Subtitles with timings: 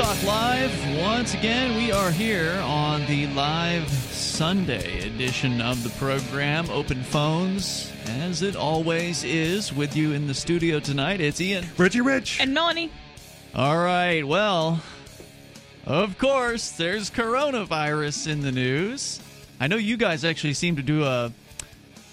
[0.00, 0.98] Talk Live.
[0.98, 6.70] Once again, we are here on the live Sunday edition of the program.
[6.70, 11.20] Open phones, as it always is, with you in the studio tonight.
[11.20, 11.66] It's Ian.
[11.76, 12.40] Richie Rich.
[12.40, 12.90] And Melanie.
[13.54, 14.80] All right, well,
[15.84, 19.20] of course, there's coronavirus in the news.
[19.60, 21.30] I know you guys actually seem to do a.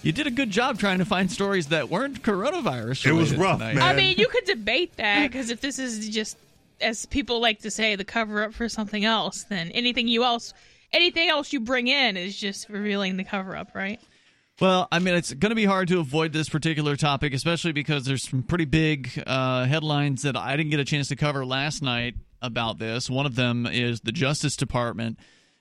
[0.04, 3.06] You did a good job trying to find stories that weren't coronavirus.
[3.06, 3.76] It was rough, tonight.
[3.76, 3.84] man.
[3.84, 6.38] I mean, you could debate that because if this is just,
[6.82, 10.54] as people like to say, the cover up for something else, then anything you else,
[10.92, 14.00] anything else you bring in is just revealing the cover up, right?
[14.60, 18.06] Well, I mean, it's going to be hard to avoid this particular topic, especially because
[18.06, 21.84] there's some pretty big uh, headlines that I didn't get a chance to cover last
[21.84, 23.10] night about this.
[23.10, 25.20] One of them is the Justice Department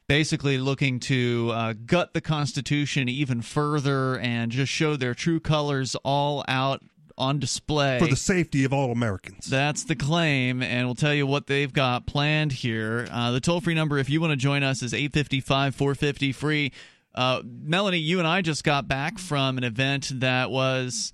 [0.09, 5.94] basically looking to uh, gut the Constitution even further and just show their true colors
[6.05, 6.83] all out
[7.19, 7.98] on display.
[7.98, 9.47] For the safety of all Americans.
[9.47, 13.09] That's the claim, and we'll tell you what they've got planned here.
[13.11, 16.72] Uh, the toll free number, if you want to join us, is 855 450 free.
[17.14, 21.12] Uh, Melanie, you and I just got back from an event that was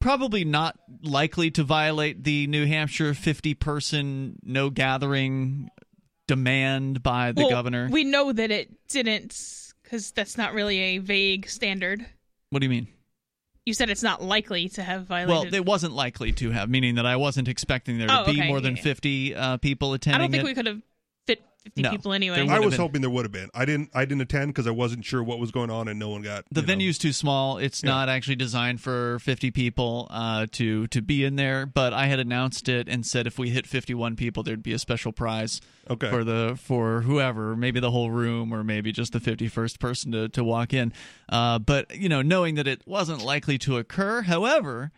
[0.00, 5.70] probably not likely to violate the New Hampshire 50 person no gathering
[6.28, 7.88] demand by the Well, governor.
[7.90, 12.06] We know that it didn't because that's not really a vague standard.
[12.50, 12.86] what do you mean?
[13.66, 15.52] You said it's not likely to have violated.
[15.52, 18.36] Well, it wasn't likely to have, meaning that I wasn't expecting there to Oh, be
[18.46, 18.82] more yeah, than yeah.
[18.82, 20.46] 50 uh, people attending I don't think it.
[20.46, 20.82] we could have
[21.64, 21.90] 50 No.
[21.90, 22.46] people anyway.
[22.48, 23.48] I was been- hoping there would have been.
[23.54, 23.90] I didn't.
[23.94, 26.44] I didn't attend because I wasn't sure what was going on, and no one got
[26.50, 26.72] the you know.
[26.72, 27.56] venue's too small.
[27.58, 27.90] It's Yeah.
[27.90, 31.64] not actually designed for 50 people uh, to to be in there.
[31.66, 34.78] But I had announced it and said if we hit 51 people, there'd be a
[34.78, 36.10] special prize Okay.
[36.10, 40.28] for the for whoever, maybe the whole room or maybe just the 51st person to
[40.28, 40.92] to walk in.
[41.30, 44.92] Uh, but you know, knowing that it wasn't likely to occur, however.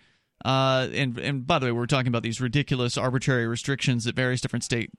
[0.44, 4.40] Uh, and and by the way, we're talking about these ridiculous, arbitrary restrictions that various
[4.40, 4.90] different state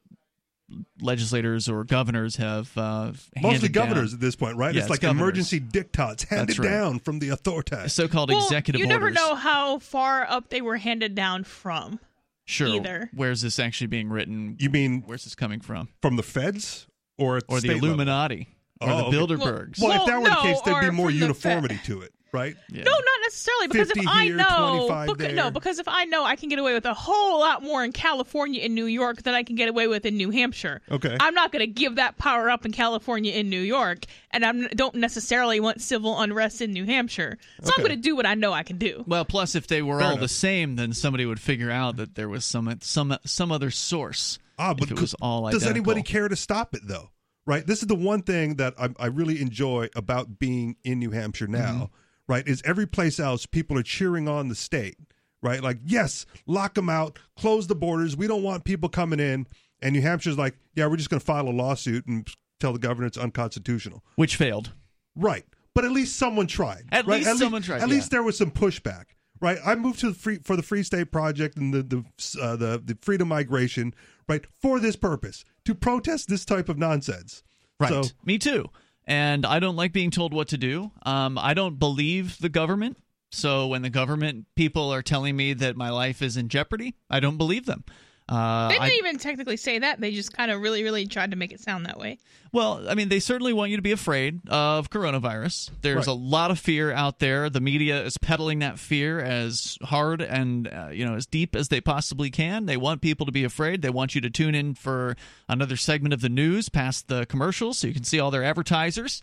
[1.01, 3.87] legislators or governors have uh, Mostly handed down.
[3.87, 4.73] governors at this point, right?
[4.73, 5.21] Yeah, it's it's like governors.
[5.21, 6.69] emergency diktats handed right.
[6.69, 7.93] down from the authorities.
[7.93, 8.99] so-called well, executive you orders.
[8.99, 11.99] never know how far up they were handed down from.
[12.45, 13.09] sure either.
[13.13, 17.37] where's this actually being written You mean where's this coming from from the feds or
[17.47, 17.89] or the state level?
[17.89, 18.47] illuminati
[18.81, 19.17] or Oh, the okay.
[19.35, 22.01] bilderbergs Well, Well, if that were the case, there'd be more from the uniformity to
[22.01, 22.55] it, right?
[22.71, 22.83] Yeah.
[22.83, 23.67] No, not necessarily.
[23.67, 25.33] Because if 50 I here, know, 25 beca- there.
[25.33, 27.91] no, because if I know I can get away with a whole lot more in
[27.91, 30.81] California and New York than I can get away with in New Hampshire.
[30.91, 31.15] Okay.
[31.19, 34.51] I'm not going to give that power up in California and New York, and I
[34.73, 37.37] don't necessarily want civil unrest in New Hampshire.
[37.63, 39.03] So I'm going to do what I know I can do.
[39.07, 40.21] well plus if they were Fair all enough.
[40.21, 44.39] the same then somebody would figure out that there was some some some other source
[44.59, 45.69] Ah, but if it was all does identical.
[45.91, 47.09] anybody care to stop it though?
[47.45, 47.65] Right.
[47.65, 51.47] This is the one thing that I, I really enjoy about being in New Hampshire
[51.47, 51.73] now.
[51.73, 51.83] Mm-hmm.
[52.27, 54.97] Right, is every place else people are cheering on the state.
[55.41, 58.17] Right, like yes, lock them out, close the borders.
[58.17, 59.47] We don't want people coming in.
[59.81, 62.27] And New Hampshire's like, yeah, we're just going to file a lawsuit and
[62.59, 64.03] tell the governor it's unconstitutional.
[64.15, 64.73] which failed
[65.15, 65.45] Right.
[65.73, 66.85] But at least someone tried.
[66.91, 67.23] At right?
[67.23, 67.95] least someone tried, At yeah.
[67.95, 69.05] least there was some pushback.
[69.39, 69.59] Right.
[69.63, 72.03] I moved to the free for the Free State Project and the the
[72.41, 73.93] uh, the, the freedom migration.
[74.27, 77.43] Right for this purpose to protest this type of nonsense.
[77.79, 78.69] right So me too
[79.07, 80.91] and i don't like being told what to do.
[81.03, 82.97] Um, i don't believe the government.
[83.31, 87.19] So when the government people are telling me that my life is in jeopardy i
[87.19, 87.83] don't believe them
[88.29, 89.99] uh, They didn't even technically say that.
[90.01, 92.17] They just kind of really, really tried to make it sound that way.
[92.51, 95.71] Well, I mean, they certainly want you to be afraid of coronavirus.
[95.81, 96.07] There's Right.
[96.07, 97.49] a lot of fear out there.
[97.49, 101.67] The media is peddling that fear as hard and uh, you know as deep as
[101.69, 102.65] they possibly can.
[102.65, 103.81] They want people to be afraid.
[103.81, 105.15] They want you to tune in for
[105.49, 109.21] another segment of the news past the commercials, so you can see all their advertisers.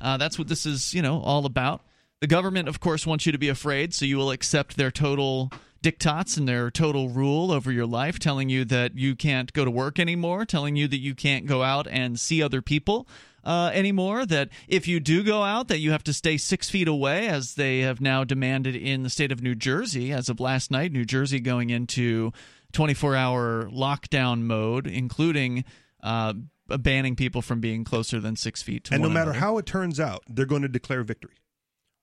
[0.00, 1.82] Uh, that's what this is, you know, all about.
[2.20, 5.52] The government, of course, wants you to be afraid, so you will accept their total
[5.82, 9.70] diktats and their total rule over your life, telling you that you can't go to
[9.70, 13.06] work anymore, telling you that you can't go out and see other people
[13.44, 14.24] uh, anymore.
[14.24, 17.54] That if you do go out, that you have to stay six feet away, as
[17.54, 20.92] they have now demanded in the state of New Jersey as of last night.
[20.92, 22.32] New Jersey going into
[22.72, 25.64] 24-hour lockdown mode, including.
[26.02, 26.34] Uh,
[26.68, 29.38] banning people from being closer than six feet to and no matter another.
[29.38, 31.34] how it turns out, they're going to declare victory.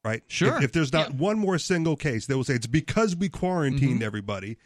[0.04, 0.22] Right.
[0.28, 0.58] Sure.
[0.58, 1.16] If, if there's not Yeah.
[1.18, 4.04] one more single case, they will say it's because we quarantined Mm-hmm.
[4.04, 4.58] everybody.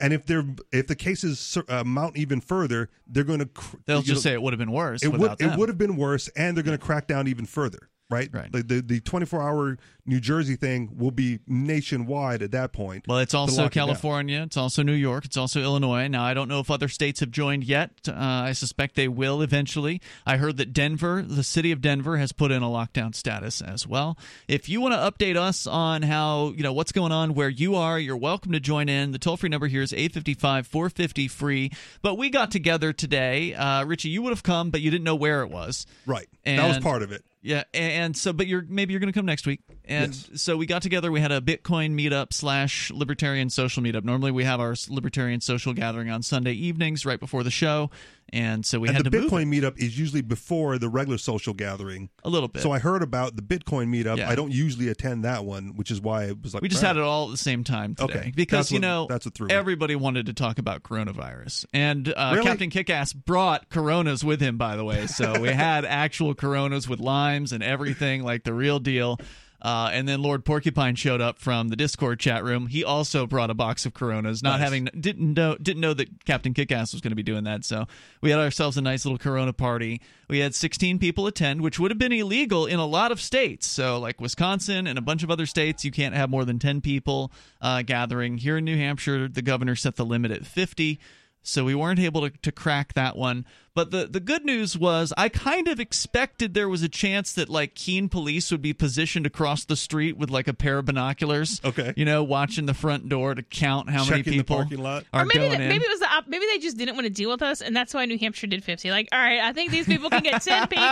[0.00, 4.02] And if they're if the cases uh, mount even further, they're going to cr- they'll
[4.02, 5.96] just know, say it would have been worse it would without it would have been
[5.96, 7.88] worse, and they're going to crack down even further.
[8.12, 8.28] Right?
[8.32, 8.52] Right.
[8.52, 13.06] The the, the 24 hour New Jersey thing will be nationwide at that point.
[13.06, 13.74] Well, it's also lock it.
[13.74, 14.42] California.
[14.42, 15.24] It's also New York.
[15.24, 16.08] It's also Illinois.
[16.08, 17.90] Now, I don't know if other states have joined yet.
[18.08, 20.00] Uh, I suspect they will eventually.
[20.26, 23.86] I heard that Denver, the city of Denver, has put in a lockdown status as
[23.86, 24.18] well.
[24.48, 27.76] If you want to update us on how, you know, what's going on where you
[27.76, 29.12] are, you're welcome to join in.
[29.12, 31.70] The toll free number here is 855 450 free.
[32.02, 33.54] But we got together today.
[33.54, 35.86] Uh, Richie, you would have come, but you didn't know where it was.
[36.06, 36.28] Right.
[36.44, 37.24] that was part of it.
[37.44, 40.40] Yeah, and so, but you're maybe you're going to come next week, and Yes.
[40.40, 41.10] so we got together.
[41.10, 44.04] We had a Bitcoin meetup slash libertarian social meetup.
[44.04, 47.90] Normally, we have our libertarian social gathering on Sunday evenings, right before the show,
[48.32, 51.52] and so we And had the to Bitcoin meetup is usually before the regular social
[51.54, 52.08] gathering.
[52.24, 52.62] a little bit.
[52.62, 54.16] So I heard about the Bitcoin meetup.
[54.18, 54.28] Yeah.
[54.30, 56.88] I don't usually attend that one, which is why it was like we just "All
[56.88, 58.32] had it all at the same time today Okay.
[58.34, 59.54] because That's you what- know that's what threw me.
[59.54, 62.46] everybody wanted to talk about coronavirus, and uh, Really?
[62.46, 64.56] Captain Kickass brought Coronas with him.
[64.56, 68.78] By the way, so we had actual Coronas with limes and everything, like the real
[68.78, 69.18] deal.
[69.62, 72.66] Uh, and then Lord Porcupine showed up from the Discord chat room.
[72.66, 74.60] He also brought a box of Coronas, not Nice.
[74.64, 77.64] having didn't know didn't know that Captain Kickass was going to be doing that.
[77.64, 77.86] So
[78.20, 80.00] we had ourselves a nice little Corona party.
[80.28, 83.66] We had 16 people attend, which would have been illegal in a lot of states.
[83.68, 86.80] So like Wisconsin and a bunch of other states, you can't have more than 10
[86.80, 87.30] people
[87.60, 88.38] uh, gathering.
[88.38, 90.98] Here in New Hampshire, the governor set the limit at 50.
[91.44, 93.44] So we weren't able to, to crack that one.
[93.74, 97.48] But the, the good news was I kind of expected there was a chance that
[97.48, 101.58] like Keene police would be positioned across the street with like a pair of binoculars.
[101.64, 101.94] Okay.
[101.96, 105.04] You know, watching the front door to count how many Checking the people parking lot.
[105.14, 105.68] are or maybe going that- in.
[105.70, 107.74] maybe it was the op- maybe they just didn't want to deal with us, and
[107.74, 108.90] that's why New Hampshire did fifty.
[108.90, 110.84] Like, all right, I think these people can get ten people,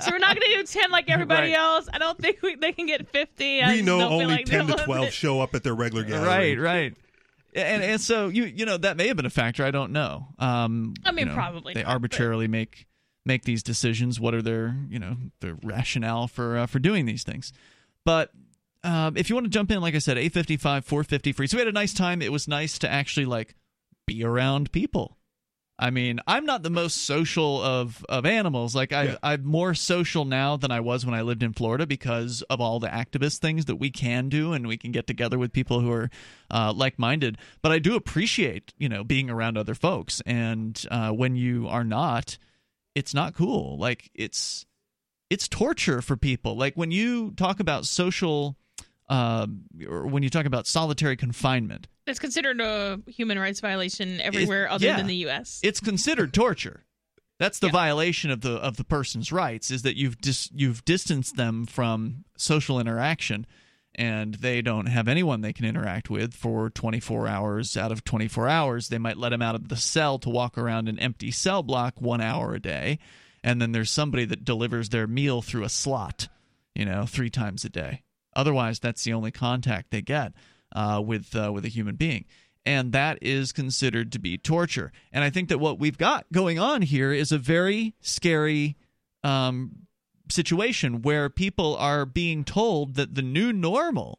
[0.00, 1.58] so we're not going to do ten like everybody Right.
[1.58, 1.88] else.
[1.92, 3.60] I don't think we, they can get fifty.
[3.60, 5.12] I we know only like 10 to 12 it.
[5.12, 6.24] show up at their regular gathering.
[6.24, 6.94] right, right.
[7.54, 9.64] And and so you you know that may have been a factor.
[9.64, 10.28] I don't know.
[10.38, 12.86] Um, I mean, you know, probably they not, but- arbitrarily make
[13.24, 14.18] make these decisions.
[14.18, 17.52] What are their you know their rationale for uh, for doing these things?
[18.04, 18.30] But
[18.82, 21.32] um, if you want to jump in, like I said, eight fifty five, four fifty
[21.32, 21.46] free.
[21.46, 22.20] So we had a nice time.
[22.22, 23.54] It was nice to actually like
[24.06, 25.16] be around people.
[25.76, 28.76] I mean, I'm not the most social of of animals.
[28.76, 29.16] Like I, Yeah.
[29.22, 32.78] I'm more social now than I was when I lived in Florida because of all
[32.78, 35.90] the activist things that we can do, and we can get together with people who
[35.90, 36.10] are
[36.50, 37.38] uh, like minded.
[37.60, 40.22] But I do appreciate, you know, being around other folks.
[40.24, 42.38] And uh, when you are not,
[42.94, 43.76] it's not cool.
[43.76, 44.66] Like it's
[45.28, 46.56] it's torture for people.
[46.56, 48.56] Like when you talk about social,
[49.08, 49.46] uh,
[49.76, 51.88] when you talk about solitary confinement.
[52.06, 54.96] It's considered a human rights violation everywhere other yeah.
[54.96, 55.60] than the U.S.
[55.62, 56.84] it's considered torture.
[57.38, 57.72] That's the Yeah.
[57.72, 62.24] violation of the of the person's rights is that you've dis, you've distanced them from
[62.36, 63.44] social interaction,
[63.96, 68.48] and they don't have anyone they can interact with for 24 hours out of 24
[68.48, 68.88] hours.
[68.88, 72.00] They might let them out of the cell to walk around an empty cell block
[72.00, 73.00] one hour a day,
[73.42, 76.28] and then there's somebody that delivers their meal through a slot,
[76.74, 78.02] you know, three times a day.
[78.36, 80.32] Otherwise, that's the only contact they get
[80.74, 82.24] uh, with uh, with a human being,
[82.66, 84.92] and that is considered to be torture.
[85.12, 88.76] And I think that what we've got going on here is a very scary
[89.22, 89.86] um,
[90.30, 94.18] situation where people are being told that the new normal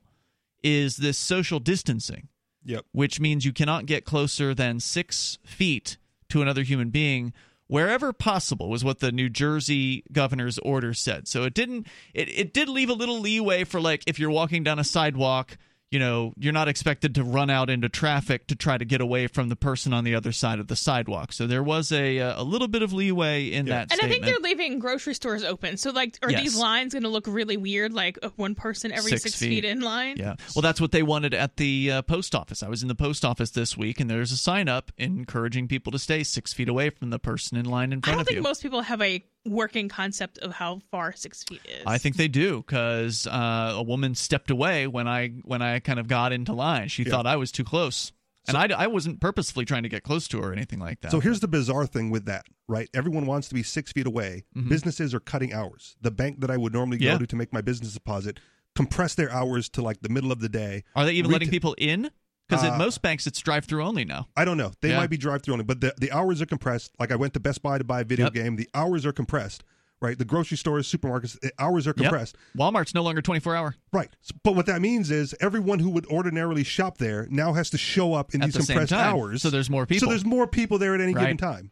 [0.63, 2.27] is this social distancing
[2.67, 2.85] Yep.
[2.93, 5.97] which means you cannot get closer than six feet
[6.29, 7.31] to another human being
[7.67, 11.27] wherever possible was what the new jersey governor's order said.
[11.27, 14.63] So it didn't it, it did leave a little leeway for like if you're walking
[14.63, 15.57] down a sidewalk
[15.95, 19.27] you know you're not expected to run out into traffic to try to get away
[19.27, 22.43] from the person on the other side of the sidewalk so there was a a
[22.43, 23.85] little bit of leeway in Yeah.
[23.85, 25.77] that and I think they're leaving grocery stores open.
[25.77, 26.41] So, like, are Yes.
[26.43, 27.93] these lines going to look really weird?
[27.93, 29.49] Like, uh, one person every Six six, feet.
[29.49, 29.65] feet.
[29.65, 30.17] in line?
[30.17, 30.35] Yeah.
[30.55, 32.61] Well, that's what they wanted at the uh, post office.
[32.63, 35.91] I was in the post office this week, and there's a sign up encouraging people
[35.93, 38.27] to stay six feet away from the person in line in I front don't of
[38.27, 38.43] think you.
[38.43, 41.83] most people have a working concept of how far six feet is.
[41.85, 45.99] I think they do because uh, a woman stepped away when I when I kind
[45.99, 46.87] of got into line.
[46.87, 47.11] She Yeah.
[47.11, 48.11] thought I was too close,
[48.47, 51.11] and I, I wasn't purposefully trying to get close to her or anything like that.
[51.11, 52.89] So here's the bizarre thing with that, right?
[52.93, 54.45] Everyone wants to be six feet away.
[54.67, 55.95] Businesses are cutting hours.
[56.01, 57.03] The bank that I would normally Mm-hmm.
[57.05, 57.11] Yeah.
[57.13, 58.39] go to to make my business deposit
[58.75, 60.83] compress their hours to like the middle of the day.
[60.95, 62.09] are they even letting people in?
[62.47, 64.27] Because Uh, in most banks it's drive through only now.
[64.37, 64.71] I don't know.
[64.81, 64.97] They Yeah.
[64.97, 66.91] might be drive through only, but the, the hours are compressed.
[66.99, 68.33] Like I went to Best Buy to buy a video Yep.
[68.33, 68.55] game.
[68.55, 69.63] The hours are compressed,
[70.01, 70.17] right?
[70.17, 71.95] The grocery stores, supermarkets, the hours are Yep.
[71.97, 72.37] compressed.
[72.55, 73.75] Walmart's no longer 24 hour.
[73.91, 74.09] Right.
[74.23, 77.77] S- But what that means is everyone who would ordinarily shop there now has to
[77.79, 79.41] show up in At these the compressed hours.
[79.41, 80.05] So there's more people.
[80.07, 81.71] So there's more people there at any given time.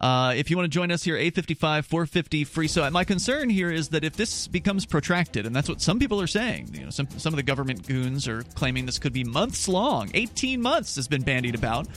[0.00, 2.68] Uh, if you want to join us here, 855 450 free.
[2.68, 6.20] So, my concern here is that if this becomes protracted, and that's what some people
[6.20, 9.24] are saying, you know, some, some of the government goons are claiming this could be
[9.24, 10.10] months long.
[10.14, 11.88] 18 months has been bandied about.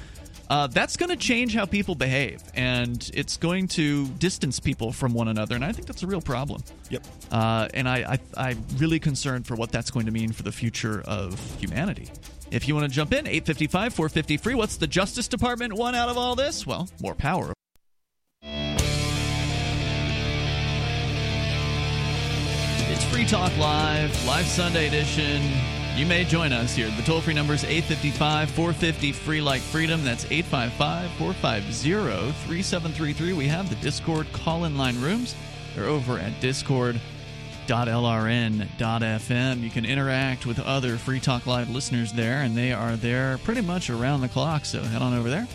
[0.50, 5.14] uh, that's going to change how people behave, and it's going to distance people from
[5.14, 6.62] one another, and I think that's a real problem.
[6.90, 7.06] Yep.
[7.32, 10.52] Uh, and I, I, I'm really concerned for what that's going to mean for the
[10.52, 12.10] future of humanity.
[12.52, 14.56] If you want to jump in, 855 450 free.
[14.56, 16.68] What's the Justice Department want out of all this?
[16.68, 17.54] Well, more power.
[23.12, 25.42] Free Talk Live, live Sunday edition.
[25.98, 26.90] You may join us here.
[26.92, 30.06] The toll free number is 855 450 free like freedom.
[30.06, 33.34] That's 855 450 3733.
[33.34, 35.36] We have the Discord call in line rooms.
[35.76, 37.02] They're over at discord.lrn.fm.
[39.60, 43.60] You can interact with other Free Talk Live listeners there, and they are there pretty
[43.62, 44.64] much around the clock.
[44.64, 45.50] So head on over there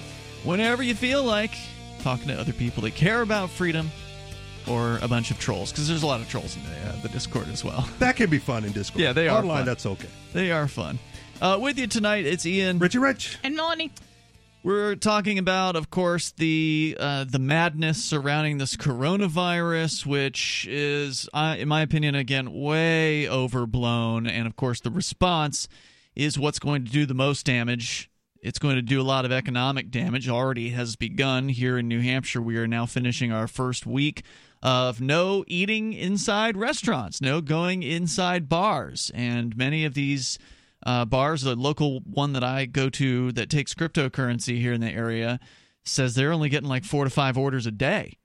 [0.45, 1.53] whenever you feel like
[2.01, 3.91] talking to other people that care about freedom
[4.69, 7.09] or a bunch of trolls because there's a lot of trolls in the, uh, the
[7.09, 7.89] Discord as well.
[7.99, 9.01] That can be fun in Discord.
[9.03, 9.67] Yeah, they are Online, fun.
[9.67, 10.09] that's okay.
[10.33, 10.99] They are fun.
[11.41, 12.79] Uh, with you tonight, it's Ian.
[12.79, 13.39] Richie Rich.
[13.45, 13.93] And Melanie.
[14.63, 21.55] We're talking about, of course, the uh, the madness surrounding this coronavirus, which is, uh,
[21.59, 24.27] in my opinion, again way overblown.
[24.27, 25.69] And of course, the response
[26.17, 28.11] is what's going to do the most damage.
[28.43, 30.29] It's going to do a lot of economic damage.
[30.29, 32.41] Already has begun here in New Hampshire.
[32.43, 34.23] We are now finishing our first week
[34.63, 40.39] of no eating inside restaurants, no going inside bars, and many of these
[40.85, 41.43] uh, bars.
[41.43, 45.39] The local one that I go to that takes cryptocurrency here in the area
[45.85, 48.19] says they're only getting like four to five orders a day.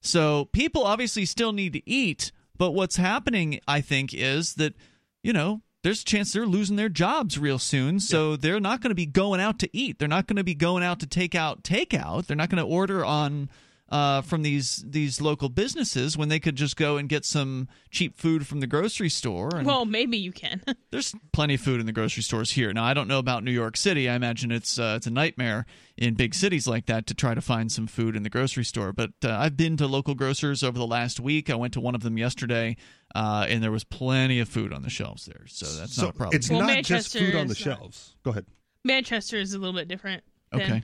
[0.00, 4.74] So people obviously still need to eat, but what's happening, I think, is that
[5.22, 8.00] you know there's a chance they're losing their jobs real soon.
[8.00, 9.98] So they're not going to be going out to eat.
[9.98, 12.26] They're not going to be going out to take out takeout.
[12.26, 13.50] They're not going to order on
[13.90, 18.16] uh, from these these local businesses when they could just go and get some cheap
[18.16, 19.50] food from the grocery store.
[19.54, 20.62] And Well, maybe you can.
[20.90, 22.72] there's plenty of food in the grocery stores here.
[22.72, 24.08] Now I don't know about New York City.
[24.08, 27.40] I imagine it's uh, it's a nightmare in big cities like that to try to
[27.42, 28.92] find some food in the grocery store.
[28.92, 31.50] But uh, I've been to local grocers over the last week.
[31.50, 32.76] I went to one of them yesterday,
[33.14, 35.44] uh, and there was plenty of food on the shelves there.
[35.46, 36.36] So that's so not a problem.
[36.36, 38.16] it's Well, not just food on the is not- shelves.
[38.24, 38.46] Go ahead.
[38.82, 40.24] Manchester is a little bit different.
[40.52, 40.82] than- okay.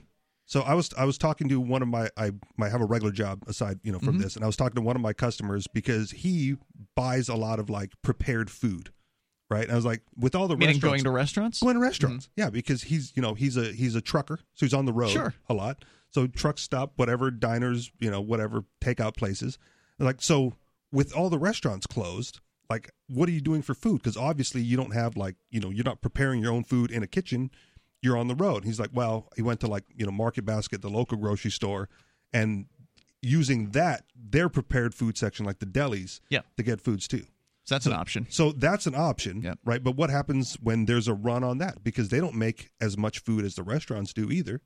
[0.51, 3.13] So I was I was talking to one of my I might have a regular
[3.13, 4.23] job aside you know from Mm-hmm.
[4.23, 6.57] this, and I was talking to one of my customers because he
[6.97, 8.91] buys a lot of like prepared food,
[9.49, 9.63] right?
[9.63, 11.61] And I was like, with all the Meaning restaurants, going to restaurants.
[11.61, 14.75] going to restaurants, yeah, because he's you know he's a he's a trucker, so he's
[14.75, 15.35] on the road Sure.
[15.49, 15.85] a lot.
[16.11, 19.57] So truck stop, whatever diners, you know, whatever takeout places,
[20.01, 20.55] like so
[20.91, 22.41] with all the restaurants closed.
[22.69, 23.99] Like, what are you doing for food?
[24.01, 27.03] Because obviously, you don't have like, you know, you're not preparing your own food in
[27.03, 27.51] a kitchen
[28.03, 28.65] you're on the road.
[28.65, 31.89] He's like, well, he went to like, you know, Market Basket, the local grocery store,
[32.33, 32.67] and
[33.23, 36.41] using that, their prepared food section, like the delis, Yeah.
[36.57, 37.25] to get foods too.
[37.65, 38.27] So that's an option.
[38.31, 39.59] So that's an option, Yep.
[39.65, 39.85] right?
[39.85, 41.85] But what happens when there's a run on that?
[41.85, 44.63] Because they don't make as much food as the restaurants do either.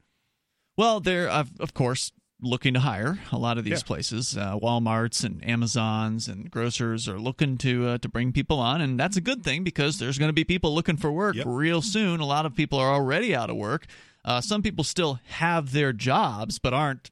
[0.77, 2.13] Well, they're of, of course
[2.45, 3.87] looking to hire a lot of these Yeah.
[3.87, 4.37] places.
[4.37, 8.99] Uh, WalMarts and Amazons and grocers are looking to uh, to bring people on, and
[9.01, 11.47] that's a good thing because there's going to be people looking for work Yep.
[11.49, 12.21] real soon.
[12.21, 13.87] A lot of people are already out of work.
[14.25, 17.11] Uh, some people still have their jobs but aren't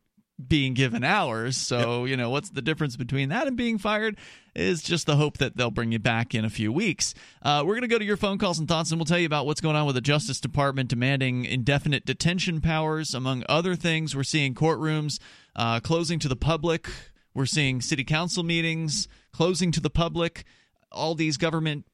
[0.49, 1.57] being given hours.
[1.57, 4.17] So you know what's the difference between that and being fired?
[4.55, 7.15] Is just the hope that they'll bring you back in a few weeks.
[7.41, 9.25] Uh, we're going to go to your phone calls and thoughts, and we'll tell you
[9.25, 14.15] about what's going on with the Justice Department demanding indefinite detention powers, among other things.
[14.15, 15.19] We're seeing courtrooms
[15.57, 16.87] uh, closing to the public.
[17.33, 20.45] We're seeing city council meetings closing to the public.
[20.91, 21.87] All these government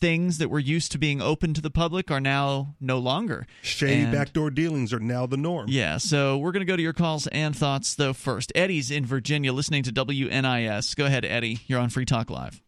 [0.00, 3.46] things that were used to being open to the public are now no longer.
[3.62, 5.66] Shady And- backdoor dealings are now the norm.
[5.68, 8.52] yeah, so we're going to go to your calls and thoughts, though, first.
[8.54, 10.94] Eddie's in Virginia listening to WNIS.
[10.96, 11.60] Go ahead, Eddie.
[11.66, 12.60] You're on Free Talk Live.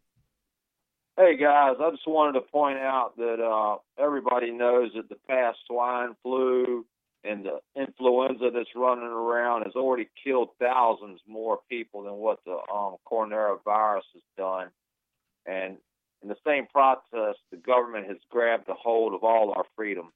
[1.16, 5.58] Hey guys, I just wanted to point out that uh, everybody knows that the past
[5.66, 6.86] swine flu
[7.24, 12.56] and the influenza that's running around has already killed thousands more people than what the
[12.72, 14.68] um, coronavirus has done.
[15.44, 15.78] And
[16.22, 20.12] in the same process, the government has grabbed a hold of all our freedoms.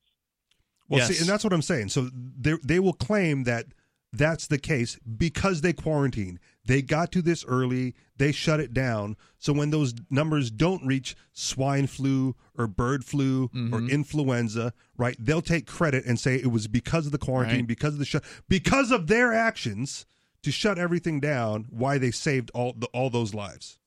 [0.88, 1.08] Well, Yes.
[1.08, 1.88] see, and that's what I'm saying.
[1.90, 3.66] So they they will claim that
[4.12, 6.38] that's the case because they quarantine.
[6.66, 7.94] They got to this early.
[8.18, 9.16] They shut it down.
[9.38, 13.88] So when those numbers don't reach swine flu or bird flu or mm-hmm.
[13.88, 15.16] influenza, right?
[15.18, 17.66] They'll take credit and say it was because of the quarantine, Right.
[17.66, 20.04] because of the shut, because of their actions
[20.42, 21.66] to shut everything down.
[21.70, 23.78] Why they saved all the, all those lives.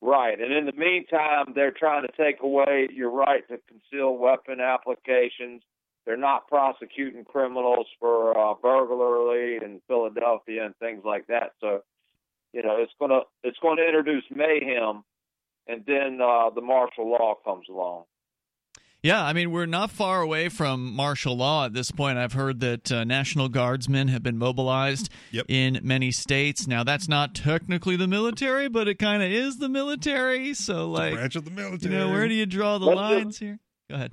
[0.00, 0.40] Right.
[0.40, 5.62] And in the meantime, they're trying to take away your right to conceal weapon applications.
[6.06, 11.52] They're not prosecuting criminals for uh, burglary in Philadelphia and things like that.
[11.60, 11.82] So,
[12.52, 15.02] you know, it's gonna it's to introduce mayhem,
[15.66, 18.04] and then uh, the martial law comes along.
[19.02, 22.18] Yeah, I mean, we're not far away from martial law at this point.
[22.18, 25.46] I've heard that uh, National Guardsmen have been mobilized Yep.
[25.48, 26.66] in many states.
[26.66, 30.52] Now, that's not technically the military, but it kind of is the military.
[30.54, 31.94] So, like, branch of the military.
[31.94, 33.60] you know, where do you draw the Let's lines here?
[33.88, 34.12] Go ahead.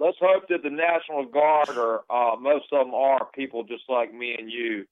[0.00, 4.12] Let's hope that the National Guard, or uh, most of them, are people just like
[4.12, 4.86] me and you.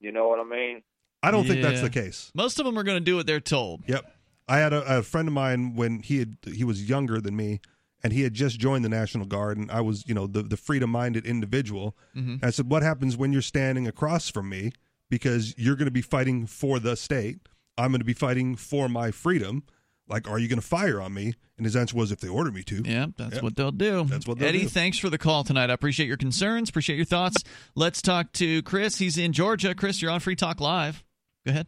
[0.00, 0.82] You know what I mean?
[1.22, 2.32] I don't think that's the case.
[2.34, 3.82] Most of them are going to do what they're told.
[3.86, 4.10] Yep.
[4.48, 7.60] I had a, a friend of mine when he had he was younger than me,
[8.02, 10.56] and he had just joined the National Guard, and I was you know the the
[10.56, 11.96] freedom minded individual.
[12.16, 12.42] Mhm.
[12.44, 14.72] I said, "What happens when you're standing across from me?
[15.08, 17.40] Because you're going to be fighting for the state.
[17.76, 19.64] I'm going to be fighting for my freedom.
[20.08, 22.50] Like, are you going to fire on me?" And his answer was, "If they order
[22.50, 23.42] me to." Yeah, that's Yep.
[23.42, 24.04] what they'll do.
[24.04, 24.68] That's what they'll Eddie, do.
[24.68, 25.68] thanks for the call tonight.
[25.70, 27.42] I appreciate your concerns, appreciate your thoughts.
[27.74, 28.98] Let's talk to Chris.
[28.98, 29.74] He's in Georgia.
[29.74, 31.04] Chris, you're on Free Talk Live.
[31.44, 31.66] Go ahead.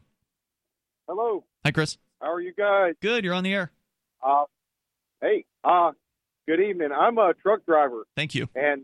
[1.08, 1.44] Hello.
[1.64, 1.98] Hi, Chris.
[2.20, 2.94] How are you guys?
[3.00, 3.24] Good.
[3.24, 3.70] You're on the air.
[4.22, 4.44] Uh,
[5.20, 5.92] hey, uh,
[6.46, 6.90] good evening.
[6.92, 8.48] I'm a truck driver, Thank you.
[8.54, 8.82] and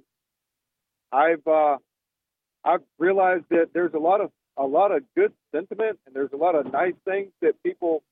[1.12, 1.78] I've uh,
[2.64, 6.36] I've realized that there's a lot of a lot of good sentiment, and there's a
[6.36, 8.02] lot of nice things that people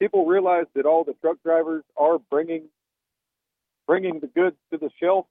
[0.00, 2.64] people realize that all the truck drivers are bringing
[3.86, 5.26] bringing the goods to the shelf.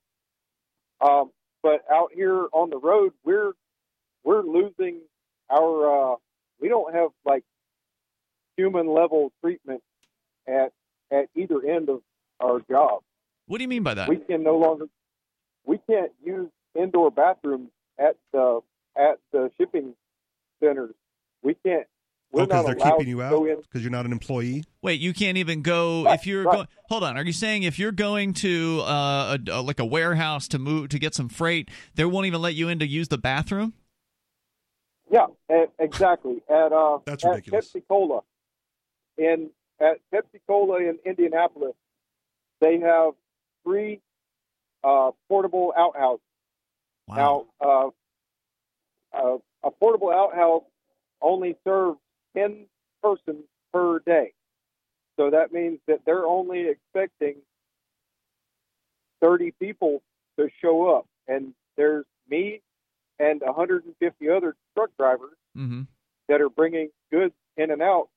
[1.02, 3.54] Um, but out here on the road, we're
[4.24, 5.00] we're losing
[5.50, 6.14] our.
[6.14, 6.16] Uh,
[6.60, 7.44] we don't have like
[8.56, 9.82] human level treatment
[10.48, 10.72] at
[11.12, 12.02] at either end of
[12.40, 13.02] our job.
[13.48, 14.10] What do you mean by that?
[14.10, 14.86] We can no longer
[15.66, 16.50] we can't use
[16.80, 18.62] indoor bathrooms at the
[18.98, 19.94] at the shipping
[20.64, 20.96] centers.
[21.44, 21.88] We can't.
[22.32, 24.64] We're Oh, because they're keeping you out because you're not an employee.
[24.82, 26.54] Wait, you can't even go Right, if you're right.
[26.54, 26.68] going.
[26.90, 27.18] Hold on.
[27.18, 30.90] Are you saying if you're going to uh, a, a- like a warehouse to move
[30.90, 33.74] to get some freight, they won't even let you in to use the bathroom?
[35.10, 36.42] Yeah, e- exactly.
[36.50, 37.72] At uh, That's at ridiculous.
[37.72, 38.22] Pepsi Cola,
[39.18, 39.50] in
[39.80, 41.76] at Pepsi Cola in Indianapolis,
[42.60, 43.14] they have
[43.66, 44.00] three
[44.84, 46.22] uh, portable outhouses.
[47.08, 47.46] Wow.
[47.62, 47.90] Now, uh,
[49.18, 50.64] uh, a portable outhouse
[51.22, 51.98] only serves
[52.36, 52.66] 10
[53.02, 53.44] persons
[53.74, 54.34] per day.
[55.18, 57.36] So that means that they're only expecting
[59.22, 60.02] 30 people
[60.38, 61.08] to show up.
[61.28, 62.62] And there's me
[63.20, 65.84] and 150 other truck drivers hmm
[66.28, 68.10] that are bringing goods in and out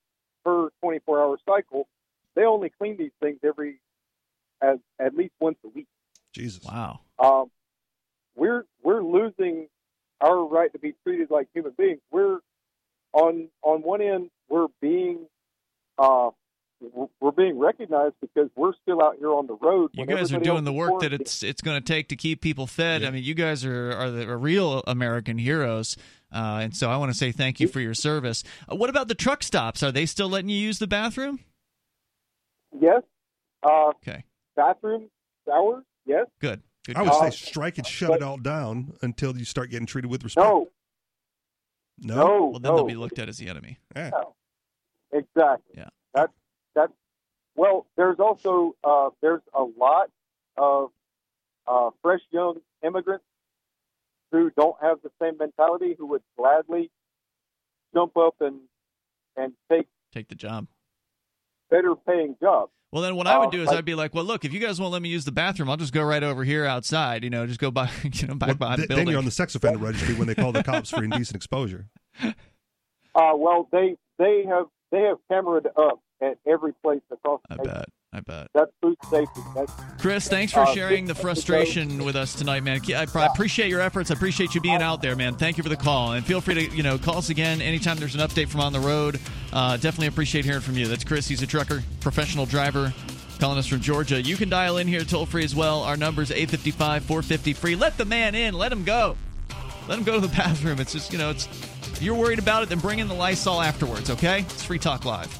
[0.43, 1.87] per 24 hour cycle.
[2.35, 3.79] They only clean these things every,
[4.61, 5.87] as, at least once a week
[6.33, 6.63] Jesus.
[6.63, 7.01] Wow.
[7.19, 7.49] um,
[8.35, 9.67] we're we're losing
[10.21, 11.99] our right to be treated like human beings.
[12.11, 12.39] We're
[13.13, 15.27] on on one end we're being
[15.97, 16.29] uh,
[17.19, 19.91] we're being recognized because we're still out here on the road.
[19.93, 22.67] You guys are doing the work that it's it's going to take to keep people
[22.67, 23.01] fed.
[23.01, 23.09] Yeah.
[23.09, 25.97] I mean, you guys are are the are real American heroes,
[26.33, 28.43] uh, and so I want to say thank you for your service.
[28.71, 29.83] Uh, what about the truck stops?
[29.83, 31.39] Are they still letting you use the bathroom?
[32.79, 33.01] yes,
[33.63, 34.23] uh, Okay,
[34.59, 35.09] bathroom,
[35.47, 36.27] shower, yes.
[36.39, 36.61] good.
[36.85, 36.97] Good.
[36.97, 37.19] I would good.
[37.19, 40.23] say Uh, strike and shut but- it all down until you start getting treated with
[40.23, 40.45] respect.
[40.45, 40.67] No,
[41.99, 42.15] No.
[42.15, 42.75] no, well, then no.
[42.77, 43.77] they'll be looked at as the enemy.
[43.95, 44.11] Yeah.
[45.11, 45.73] Exactly.
[45.75, 45.89] Yeah.
[46.13, 46.33] That's
[46.75, 46.93] that's
[47.55, 47.87] well.
[47.97, 50.09] There's also uh, there's a lot
[50.57, 50.91] of
[51.67, 53.25] uh, fresh young immigrants
[54.31, 56.91] who don't have the same mentality who would gladly
[57.93, 58.61] jump up and
[59.35, 60.67] and take Take the job.
[61.69, 62.71] Better paying jobs.
[62.91, 64.51] Well, then what I would Uh, do is like- I'd be like, well, look, if
[64.51, 67.23] you guys won't let me use the bathroom, I'll just go right over here outside.
[67.23, 69.11] You know, just go by, you know, back Well, behind th- the then building.
[69.11, 71.87] you're on the sex offender registry when they call the cops for indecent exposure.
[73.15, 77.57] Uh, well, they they have they have cameraed up at every place across the I
[77.57, 77.73] nation.
[77.73, 77.89] bet.
[78.11, 78.47] I bet.
[78.55, 79.41] That's food safety.
[79.55, 82.81] That's Chris, thanks for Uh, sharing the frustration with us tonight, man.
[82.89, 84.09] I I appreciate your efforts.
[84.09, 85.35] I appreciate you being out there, man.
[85.35, 87.97] Thank you for the call, and feel free to you know call us again anytime
[87.97, 89.19] there's an update from on the road.
[89.53, 90.87] Uh, definitely appreciate hearing from you.
[90.87, 91.27] That's Chris.
[91.27, 92.91] He's a trucker, professional driver,
[93.39, 94.19] calling us from Georgia.
[94.19, 95.83] You can dial in here toll free as well.
[95.83, 97.75] Our number's 855 450 free.
[97.75, 98.55] Let the man in.
[98.55, 99.17] Let him go.
[99.87, 100.79] Let him go to the bathroom.
[100.79, 101.45] It's just you know it's.
[101.93, 104.09] If you're worried about it, then bring in the Lysol afterwards.
[104.09, 104.39] Okay?
[104.41, 105.37] It's Free Talk Live.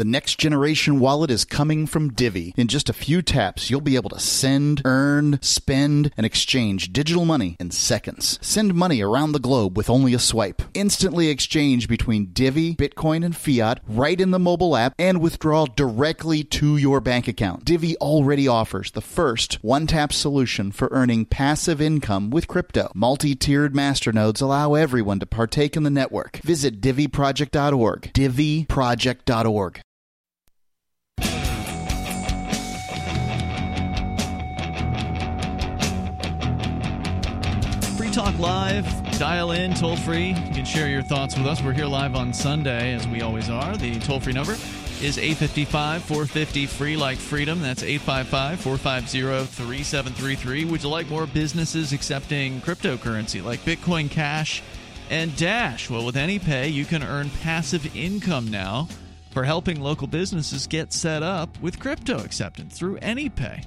[0.00, 2.54] The next generation wallet is coming from Divi.
[2.56, 7.26] In just a few taps, you'll be able to send, earn, spend, and exchange digital
[7.26, 8.38] money in seconds.
[8.40, 10.62] Send money around the globe with only a swipe.
[10.72, 16.44] Instantly exchange between Divi, Bitcoin, and fiat right in the mobile app and withdraw directly
[16.44, 17.66] to your bank account.
[17.66, 22.90] Divi already offers the first one-tap solution for earning passive income with crypto.
[22.94, 26.38] Multi-tiered masternodes allow everyone to partake in the network.
[26.38, 28.12] Visit diviproject.org.
[28.14, 29.82] diviproject.org.
[38.10, 39.18] Free Talk Live.
[39.20, 40.30] Dial in toll free.
[40.30, 41.62] You can share your thoughts with us.
[41.62, 43.76] We're here live on Sunday, as we always are.
[43.76, 44.54] The toll free number
[45.00, 47.62] is 855 450 free like freedom.
[47.62, 50.64] That's 855 450 3733.
[50.64, 54.60] Would you like more businesses accepting cryptocurrency like Bitcoin Cash
[55.08, 55.88] and Dash?
[55.88, 58.88] Well, with AnyPay, you can earn passive income now
[59.30, 63.64] for helping local businesses get set up with crypto acceptance through AnyPay.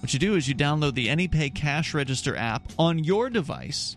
[0.00, 3.96] What you do is you download the AnyPay Cash Register app on your device,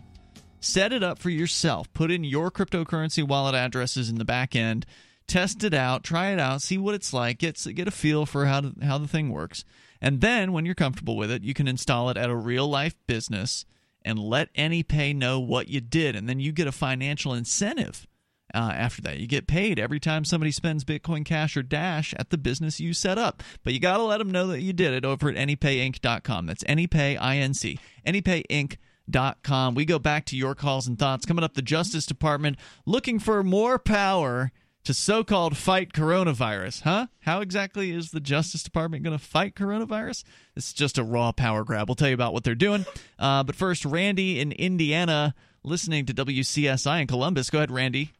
[0.60, 4.84] set it up for yourself, put in your cryptocurrency wallet addresses in the back end,
[5.26, 8.46] test it out, try it out, see what it's like, get get a feel for
[8.46, 9.64] how to, how the thing works,
[10.00, 12.94] and then when you're comfortable with it, you can install it at a real life
[13.06, 13.64] business
[14.04, 18.08] and let AnyPay know what you did, and then you get a financial incentive
[18.54, 19.18] uh, after that.
[19.18, 22.92] You get paid every time somebody spends Bitcoin Cash or Dash at the business you
[22.92, 23.42] set up.
[23.64, 26.46] But you got to let them know that you did it over at AnyPayInc.com.
[26.46, 29.74] That's AnyPay, I-N-C, AnyPayInc.com.
[29.74, 31.26] We go back to your calls and thoughts.
[31.26, 34.52] Coming up, the Justice Department looking for more power
[34.84, 36.82] to so called fight coronavirus.
[36.82, 37.06] Huh?
[37.20, 40.24] How exactly is the Justice Department going to fight coronavirus?
[40.54, 41.88] This is just a raw power grab.
[41.88, 42.84] We'll tell you about what they're doing.
[43.18, 45.34] Uh, but first, Randy in Indiana
[45.64, 47.50] listening to WCSI in Columbus.
[47.50, 48.12] Go ahead, Randy.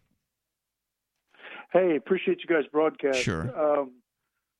[1.72, 3.18] Hey, appreciate you guys broadcast.
[3.18, 3.80] Sure.
[3.80, 3.92] Um,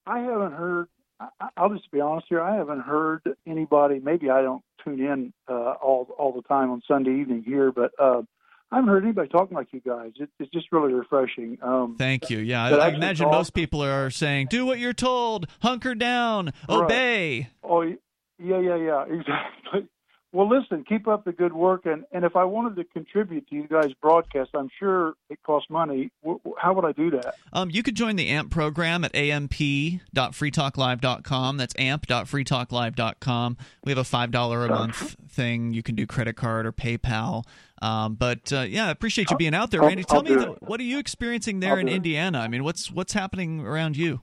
[0.06, 0.88] I haven't heard.
[1.20, 2.40] I, I'll just be honest here.
[2.40, 4.00] I haven't heard anybody.
[4.02, 7.92] Maybe I don't tune in uh, all all the time on Sunday evening here, but
[7.98, 8.22] uh,
[8.70, 10.12] I haven't heard anybody talking like you guys.
[10.16, 11.58] It, it's just really refreshing.
[11.62, 12.38] Um, Thank you.
[12.38, 16.52] Yeah, I, I imagine talk- most people are saying, "Do what you're told, hunker down,
[16.68, 17.96] obey." Oh, yeah,
[18.38, 19.86] yeah, yeah, exactly.
[20.34, 23.54] Well, listen, keep up the good work, and and if I wanted to contribute to
[23.54, 26.10] you guys' broadcast, I'm sure it costs money.
[26.22, 27.34] W- how would I do that?
[27.52, 31.56] Um, you could join the AMP program at amp.freetalklive.com.
[31.58, 33.56] That's amp.freetalklive.com.
[33.84, 35.74] We have a five dollar a month thing.
[35.74, 37.44] You can do credit card or PayPal.
[37.82, 40.04] Um, but uh, yeah, I appreciate you being out there, I'll- Randy.
[40.04, 41.88] Tell I'll me, the, what are you experiencing there I'll in.
[41.88, 42.38] Indiana?
[42.40, 44.22] I mean, what's what's happening around you?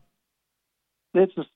[1.14, 1.50] It's just,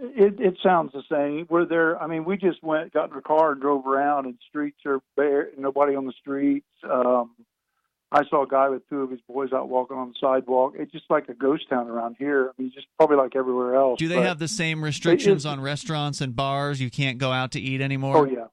[0.00, 1.46] it it sounds the same.
[1.50, 2.00] We're there.
[2.02, 5.00] I mean, we just went, got in our car, and drove around, and streets are
[5.16, 5.48] bare.
[5.58, 6.66] Nobody on the streets.
[6.88, 7.32] Um,
[8.10, 10.74] I saw a guy with two of his boys out walking on the sidewalk.
[10.78, 12.50] It's just like a ghost town around here.
[12.58, 13.98] I mean, just probably like everywhere else.
[13.98, 16.80] Do they have the same restrictions on restaurants and bars?
[16.80, 18.16] You can't go out to eat anymore.
[18.16, 18.46] Oh yeah.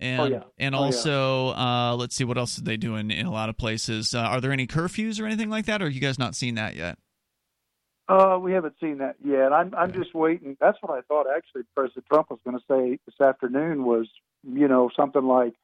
[0.00, 0.42] And, Oh, yeah.
[0.58, 0.84] and Oh, yeah.
[0.86, 4.14] also, uh, let's see what else did they do in in a lot of places.
[4.14, 6.74] Uh, are there any curfews or anything like that, or you guys not seen that
[6.74, 6.98] yet?
[8.08, 9.52] Uh, we haven't seen that yet.
[9.52, 10.56] I'm I'm just waiting.
[10.60, 14.08] That's what I thought actually President Trump was going to say this afternoon was,
[14.42, 15.54] you know, something like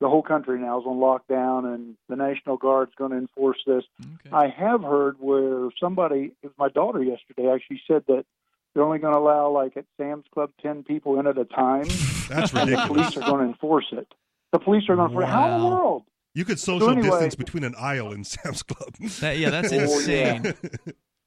[0.00, 3.84] the whole country now is on lockdown and the National Guard's going to enforce this.
[4.00, 4.30] Okay.
[4.34, 8.24] I have heard where somebody, it was my daughter yesterday, actually said that
[8.72, 11.84] they're only going to allow like at Sam's Club ten people in at a time,
[12.28, 14.06] That's and the police are going to enforce it.
[14.52, 15.26] The police are going to.
[15.26, 16.04] How in the world?
[16.34, 18.94] You could social So anyway- distance between an aisle in Sam's Club.
[19.20, 20.52] That, yeah, that's Oh,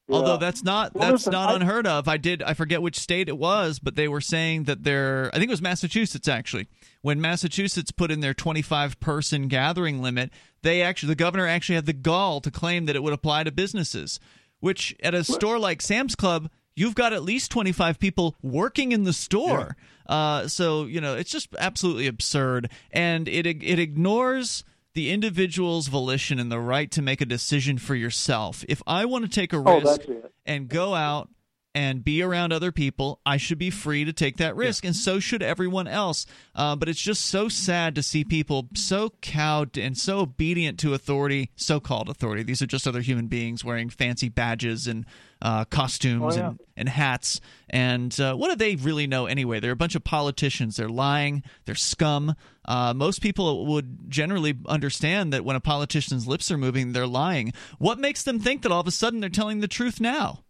[0.08, 0.16] yeah.
[0.16, 2.08] Although that's not Well, that's listen, not I- unheard of.
[2.08, 5.38] I did I forget which state it was, but they were saying that they're I
[5.38, 6.66] think it was Massachusetts actually.
[7.02, 10.30] When Massachusetts put in their 25 person gathering limit,
[10.62, 13.52] they actually the governor actually had the gall to claim that it would apply to
[13.52, 14.18] businesses,
[14.60, 19.04] which at a store like Sam's Club, you've got at least 25 people working in
[19.04, 19.76] the store.
[20.06, 26.38] Uh, so, you know, it's just absolutely absurd and it it ignores the individual's volition
[26.38, 28.64] and the right to make a decision for yourself.
[28.68, 30.02] If I want to take a Oh, risk
[30.46, 31.28] and go out
[31.74, 35.18] and be around other people, I should be free to take that risk, and so
[35.18, 36.24] should everyone else.
[36.54, 40.94] Uh, but it's just so sad to see people so cowed and so obedient to
[40.94, 42.42] authority, so-called authority.
[42.44, 45.04] These are just other human beings wearing fancy badges and
[45.42, 46.46] uh, costumes Oh, yeah.
[46.50, 47.40] and, and hats.
[47.68, 49.58] And uh, what do they really know anyway?
[49.60, 50.76] They're a bunch of politicians.
[50.76, 51.42] They're lying.
[51.64, 52.34] They're scum.
[52.64, 57.52] Uh, most people would generally understand that when a politician's lips are moving, they're lying.
[57.78, 60.44] What makes them think that all of a sudden they're telling the truth now?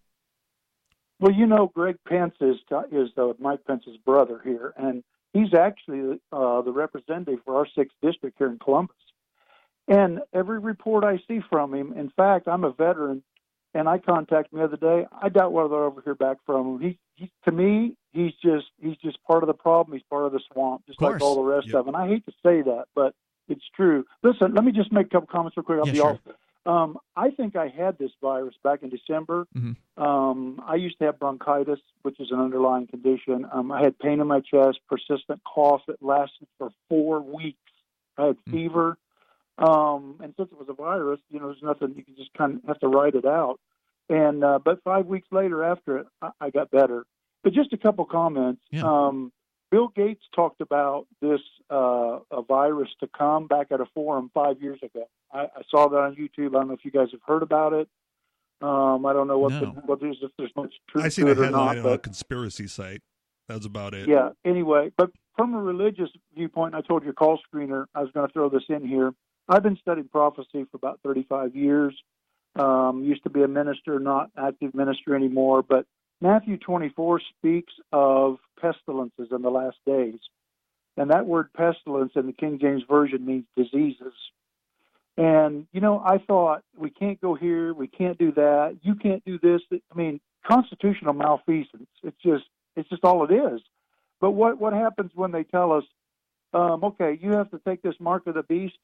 [1.21, 2.57] Well, you know, Greg Pence is
[2.93, 7.97] is uh, Mike Pence's brother here, and he's actually uh, the representative for our sixth
[8.03, 8.97] district here in Columbus.
[9.87, 13.23] And every report I see from him, in fact, I'm a veteran,
[13.75, 15.07] and I contacted him the other day.
[15.13, 16.81] I doubt whether I'll ever hear back from him.
[16.81, 19.97] He, he to me, he's just he's just part of the problem.
[19.97, 21.77] He's part of the swamp, just like all the rest Yep.
[21.77, 21.95] of them.
[21.95, 23.15] And I hate to say that, but
[23.49, 24.05] it's true.
[24.23, 25.79] Listen, let me just make a couple comments real quick.
[25.79, 26.11] I'll Yeah, be sure.
[26.11, 26.19] off.
[26.67, 29.47] Um, I think I had this virus back in December.
[29.55, 29.77] Mhm.
[29.97, 33.47] Um, I used to have bronchitis, which is an underlying condition.
[33.53, 37.59] Um, I had pain in my chest, persistent cough that lasted for four weeks.
[38.17, 38.51] I had Mm.
[38.53, 38.99] fever.
[39.59, 42.57] Um, and since it was a virus, you know, there's nothing, you can just kind
[42.57, 43.61] of have to write it out.
[44.09, 47.05] And, uh, but five weeks later after it, I, I got better.
[47.43, 48.63] But just a couple comments.
[48.71, 48.83] Yeah.
[48.85, 49.33] Um,
[49.75, 54.63] Bill Gates talked about this uh, a virus to come back at a forum five
[54.63, 55.09] years ago.
[55.33, 56.51] I, I saw that on YouTube.
[56.51, 57.89] I don't know if you guys have heard about it.
[58.63, 59.59] Um, I don't know what No.
[59.59, 61.87] the, what there's if there's much truth I seen to a it or headline not,
[61.87, 63.03] on a conspiracy site.
[63.49, 64.09] That's about it.
[64.09, 64.29] yeah.
[64.45, 68.33] Anyway, but from a religious viewpoint, I told your call screener I was going to
[68.33, 69.13] throw this in here.
[69.49, 72.01] I've been studying prophecy for about 35 years.
[72.55, 75.65] Um, used to be a minister, not active minister anymore.
[75.65, 75.85] But
[76.21, 80.19] Matthew 24 speaks of pestilences in the last days,
[80.97, 84.15] and that word pestilence in the King James version means diseases.
[85.17, 89.25] And you know, I thought we can't go here, we can't do that, you can't
[89.25, 89.61] do this.
[89.73, 91.89] I mean, constitutional malfeasance.
[92.03, 92.45] It's just
[92.77, 93.61] it's just all it is.
[94.21, 95.85] But what what happens when they tell us,
[96.53, 98.79] um, okay, you have to take this mark of the beast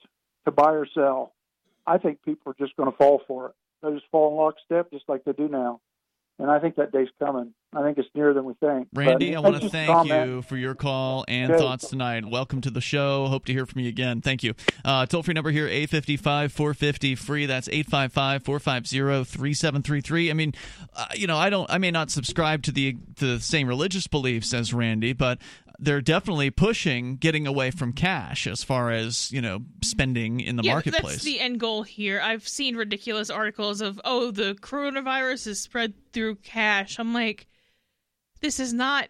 [0.44, 1.32] to buy or sell?
[1.86, 3.54] I think people are just going to fall for it.
[3.82, 5.80] They just fall in lockstep, just like they do now.
[6.40, 7.53] And I think that day's coming.
[7.76, 8.88] I think it's nearer than we think.
[8.94, 10.26] Randy, But I want to thank comment.
[10.31, 12.24] you for your call and thoughts tonight.
[12.24, 13.26] Welcome to the show.
[13.26, 14.22] Hope to hear from you again.
[14.22, 14.55] Thank you.
[14.83, 17.44] Uh, toll free number here, 855 450 free.
[17.44, 20.31] That's 855 450 3733.
[20.31, 20.55] I mean,
[20.96, 24.07] uh, you know, I don't, I may not subscribe to the, to the same religious
[24.07, 25.38] beliefs as Randy, but
[25.80, 30.62] they're definitely pushing getting away from cash as far as, you know, spending in the
[30.62, 31.14] yeah, marketplace.
[31.14, 32.20] that's the end goal here.
[32.22, 36.98] I've seen ridiculous articles of, oh, the coronavirus is spread through cash.
[36.98, 37.46] I'm like,
[38.40, 39.08] this is not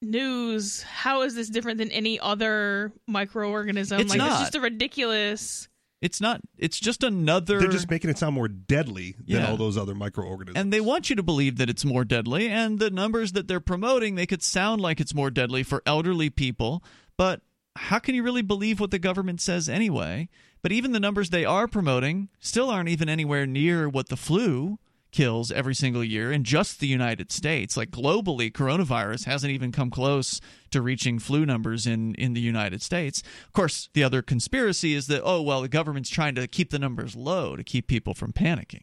[0.00, 0.82] news.
[0.82, 4.00] How is this different than any other microorganism?
[4.00, 4.30] It's like, not.
[4.30, 5.68] it's just a ridiculous.
[6.00, 7.58] It's not, it's just another.
[7.58, 9.50] They're just making it sound more deadly than Yeah.
[9.50, 10.60] all those other microorganisms.
[10.60, 13.60] And they want you to believe that it's more deadly, and the numbers that they're
[13.60, 16.82] promoting make it sound like it's more deadly for elderly people.
[17.16, 17.40] But
[17.76, 20.28] how can you really believe what the government says anyway?
[20.62, 24.78] But even the numbers they are promoting still aren't even anywhere near what the flu
[25.16, 27.76] kills every single year in just the United States.
[27.76, 32.82] Like globally, coronavirus hasn't even come close to reaching flu numbers in, in the United
[32.82, 33.22] States.
[33.46, 36.78] Of course, the other conspiracy is that, oh, well, the government's trying to keep the
[36.78, 38.82] numbers low to keep people from panicking.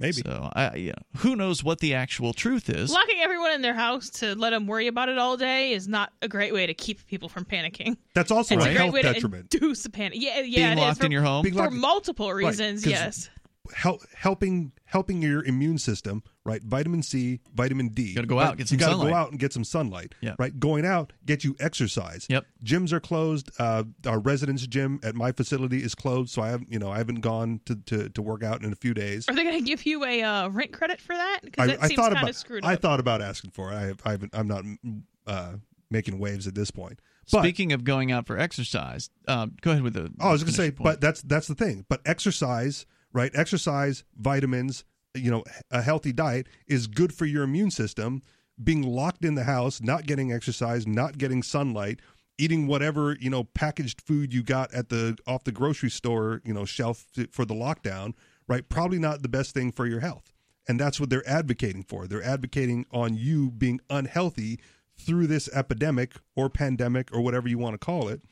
[0.00, 0.22] Maybe.
[0.24, 2.92] So, I, yeah, who knows what the actual truth is?
[2.92, 6.12] Locking everyone in their house to let them worry about it all day is not
[6.22, 7.96] a great way to keep people from panicking.
[8.14, 9.50] That's also It's a a great health way detriment.
[9.50, 10.18] to induce a panic.
[10.22, 10.78] Yeah, yeah, Being it is.
[10.78, 11.44] locked For- in your home.
[11.44, 12.84] For locked- multiple reasons.
[12.84, 13.30] 'cause yes.
[13.74, 16.62] Help, helping helping your immune system, right?
[16.62, 18.14] Vitamin C, vitamin D.
[18.14, 18.48] Gotta go right?
[18.48, 19.10] out, get some you gotta sunlight.
[19.10, 20.14] go out and get some sunlight.
[20.20, 20.34] Yeah.
[20.38, 20.58] Right.
[20.58, 22.26] Going out get you exercise.
[22.28, 22.46] Yep.
[22.64, 23.50] Gyms are closed.
[23.58, 26.98] Uh, our residence gym at my facility is closed, so I haven't you know I
[26.98, 29.28] haven't gone to, to, to work out in a few days.
[29.28, 31.40] Are they going to give you a uh, rent credit for that?
[31.42, 32.82] Because I, that I seems thought kind about of screwed I up.
[32.82, 33.76] thought about asking for it.
[33.76, 34.64] I, have, I haven't, I'm not
[35.26, 35.52] uh,
[35.90, 37.00] making waves at this point.
[37.30, 40.10] But Speaking of going out for exercise, um, go ahead with the.
[40.18, 40.84] Oh, I was going to say, point.
[40.84, 41.84] but that's that's the thing.
[41.88, 43.30] But exercise, right?
[43.34, 48.22] Exercise, vitamins, you know, a healthy diet is good for your immune system.
[48.62, 52.00] Being locked in the house, not getting exercise, not getting sunlight,
[52.38, 56.52] eating whatever you know packaged food you got at the off the grocery store, you
[56.52, 58.14] know, shelf for the lockdown,
[58.48, 58.68] right?
[58.68, 60.32] Probably not the best thing for your health.
[60.66, 62.06] And that's what they're advocating for.
[62.06, 64.58] They're advocating on you being unhealthy
[64.96, 68.22] through this epidemic or pandemic or whatever you want to call it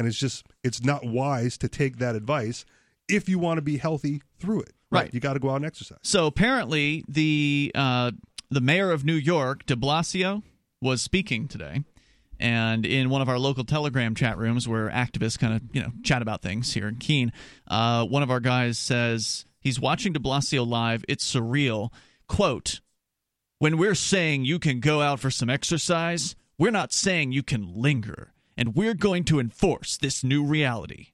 [0.00, 2.64] and it's just it's not wise to take that advice
[3.12, 5.12] if you want to be healthy through it Right.
[5.14, 8.10] you got to go out and exercise So apparently, the uh,
[8.50, 10.42] the mayor of New York, De Blasio,
[10.82, 11.84] was speaking today,
[12.40, 15.92] and in one of our local Telegram chat rooms where activists kind of you know
[16.02, 17.32] chat about things here in Keene,
[17.68, 21.04] uh, one of our guys says he's watching De Blasio live.
[21.08, 21.92] It's surreal.
[22.26, 22.80] Quote.
[23.58, 27.70] When we're saying you can go out for some exercise, we're not saying you can
[27.74, 31.08] linger, and we're going to enforce this new reality.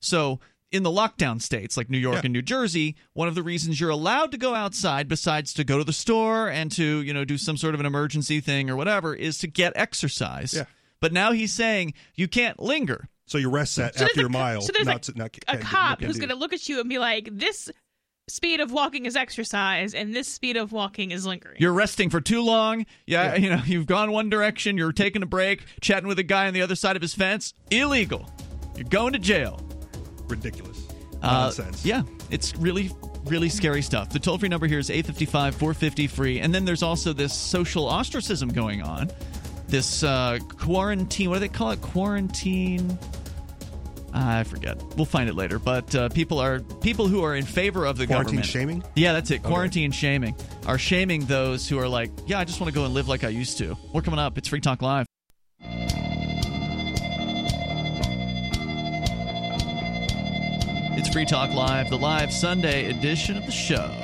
[0.00, 0.40] So,
[0.72, 2.20] in the lockdown states like New York Yeah.
[2.24, 5.78] and New Jersey, one of the reasons you're allowed to go outside besides to go
[5.78, 8.76] to the store and to, you know, do some sort of an emergency thing or
[8.76, 10.54] whatever is to get exercise.
[10.54, 10.64] Yeah.
[11.00, 13.08] But now he's saying you can't linger.
[13.26, 15.36] so you rest set So after your co- mile so there's not, a- to- not
[15.48, 17.70] a cop who's going to look at you and be like, "This
[18.28, 22.20] speed of walking is exercise, and this speed of walking is lingering." You're resting for
[22.20, 22.86] too long.
[23.06, 26.46] Yeah, you know, you've gone one direction, you're taking a break, chatting with a guy
[26.46, 27.52] on the other side of his fence.
[27.70, 28.28] Illegal.
[28.76, 29.60] You're going to jail.
[30.28, 30.86] Ridiculous
[31.22, 32.90] Uh, nonsense yeah, it's really,
[33.24, 34.10] really scary stuff.
[34.10, 36.40] The toll free number here is 855 450 free.
[36.40, 39.10] And then there's also this social ostracism going on.
[39.68, 41.80] This uh, quarantine, what do they call it?
[41.80, 42.98] Quarantine.
[44.12, 44.82] I forget.
[44.96, 45.58] We'll find it later.
[45.58, 48.28] But uh, people are people who are in favor of the government.
[48.46, 48.84] quarantine government.
[48.84, 49.42] shaming Yeah, that's it.
[49.42, 50.34] Quarantine shaming
[50.66, 53.24] are shaming those who are like, yeah, I just want to go and live like
[53.24, 53.76] I used to.
[53.92, 54.38] We're coming up.
[54.38, 55.06] It's Free Talk Live.
[61.06, 63.94] It's Free Talk Live, the live Sunday edition of the show.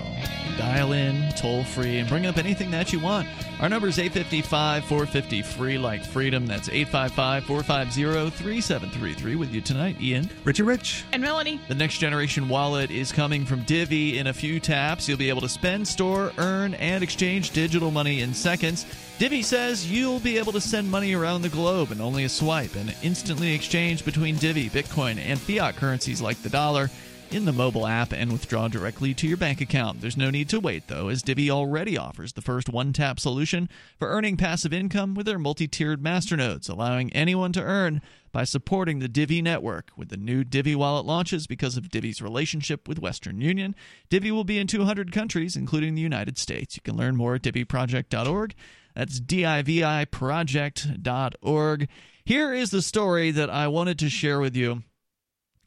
[0.57, 3.27] Dial in, toll free, and bring up anything that you want.
[3.63, 6.49] Our number is 855 450 free like freedom.
[6.49, 9.37] That's 855 450 3733.
[9.37, 10.29] With you tonight, Ian.
[10.43, 11.05] Richie Rich.
[11.13, 11.61] And Melanie.
[11.69, 15.09] The next generation wallet is coming from Divi in a few taps.
[15.09, 18.85] You'll be able to spend, store, earn, and exchange digital money in seconds.
[19.21, 22.75] Divi says you'll be able to send money around the globe in only a swipe
[22.75, 26.91] and instantly exchange between Divi, Bitcoin, and fiat currencies like the dollar
[27.33, 30.03] in the mobile app and withdraw directly to your bank account.
[30.03, 33.71] There's no need to wait, though, as Divi already offers the first one tap solution
[33.99, 38.99] for earning passive income with their multi tiered masternodes, allowing anyone to earn by supporting
[38.99, 39.91] the Divi network.
[39.97, 43.75] With the new Divi wallet launches because of Divi's relationship with Western Union,
[44.11, 46.77] Divi will be in 200 countries, including the United States.
[46.77, 48.55] You can learn more at diviproject.org.
[48.95, 51.89] That's D-I-V-I project.org.
[52.25, 54.83] Here is the story that I wanted to share with you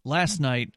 [0.04, 0.70] last night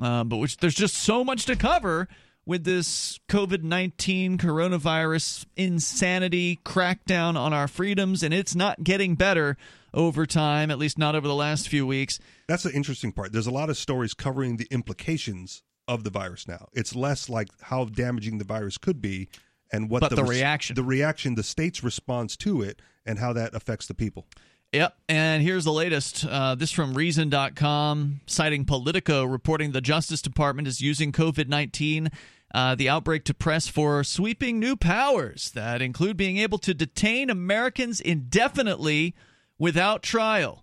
[0.00, 2.08] uh, but which there's just so much to cover
[2.44, 9.56] with this COVID 19 coronavirus insanity crackdown on our freedoms, and it's not getting better
[9.94, 12.18] over time, at least not over the last few weeks.
[12.48, 13.32] That's the interesting part.
[13.32, 16.68] There's a lot of stories covering the implications of the virus now.
[16.72, 19.28] It's less like how damaging the virus could be
[19.72, 20.74] and what but the, the reaction.
[20.74, 24.26] the reaction, the state's response to it, and how that affects the people.
[24.72, 24.96] Yep.
[25.08, 26.24] And here's the latest.
[26.24, 32.10] Uh, this from Reason.com, citing Politico, reporting the Justice Department is using COVID 19,
[32.54, 37.28] uh, the outbreak, to press for sweeping new powers that include being able to detain
[37.28, 39.14] Americans indefinitely
[39.58, 40.61] without trial.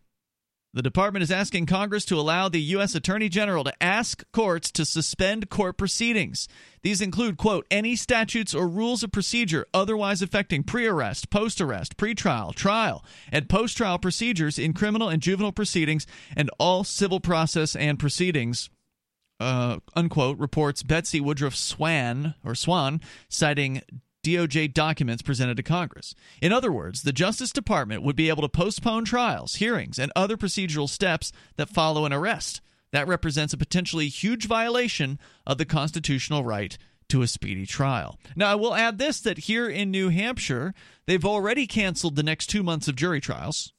[0.71, 2.93] The department is asking Congress to allow the U.S.
[2.93, 6.47] Attorney General to ask courts to suspend court proceedings.
[6.84, 11.97] These include, quote, any statutes or rules of procedure otherwise affecting pre arrest, post arrest,
[11.97, 16.05] pretrial, trial, and post trial procedures in criminal and juvenile proceedings
[16.36, 18.69] and all civil process and proceedings.
[19.39, 23.82] Uh, unquote, reports Betsy Woodruff Swan, or Swan, citing
[24.23, 26.13] DOJ documents presented to Congress.
[26.41, 30.38] In other words, the Justice Department would be able to postpone trials, hearings, and other
[30.38, 32.62] procedural steps that follow an arrest.
[32.91, 36.77] That represents a potentially huge violation of the constitutional right
[37.10, 38.19] to a speedy trial.
[38.36, 40.73] Now, I will add this that here in New Hampshire,
[41.05, 43.73] they've already canceled the next two months of jury trials.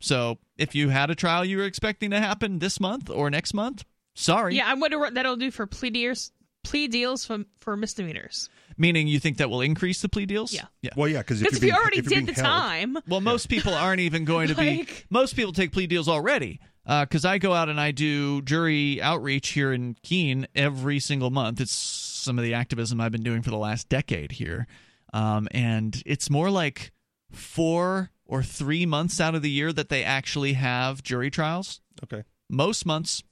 [0.00, 3.54] So if you had a trial you were expecting to happen this month or next
[3.54, 4.56] month, sorry.
[4.56, 6.30] Yeah, I wonder what that'll do for plea deals,
[6.64, 8.48] plea deals for, for misdemeanors.
[8.76, 10.52] Meaning you think that will increase the plea deals?
[10.52, 10.64] Yeah.
[10.82, 10.90] Yeah.
[10.96, 13.20] Well, yeah, because if, Because if, you're you already if did the held- time, Well,
[13.20, 14.78] most people aren't even going to be.
[14.78, 16.60] Like- Most people take plea deals already.
[16.86, 21.60] Because I go out and I do jury outreach here in Keene every single month.
[21.60, 24.66] It's some of the activism I've been doing for the last decade here.
[25.14, 26.92] Um, and it's more like
[27.30, 31.80] four or three months out of the year that they actually have jury trials.
[32.02, 32.22] Okay.
[32.50, 33.22] Most months,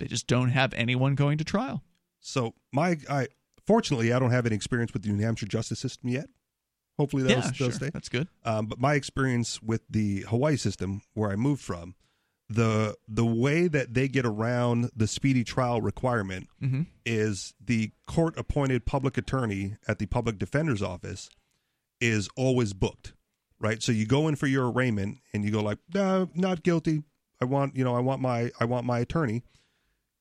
[0.00, 1.82] they just don't have anyone going to trial.
[2.22, 3.26] So my, I
[3.66, 6.26] fortunately I don't have any experience with the New Hampshire justice system yet.
[6.98, 7.72] Hopefully that'll, yeah, that'll sure.
[7.72, 7.90] stay.
[7.90, 8.28] That's good.
[8.44, 11.94] Um, but my experience with the Hawaii system, where I moved from,
[12.48, 16.86] the the way that they get around the speedy trial requirement Mhm.
[17.06, 21.30] is the court appointed public attorney at the public defender's office
[22.00, 23.14] is always booked,
[23.58, 23.82] right?
[23.82, 27.04] So you go in for your arraignment and you go like, no, not guilty.
[27.40, 29.42] I want you know I want my I want my attorney.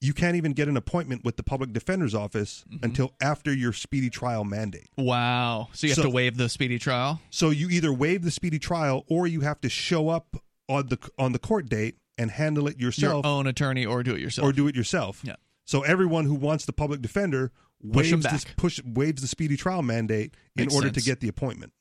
[0.03, 2.83] You can't even get an appointment with the public defender's office Mm-hmm.
[2.85, 4.89] until after your speedy trial mandate.
[4.97, 5.69] Wow.
[5.73, 7.21] So you have So- to waive the speedy trial?
[7.29, 10.35] So you either waive the speedy trial or you have to show up
[10.67, 14.13] on the on the court date and handle it yourself Your own attorney or do
[14.15, 14.47] it yourself.
[14.47, 15.21] or do it yourself.
[15.23, 15.35] Yeah.
[15.65, 17.51] So everyone who wants the public defender
[17.93, 21.03] Push waives this push waives the speedy trial mandate Makes in order sense.
[21.03, 21.73] to get the appointment.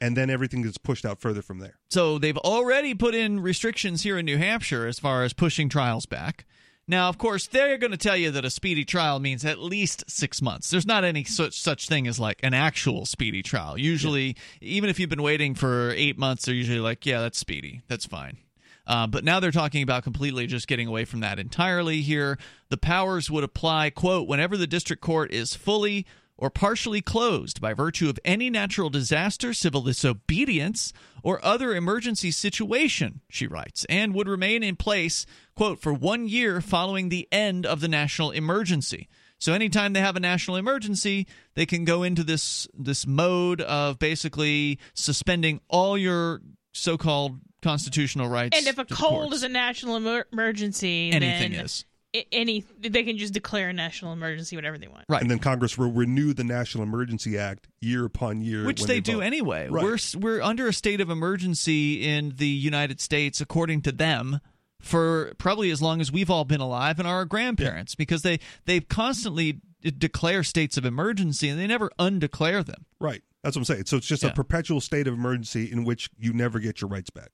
[0.00, 1.78] And then everything gets pushed out further from there.
[1.90, 6.04] So they've already put in restrictions here in New Hampshire as far as pushing trials
[6.04, 6.44] back.
[6.88, 10.04] Now, of course, they're going to tell you that a speedy trial means at least
[10.08, 10.70] six months.
[10.70, 13.76] There's not any such such thing as like an actual speedy trial.
[13.76, 17.82] Usually, even if you've been waiting for eight months, they're usually like, "Yeah, that's speedy.
[17.88, 18.38] That's fine."
[18.86, 22.38] Uh, but now they're talking about completely just getting away from that entirely here.
[22.68, 26.06] The powers would apply, quote, whenever the district court is fully
[26.38, 33.20] or partially closed by virtue of any natural disaster, civil disobedience, or other emergency situation,
[33.28, 37.80] she writes, and would remain in place, quote, for one year following the end of
[37.80, 39.08] the national emergency.
[39.38, 43.98] So anytime they have a national emergency, they can go into this this mode of
[43.98, 46.40] basically suspending all your
[46.72, 48.56] so-called constitutional rights.
[48.56, 49.36] and if a cold courts.
[49.36, 51.84] is a national emer- emergency, anything is
[52.32, 55.04] any they can just declare a national emergency whenever they want.
[55.08, 55.20] right.
[55.20, 58.64] And then Congress will renew the National Emergency Act year upon year.
[58.64, 59.68] which when they, do anyway.
[59.68, 59.84] Right.
[59.84, 64.40] We're we're under a state of emergency in the United States, according to them,
[64.80, 68.88] for probably as long as we've all been alive and our grandparents, because they they've
[68.88, 69.60] constantly
[69.98, 72.86] declare states of emergency and they never undeclare them.
[73.00, 73.22] Right.
[73.44, 73.84] That's what I'm saying.
[73.86, 74.30] So it's just Yeah.
[74.30, 77.28] a perpetual state of emergency in which you never get your rights back.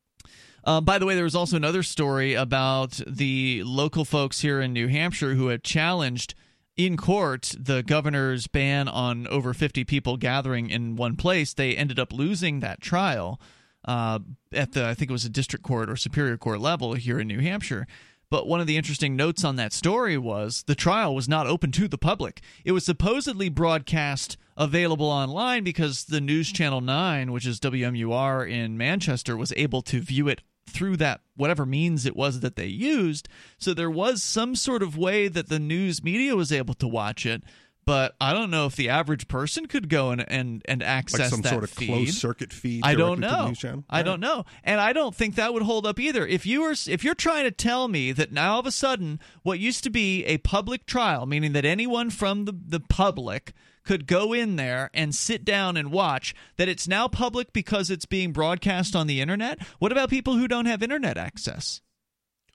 [0.65, 4.73] Uh, by the way, there was also another story about the local folks here in
[4.73, 6.35] New Hampshire who had challenged
[6.77, 11.53] in court the governor's ban on over 50 people gathering in one place.
[11.53, 13.41] They ended up losing that trial
[13.85, 14.21] uh,
[14.53, 17.27] at the, I think it was a district court or superior court level here in
[17.27, 17.87] New Hampshire.
[18.31, 21.71] But one of the interesting notes on that story was the trial was not open
[21.73, 22.41] to the public.
[22.65, 28.79] It was supposedly broadcast available online because the News Channel 9, which is WMUR in
[28.79, 33.29] Manchester, was able to view it through that whatever means it was that they used.
[33.59, 37.27] So there was some sort of way that the news media was able to watch
[37.27, 37.43] it.
[37.85, 41.31] But I don't know if the average person could go and and, and access Like
[41.31, 41.89] some that sort of feed.
[41.89, 42.83] closed circuit feed.
[42.85, 43.49] I don't directly to the know.
[43.49, 43.85] news channel?
[43.91, 46.25] I don't know, and I don't think that would hold up either.
[46.25, 49.19] If you were, if you're trying to tell me that now all of a sudden
[49.43, 53.53] what used to be a public trial, meaning that anyone from the the public
[53.85, 58.07] could go in there and sit down and watch, that it's now public because it's
[58.07, 59.59] being broadcast on the internet.
[59.79, 61.81] What about people who don't have internet access?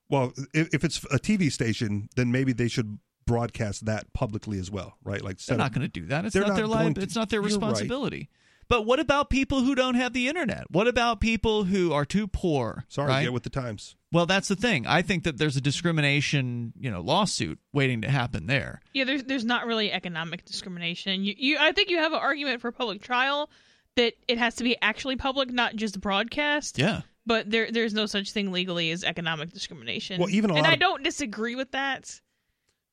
[0.10, 4.72] Well, if, if it's a TV station, then maybe they should broadcast that publicly as
[4.72, 5.22] well, right?
[5.22, 6.24] Like They're not going to do that.
[6.26, 7.48] It's not, not their going li- to- It's not their right.
[7.48, 8.30] responsibility.
[8.70, 10.64] But what about people who don't have the internet?
[10.72, 12.86] What about people who are too poor?
[12.88, 13.24] Sorry, right?
[13.24, 13.97] get with the times.
[14.12, 14.88] Well, that's the thing.
[14.88, 18.80] I think that there's a discrimination, you know, lawsuit waiting to happen there.
[18.94, 21.24] Yeah, there's there's not really economic discrimination.
[21.24, 23.50] You, you I think you have an argument for public trial
[23.96, 26.78] that it has to be actually public, not just broadcast.
[26.78, 27.02] Yeah.
[27.26, 30.22] But there there's no such thing legally as economic discrimination.
[30.22, 32.22] Well, even a and lot I of- don't disagree with that.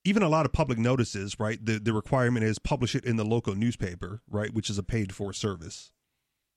[0.07, 1.65] Even a lot of public notices, right?
[1.65, 5.15] The the requirement is publish it in the local newspaper, right, which is a paid
[5.15, 5.93] for service.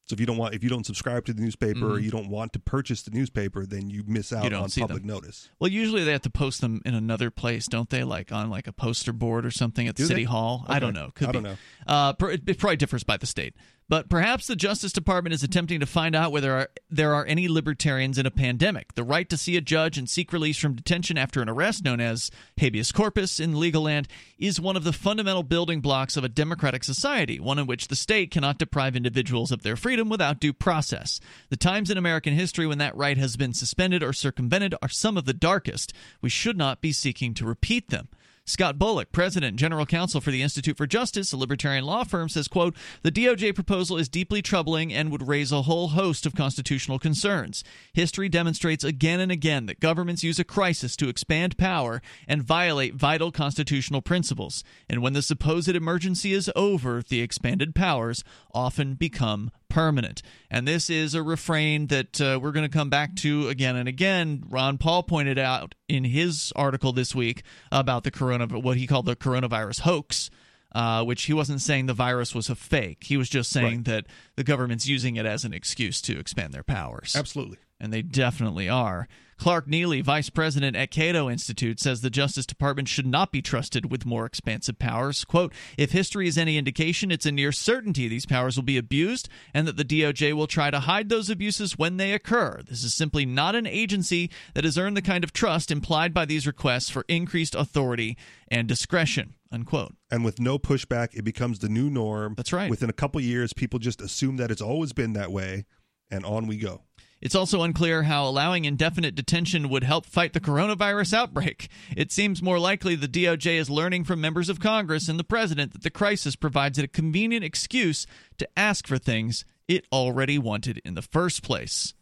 [0.09, 2.03] So if you don't want, if you don't subscribe to the newspaper or Mhm.
[2.03, 5.01] you don't want to purchase the newspaper, then you miss out don't on see public
[5.01, 5.07] them.
[5.09, 5.49] notice.
[5.59, 8.03] Well, usually they have to post them in another place, don't they?
[8.05, 10.23] Like on like a poster board or something at Do City they?
[10.23, 10.63] Hall.
[10.67, 11.11] I don't know.
[11.13, 11.33] Could I be.
[11.33, 11.57] don't know.
[11.85, 12.13] Uh,
[12.47, 13.53] it probably differs by the state.
[13.89, 18.17] But perhaps the Justice Department is attempting to find out whether there are any libertarians
[18.17, 18.95] in a pandemic.
[18.95, 22.01] The right to see a judge and seek release from detention after an arrest, known
[22.01, 26.29] as habeas corpus in legal land, is one of the fundamental building blocks of a
[26.29, 30.53] democratic society, one in which the state cannot deprive individuals of their freedom without due
[30.53, 31.21] process.
[31.49, 35.15] The times in American history when that right has been suspended or circumvented are some
[35.15, 35.93] of the darkest.
[36.21, 38.09] We should not be seeking to repeat them.
[38.49, 42.29] Scott Bullock, president and general counsel for the Institute for Justice, a libertarian law firm,
[42.29, 46.33] says, quote, "The DOJ proposal is deeply troubling and would raise a whole host of
[46.33, 47.65] constitutional concerns.
[47.91, 52.95] History demonstrates again and again that governments use a crisis to expand power and violate
[52.95, 54.63] vital constitutional principles.
[54.89, 58.23] And when the supposed emergency is over, the expanded powers
[58.53, 60.21] often become permanent.
[60.49, 63.87] And this is a refrain that uh, we're going to come back to again and
[63.87, 64.43] again.
[64.49, 69.05] Ron Paul pointed out in his article this week about the corona, what he called
[69.05, 70.29] the coronavirus hoax.
[70.73, 73.05] Uh, which he wasn't saying the virus was a fake.
[73.05, 73.85] He was just saying Right.
[73.85, 74.05] that
[74.35, 77.57] the government's using it as an excuse to expand their powers Absolutely.
[77.79, 79.07] and they definitely are.
[79.37, 83.91] Clark Neily, vice president at Cato Institute, says the Justice Department should not be trusted
[83.91, 85.23] with more expansive powers.
[85.23, 89.29] Quote, if history is any indication, it's a near certainty these powers will be abused
[89.53, 92.61] and that the DOJ will try to hide those abuses when they occur.
[92.67, 96.25] This is simply not an agency that has earned the kind of trust implied by
[96.25, 98.17] these requests for increased authority
[98.49, 99.35] and discretion.
[99.51, 99.95] Unquote.
[100.11, 102.33] And with no pushback, it becomes the new norm.
[102.35, 102.69] That's right.
[102.69, 105.65] Within a couple years, people just assume that it's always been that way,
[106.11, 106.81] and on we go.
[107.21, 111.67] It's also unclear how allowing indefinite detention would help fight the coronavirus outbreak.
[111.95, 115.73] It seems more likely the DOJ is learning from members of Congress and the president
[115.73, 118.05] that the crisis provides it a convenient excuse
[118.37, 121.93] to ask for things it already wanted in the first place.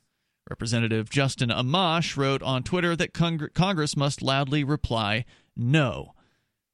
[0.50, 6.12] Representative Justin Amash wrote on Twitter that Cong- Congress must loudly reply no.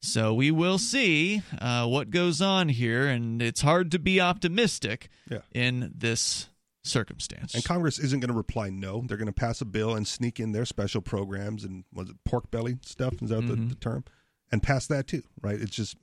[0.01, 5.09] So we will see uh, what goes on here, and it's hard to be optimistic
[5.29, 5.41] Yeah.
[5.53, 6.49] in this
[6.83, 7.53] circumstance.
[7.53, 9.03] And Congress isn't going to reply no.
[9.07, 12.17] They're going to pass a bill and sneak in their special programs and was it
[12.25, 13.13] pork belly stuff?
[13.21, 13.69] Is that the, Mhm.
[13.69, 14.03] the term?
[14.51, 15.59] And pass that too, right?
[15.59, 15.95] It's just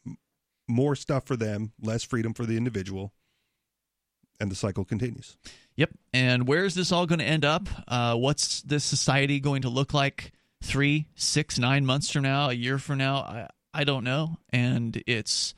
[0.69, 3.13] more stuff for them, less freedom for the individual,
[4.41, 5.37] and the cycle continues.
[5.77, 5.91] Yep.
[6.13, 7.69] And where is this all going to end up?
[7.89, 12.55] Uh, what's this society going to look like three, six, nine months from now, a
[12.55, 13.17] year from now?
[13.17, 14.39] I, I don't know.
[14.51, 15.55] And it's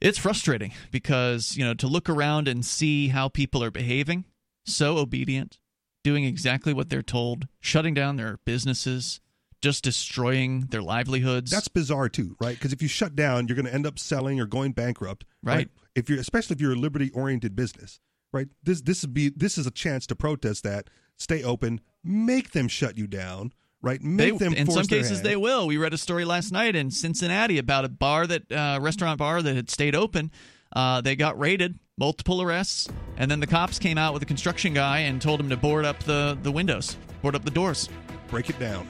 [0.00, 4.24] it's frustrating because you know to look around and see how people are behaving,
[4.64, 5.58] so obedient,
[6.02, 9.20] doing exactly what they're told, shutting down their businesses,
[9.62, 11.50] just destroying their livelihoods.
[11.50, 12.54] That's bizarre too, right?
[12.54, 15.68] Because if you shut down, you're going to end up selling or going bankrupt, Right.
[15.94, 18.00] If you're, especially if you're a liberty-oriented business,
[18.32, 18.48] right?
[18.62, 20.90] This this would be this is a chance to protest that.
[21.16, 23.52] Stay open, make them shut you down,
[23.84, 24.00] right?
[24.02, 25.26] They, Make them in force some their cases, hand.
[25.26, 25.66] they will.
[25.68, 29.42] We read a story last night in Cincinnati about a bar that uh, restaurant bar
[29.42, 30.30] that had stayed open.
[30.74, 34.74] Uh, they got raided, multiple arrests, and then the cops came out with a construction
[34.74, 37.88] guy and told him to board up the the windows, board up the doors.
[38.28, 38.86] break it down.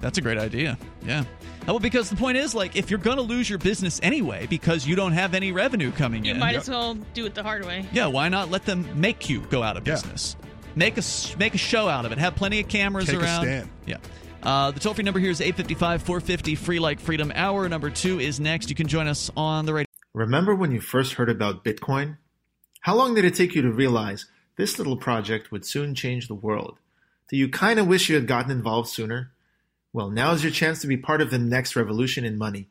[0.00, 0.76] That's a great idea.
[1.04, 1.24] Yeah.
[1.66, 4.86] Well, because the point is, like, if you're going to lose your business anyway because
[4.86, 7.42] you don't have any revenue coming You in, you might as well do it the
[7.42, 7.84] hard way.
[7.92, 9.94] yeah, why not let them make you go out of Yeah.
[10.76, 10.86] Business?
[10.86, 12.18] Make a s- make a show out of it.
[12.18, 13.42] Have plenty of cameras Take a around.
[13.42, 13.68] stand.
[13.86, 13.96] Yeah.
[14.42, 17.32] Uh, the toll free number here is 855 450 free like freedom.
[17.34, 18.68] Hour number two is next.
[18.70, 19.86] You can join us on the radio.
[20.14, 22.18] Remember when you first heard about Bitcoin?
[22.80, 26.34] How long did it take you to realize this little project would soon change the
[26.34, 26.78] world?
[27.28, 29.32] Do you kind of wish you had gotten involved sooner?
[29.92, 32.68] Well, now is your chance to be part of the next revolution in money.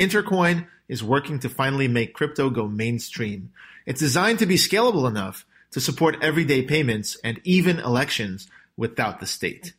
[0.00, 3.52] Intercoin is working to finally make crypto go mainstream.
[3.84, 9.26] It's designed to be scalable enough to support everyday payments and even elections without the
[9.26, 9.74] state.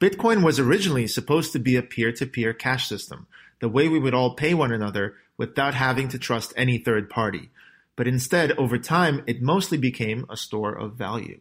[0.00, 3.26] Bitcoin was originally supposed to be a peer to peer cash system,
[3.60, 7.50] the way we would all pay one another without having to trust any third party.
[7.96, 11.40] But instead, over time, it mostly became a store of value.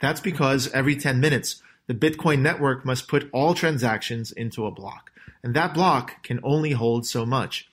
[0.00, 5.10] That's because every 10 minutes, the Bitcoin network must put all transactions into a block,
[5.42, 7.70] and that block can only hold so much.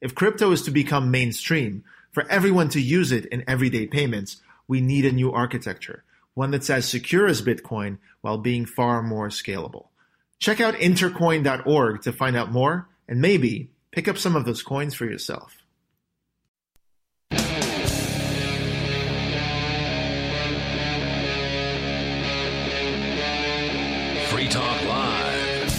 [0.00, 4.38] If crypto is to become mainstream, for everyone to use it in everyday payments,
[4.68, 6.04] we need a new architecture,
[6.34, 9.86] one that's as secure as Bitcoin while being far more scalable.
[10.38, 14.94] Check out intercoin.org to find out more and maybe pick up some of those coins
[14.94, 15.64] for yourself.
[24.30, 25.72] Free Talk Live.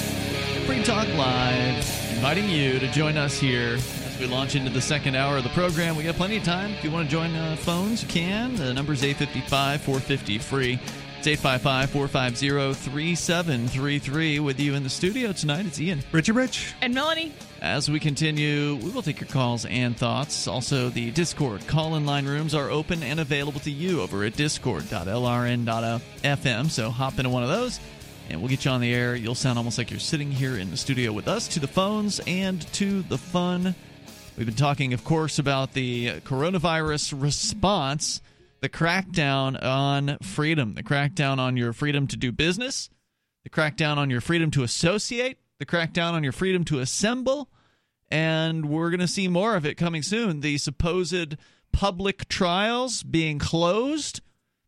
[0.66, 1.78] Free Talk Live,
[2.16, 5.50] inviting you to join us here as we launch into the second hour of the
[5.50, 5.96] program.
[5.96, 6.72] We got plenty of time.
[6.72, 8.56] If you want to join uh, phones, you can.
[8.56, 10.74] The number is 855 450 free.
[11.18, 14.40] It's 855 450 3733.
[14.40, 16.02] With you in the studio tonight, it's Ian.
[16.12, 16.74] Richie Rich.
[16.82, 20.48] And Melanie, As we continue, we will take your calls and thoughts.
[20.48, 24.36] Also, the Discord call in line rooms are open and available to you over at
[24.36, 26.70] discord.lrn.fm.
[26.70, 27.80] So hop into one of those
[28.30, 29.16] and we'll get you on the air.
[29.16, 32.20] You'll sound almost like you're sitting here in the studio with us to the phones
[32.28, 33.76] and to the fun.
[34.40, 38.22] We've been talking, of course, about the coronavirus response,
[38.62, 42.90] the crackdown on freedom, the crackdown on your freedom to do business,
[43.44, 47.50] the crackdown on your freedom to associate, the crackdown on your freedom to assemble,
[48.10, 50.40] and we're going to see more of it coming soon.
[50.40, 51.36] The supposed
[51.74, 54.22] public trials being closed,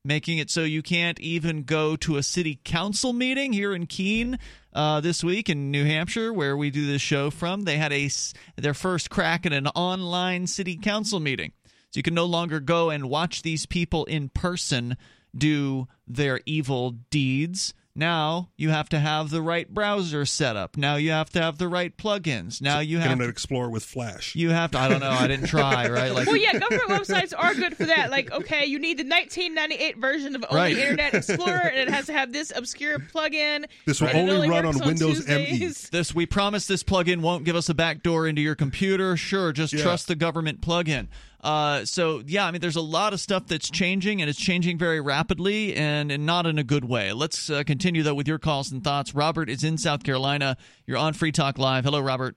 [0.04, 4.40] making it so you can't even go to a city council meeting here in Keene
[4.74, 7.62] uh, this week in New Hampshire, where we do this show from.
[7.62, 8.10] They had a
[8.56, 12.90] their first crack at an online city council meeting, so you can no longer go
[12.90, 14.98] and watch these people in person
[15.36, 17.74] do their evil deeds.
[17.96, 20.78] Now you have to have the right browser set up.
[20.78, 22.62] Now you have to have the right plugins.
[22.62, 24.36] Now you have Internet to, Explorer with Flash.
[24.36, 24.80] you have to.
[24.80, 25.10] I don't know.
[25.10, 25.88] I didn't try.
[25.92, 26.14] Right?
[26.14, 28.12] Like well, yeah, government websites are good for that.
[28.12, 30.78] Like, okay, you need the 1998 version of only Right.
[30.78, 33.66] Internet Explorer, and it has to have this obscure plugin.
[33.86, 35.72] This will and it only run works on Windows ME.
[35.92, 39.74] This we promise this plugin won't give us a backdoor into your computer sure just
[39.74, 39.82] Yeah.
[39.84, 41.08] trust the government plugin
[41.44, 44.78] uh, so yeah i mean there's a lot of stuff that's changing and it's changing
[44.78, 47.14] very rapidly and, and not in a good way.
[47.14, 49.16] Let's uh, continue though with your calls and thoughts.
[49.16, 50.58] Robert is in south carolina.
[50.86, 51.86] You're on free talk live.
[51.86, 52.36] Hello robert.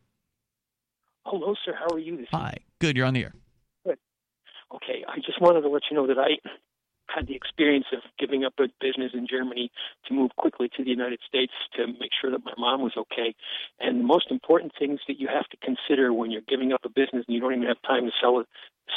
[1.26, 1.74] Hello, sir.
[1.78, 2.58] How are you this hi.
[2.80, 2.96] good.
[2.96, 3.34] You're on the air.
[3.86, 3.98] Good.
[4.74, 6.36] Okay, I just wanted to let you know that I
[7.14, 9.70] had the experience of giving up a business in Germany
[10.06, 13.34] to move quickly to the United States to make sure that my mom was okay.
[13.80, 16.88] And the most important things that you have to consider when you're giving up a
[16.88, 18.46] business and you don't even have time to sell it,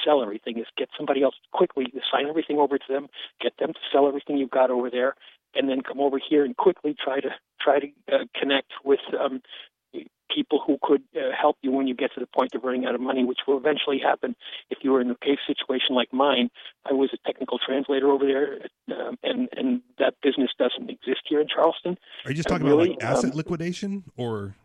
[0.04, 3.08] sell everything is get somebody else quickly to sign everything over to them,
[3.42, 5.16] get them to sell everything you've got over there,
[5.56, 7.30] and then come over here and quickly try to
[7.60, 9.42] try to uh, connect with um,
[10.34, 12.96] people who could uh, help you when you get to the point of running out
[12.96, 14.36] of money, which will eventually happen
[14.70, 16.50] if you were in a case situation like mine.
[16.90, 21.42] I was a technical translator over there, um, and and that business doesn't exist here
[21.42, 21.98] in Charleston.
[22.26, 24.56] Are you just talking really, about like asset um, liquidation or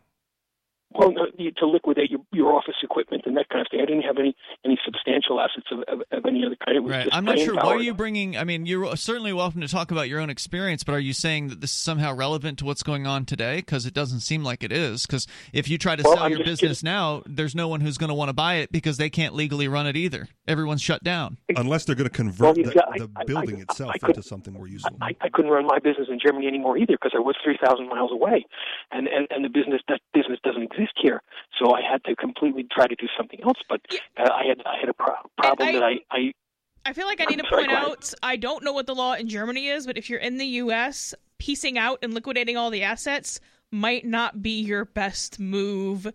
[0.95, 3.81] Well, no, to liquidate your, your office equipment and that kind of thing.
[3.81, 4.35] I didn't have any
[4.65, 6.77] any substantial assets of, of, of any other kind.
[6.77, 7.71] It was right just i'm not brain sure why power.
[7.75, 10.93] are you bringing i mean you're certainly welcome to talk about your own experience but
[10.93, 13.93] are you saying that this is somehow relevant to what's going on today because it
[13.93, 16.61] doesn't seem like it is because if you try to Well, sell I'm your just
[16.61, 19.33] business now there's no one who's going to want to buy it because they can't
[19.35, 22.89] legally run it either everyone's shut down unless they're going to convert you the, got-
[22.93, 24.95] I- the I- building I- itself I into something more useful?
[25.01, 27.89] I, I couldn't run my business in Germany anymore either because I was three thousand
[27.89, 28.45] miles away,
[28.91, 31.21] and, and and the business that business doesn't exist here.
[31.59, 33.59] So I had to completely try to do something else.
[33.69, 33.81] But
[34.17, 36.31] uh, I had I had a pro- problem I- that I, I
[36.85, 38.95] I feel like I need I'm to sorry, point out I don't know what the
[38.95, 42.69] law in Germany is, but if you're in the U.S., piecing out and liquidating all
[42.69, 43.39] the assets
[43.71, 46.07] might not be your best move,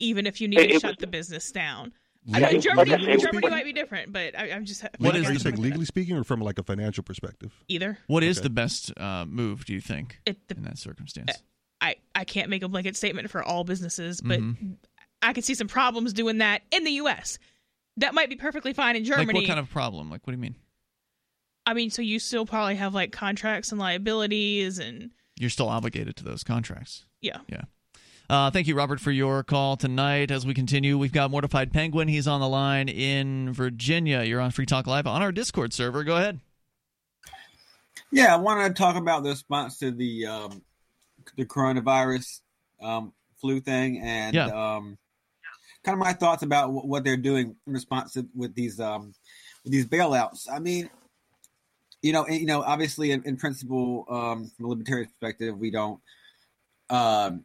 [0.00, 1.92] even if you need It- to it shut was- the business down.
[2.24, 4.52] Yeah, I mean, it- Germany, like I said, Germany it- might be different, but I,
[4.52, 7.52] I'm just What is Are you saying legally speaking, or from like a financial perspective?
[7.66, 7.98] either.
[8.06, 8.44] What is Okay.
[8.44, 9.64] the best uh, move?
[9.64, 11.42] Do you think It, in that circumstance?
[11.82, 14.76] I I can't make a blanket statement for all businesses, but Mhm.
[15.20, 17.38] I could see some problems doing that in the U.S.
[17.98, 19.26] That might be perfectly fine in Germany.
[19.26, 20.08] Like what kind of problem?
[20.10, 20.54] Like what do you mean?
[21.66, 26.16] I mean, so you still probably have like contracts and liabilities, and You're still obligated
[26.16, 27.04] to those contracts.
[27.20, 27.38] yeah.
[27.48, 27.62] Yeah.
[28.30, 30.30] Uh, thank you, Robert, for your call tonight.
[30.30, 32.08] As we continue, we've got Mortified Penguin.
[32.08, 34.22] He's on the line in Virginia.
[34.22, 36.02] You're on Free Talk Live on our Discord server.
[36.02, 36.40] Go ahead.
[38.10, 40.62] Yeah, I wanted to talk about the response to the um,
[41.36, 42.40] the coronavirus
[42.80, 44.46] um, flu thing and Yeah.
[44.46, 44.98] um,
[45.84, 49.14] kind of my thoughts about wh- what they're doing in response to with these um,
[49.64, 50.48] with these bailouts.
[50.50, 50.90] I mean,
[52.02, 56.00] you know, you know, obviously, in, in principle, um, from a libertarian perspective, we don't
[56.90, 57.44] um,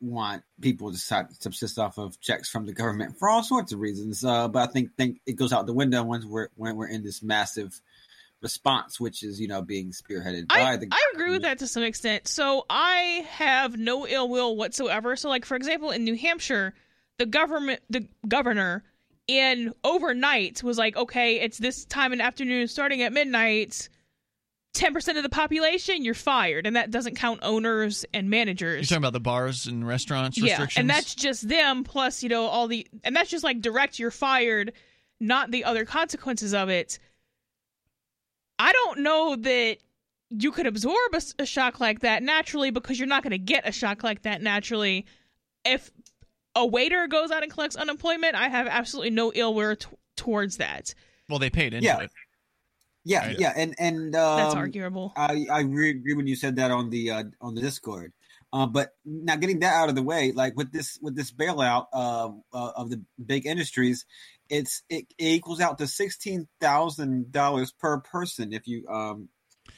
[0.00, 3.80] want people to sub- subsist off of checks from the government for all sorts of
[3.80, 4.22] reasons.
[4.24, 7.02] Uh, but I think think it goes out the window once we're when we're in
[7.02, 7.80] this massive
[8.44, 10.86] response, which is you know being spearheaded by I, the.
[10.92, 12.28] I agree with that to some extent.
[12.28, 15.16] So I have no ill will whatsoever.
[15.16, 16.74] So, like for example, in New Hampshire,
[17.18, 18.84] the government, the governor,
[19.26, 23.88] in overnight was like, okay, it's this time in the afternoon, starting at midnight.
[24.74, 28.90] Ten percent of the population, you're fired, and that doesn't count owners and managers.
[28.90, 30.80] You're talking about the bars and restaurants yeah, restrictions?
[30.80, 31.84] and that's just them.
[31.84, 34.00] Plus, you know, all the and that's just like direct.
[34.00, 34.72] You're fired,
[35.20, 36.98] not the other consequences of it.
[38.58, 39.78] I don't know that
[40.30, 43.72] you could absorb a shock like that naturally because you're not going to get a
[43.72, 45.06] shock like that naturally.
[45.64, 45.90] If
[46.54, 50.56] a waiter goes out and collects unemployment, I have absolutely no ill will t- towards
[50.58, 50.94] that.
[51.28, 52.00] well, they paid into Yeah.
[52.00, 52.10] it.
[53.06, 53.38] Yeah, Right.
[53.38, 55.12] yeah, and and um, That's arguable.
[55.14, 58.14] I I re- agree when you said that on the uh, on the Discord.
[58.50, 61.86] Uh, but now getting that out of the way, like with this with this bailout
[61.92, 64.06] uh, uh, of the big industries,
[64.50, 69.28] it's it, it equals out to sixteen thousand dollars per person if you um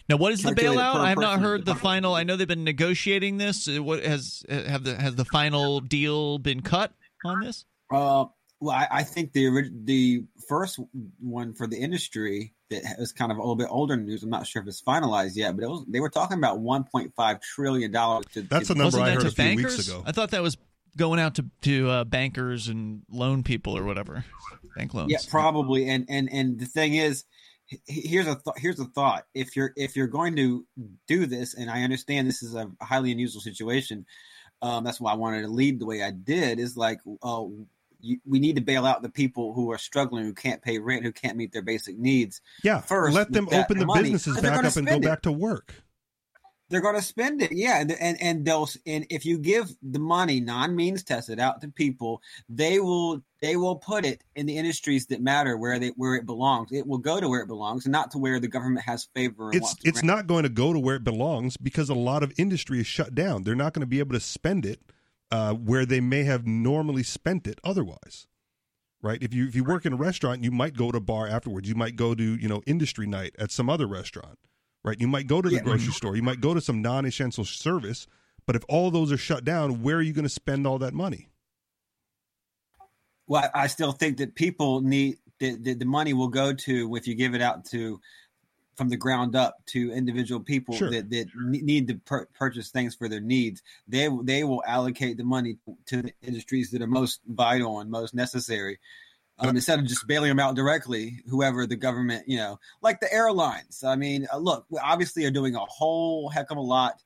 [0.09, 0.97] Now, what is the bailout?
[0.97, 2.15] I have not heard the final.
[2.15, 3.69] I know they've been negotiating this.
[3.69, 6.93] Uh, What has have the has the final deal been cut
[7.25, 7.65] on this?
[7.91, 8.27] Uh,
[8.61, 10.81] well, I, I think the orig- the first
[11.21, 14.23] one for the industry that was kind of a little bit older news.
[14.23, 17.43] I'm not sure if it's finalized yet, but it was they were talking about 1.5
[17.43, 18.25] trillion dollars.
[18.35, 19.77] That's a number I heard to a few bankers?
[19.77, 20.03] weeks ago.
[20.07, 20.57] I thought that was
[20.97, 24.25] going out to to uh, bankers and loan people or whatever,
[24.77, 25.13] bank loans.
[25.13, 25.89] Yeah, probably.
[25.89, 27.25] And and and the thing is,
[27.87, 29.25] here's a th- here's a thought.
[29.35, 30.65] If you're if you're going to
[31.07, 34.07] do this, and I understand this is a highly unusual situation,
[34.63, 36.59] um, that's why I wanted to lead the way I did.
[36.59, 37.45] Is like, uh,
[38.01, 41.05] you, we need to bail out the people who are struggling, who can't pay rent,
[41.05, 42.41] who can't meet their basic needs.
[42.63, 45.03] Yeah, First, let them open the money, businesses back up and go it.
[45.03, 45.75] back to work.
[46.69, 50.01] They're going to spend it, yeah, and and and they'll and if you give the
[50.01, 54.57] money non means tested out to people, they will they will put it in the
[54.57, 56.73] industries that matter where they where it belongs.
[56.73, 59.51] It will go to where it belongs, and not to where the government has favor.
[59.51, 62.33] And It's it's not going to go to where it belongs because a lot of
[62.37, 63.45] industry is shut down.
[63.45, 64.81] They're not going to be able to spend it
[65.31, 68.27] uh, where they may have normally spent it otherwise.
[69.03, 69.23] Right?
[69.23, 71.69] If you if you work in a restaurant, you might go to a bar afterwards.
[71.69, 74.39] You might go to you know industry night at some other restaurant.
[74.87, 75.01] Right?
[75.01, 75.63] You might go to the Yeah.
[75.63, 75.93] grocery mm-hmm.
[75.93, 76.17] store.
[76.17, 78.07] You might go to some non-essential service.
[78.47, 80.95] But if all those are shut down, where are you going to spend all that
[80.95, 81.29] money?
[83.27, 87.09] Well, I still think that people need the, the, the money will go to if
[87.09, 88.01] you give it out to
[88.77, 90.91] from the ground up to individual people Sure.
[90.91, 93.63] that, that ne- need to pur- purchase things for their needs.
[93.89, 95.57] They they will allocate the money
[95.87, 98.79] to the industries that are most vital and most necessary.
[99.39, 103.13] Um, instead of just bailing them out directly, whoever the government, you know, like the
[103.13, 103.85] airlines.
[103.85, 107.03] I mean, uh, look, we obviously are doing a whole heck of a lot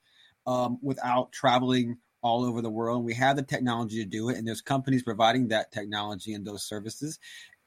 [0.47, 3.05] um, without traveling all over the world.
[3.05, 6.62] We have the technology to do it, and there's companies providing that technology and those
[6.62, 7.18] services.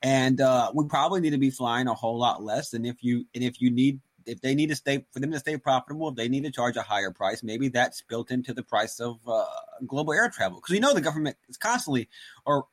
[0.01, 2.73] And uh, we probably need to be flying a whole lot less.
[2.73, 5.39] And if you and if you need if they need to stay for them to
[5.39, 8.63] stay profitable, if they need to charge a higher price, maybe that's built into the
[8.63, 9.45] price of uh,
[9.85, 10.57] global air travel.
[10.59, 12.09] Because we know the government is constantly
[12.45, 12.65] or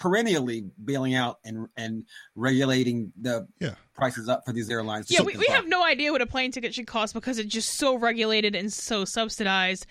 [0.00, 3.74] perennially bailing out and and regulating the Yeah.
[3.94, 5.10] prices up for these airlines.
[5.10, 5.54] Yeah, we, we simplify.
[5.54, 8.72] have no idea what a plane ticket should cost because it's just so regulated and
[8.72, 9.86] so subsidized.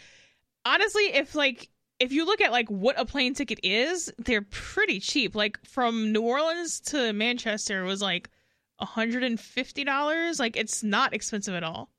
[0.66, 5.00] Honestly, if like if you look at like what a plane ticket is, they're pretty
[5.00, 5.36] cheap.
[5.36, 8.30] Like from New Orleans to Manchester was like
[8.82, 10.40] $150.
[10.40, 11.90] Like it's not expensive at all.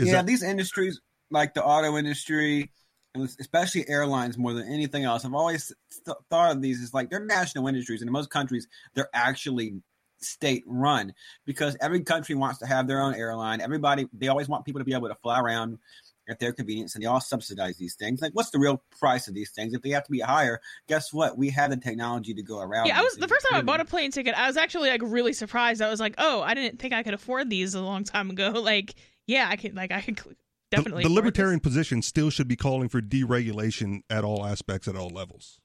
[0.00, 1.00] Is yeah, that- these industries
[1.30, 2.68] like the auto industry, and
[3.14, 5.72] especially airlines, more than anything else, I've always
[6.04, 9.74] th- thought of these as like they're national industries, and in most countries, they're actually
[10.18, 11.12] state run
[11.44, 13.60] because every country wants to have their own airline.
[13.60, 15.78] Everybody, they always want people to be able to fly around
[16.26, 18.22] at their convenience and they all subsidize these things.
[18.22, 19.74] Like, what's the real price of these things?
[19.74, 21.36] If they have to be higher, guess what?
[21.36, 22.86] We have the technology to go around.
[22.86, 24.34] Yeah, I was the first time I bought a plane ticket.
[24.34, 25.82] I was actually like really surprised.
[25.82, 28.52] I was like, "Oh, I didn't think I could afford these a long time ago."
[28.64, 28.94] Like,
[29.26, 29.76] yeah, I could.
[29.76, 30.16] Like, I could
[30.76, 31.02] definitely.
[31.02, 35.08] the, afford libertarian position still should be calling for deregulation at all aspects at all
[35.08, 35.60] levels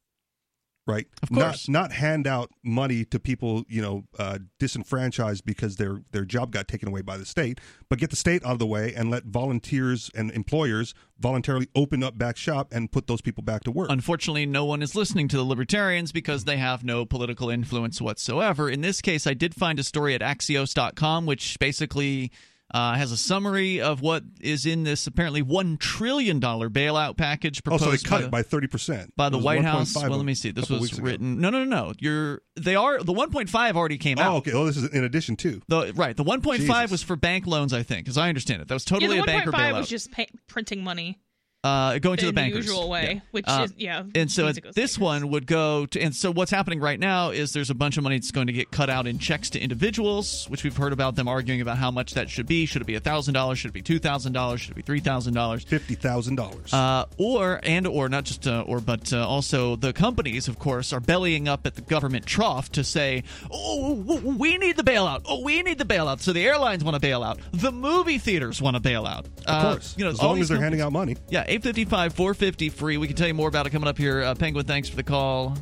[0.87, 1.67] right Of course.
[1.69, 6.51] not not hand out money to people you know uh, disenfranchised because their their job
[6.51, 9.11] got taken away by the state but get the state out of the way and
[9.11, 13.71] let volunteers and employers voluntarily open up back shop and put those people back to
[13.71, 18.01] work Unfortunately, no one is listening to the libertarians because they have no political influence
[18.01, 18.69] whatsoever.
[18.69, 22.31] In this case, I did find a story at Axios.com, which basically
[22.73, 27.69] uh, has a summary of what is in this apparently $1 trillion bailout package oh
[27.77, 29.95] proposed so they cut by, it by 30% by the White 1.5 House.
[29.95, 30.51] Well, let me see.
[30.51, 31.05] This was weeks ago.
[31.05, 31.39] written.
[31.41, 31.93] No, no, no, no.
[31.99, 34.33] You're they are the 1.5 already came out.
[34.33, 37.47] oh okay oh this is in addition to The, right, the 1.5 was for bank
[37.47, 38.67] loans, I think, as I understand it.
[38.67, 39.77] That was Yeah, totally the a banker 1.5 bailout.
[39.79, 41.19] was just pay- printing money
[41.63, 42.65] uh, going to the bankers.
[42.65, 43.19] usual way, Yeah.
[43.31, 44.03] which Uh, is yeah.
[44.15, 47.31] and so means it this one would go to and so what's happening right now
[47.31, 49.59] is there's a bunch of money that's going to get cut out in checks to
[49.59, 52.65] individuals which we've heard about them arguing about how much that should be.
[52.65, 57.59] Should it be $1000 should it be $2000 should it be $3000 $50000 uh, or
[57.63, 61.47] and or not just uh, or but uh, also the companies of course are bellying
[61.47, 65.21] up at the government trough to say oh w- w- we need the bailout.
[65.25, 66.21] Oh we need the bailout.
[66.21, 69.31] So the airlines want to bail out the movie theaters want to bail out of
[69.45, 69.95] Uh, course.
[69.97, 71.17] you know as long as they're companies- handing out money.
[71.29, 72.97] Yeah, 855 450 free.
[72.97, 74.21] We can tell you more about it coming up here.
[74.21, 75.57] Uh, Penguin, thanks for the call.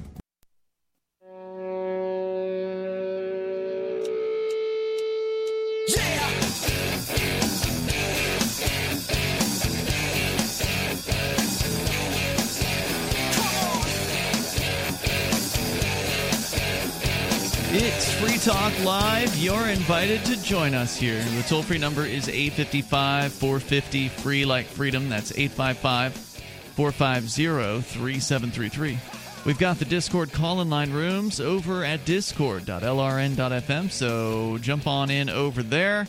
[17.70, 19.36] It's Free Talk Live.
[19.36, 21.22] You're invited to join us here.
[21.22, 25.10] The toll free number is 855 450 free like freedom.
[25.10, 28.98] That's 855 450 3733.
[29.46, 35.30] We've got the Discord call in line rooms over at discord.lrn.fm, so jump on in
[35.30, 36.08] over there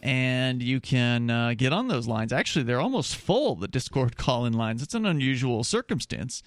[0.00, 2.32] and you can uh, get on those lines.
[2.32, 4.80] Actually, they're almost full, the Discord call in lines.
[4.80, 6.42] It's an unusual circumstance.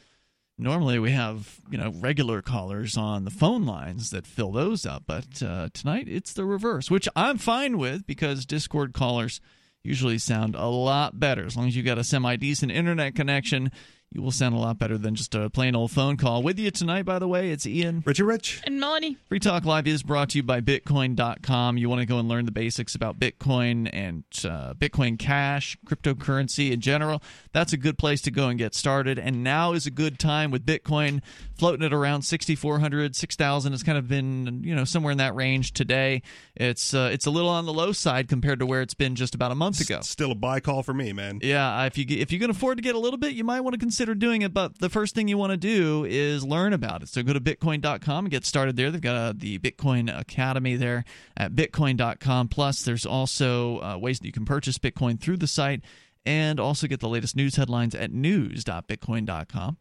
[0.60, 5.03] Normally, we have you know regular callers on the phone lines that fill those up,
[5.05, 9.39] but uh, tonight it's the reverse, which I'm fine with because Discord callers
[9.84, 13.72] usually sound a lot better as long as you've got a semi decent internet connection.
[14.10, 16.41] You will sound a lot better than just a plain old phone call.
[16.41, 18.03] With you tonight, by the way, it's Ian.
[18.05, 18.62] Richie Rich.
[18.64, 19.18] And Melanie.
[19.28, 21.78] Free Talk Live is brought to you by Bitcoin.com.
[21.78, 26.72] You want to go and learn the basics about Bitcoin and uh, Bitcoin Cash, cryptocurrency
[26.72, 27.22] in general.
[27.51, 29.20] That's a good place to go and get started.
[29.20, 31.22] And now is a good time with Bitcoin
[31.58, 33.74] floating at around 6,400, 6,000.
[33.74, 36.22] It's kind of been you know somewhere in that range today.
[36.55, 39.36] It's uh, it's a little on the low side compared to where it's been just
[39.36, 39.99] about a month ago.
[40.01, 41.39] Still a buy call for me, man.
[41.43, 43.74] Yeah, if you if you can afford to get a little bit, you might want
[43.74, 44.54] to consider doing it.
[44.54, 47.10] But the first thing you want to do is learn about it.
[47.10, 48.91] So go to bitcoin.com and get started there.
[48.91, 52.48] They've got uh, the Bitcoin Academy there at bitcoin.com.
[52.50, 55.82] Plus, there's also uh, ways that you can purchase Bitcoin through the site
[56.26, 59.78] and also get the latest news headlines at news.bitcoin.com.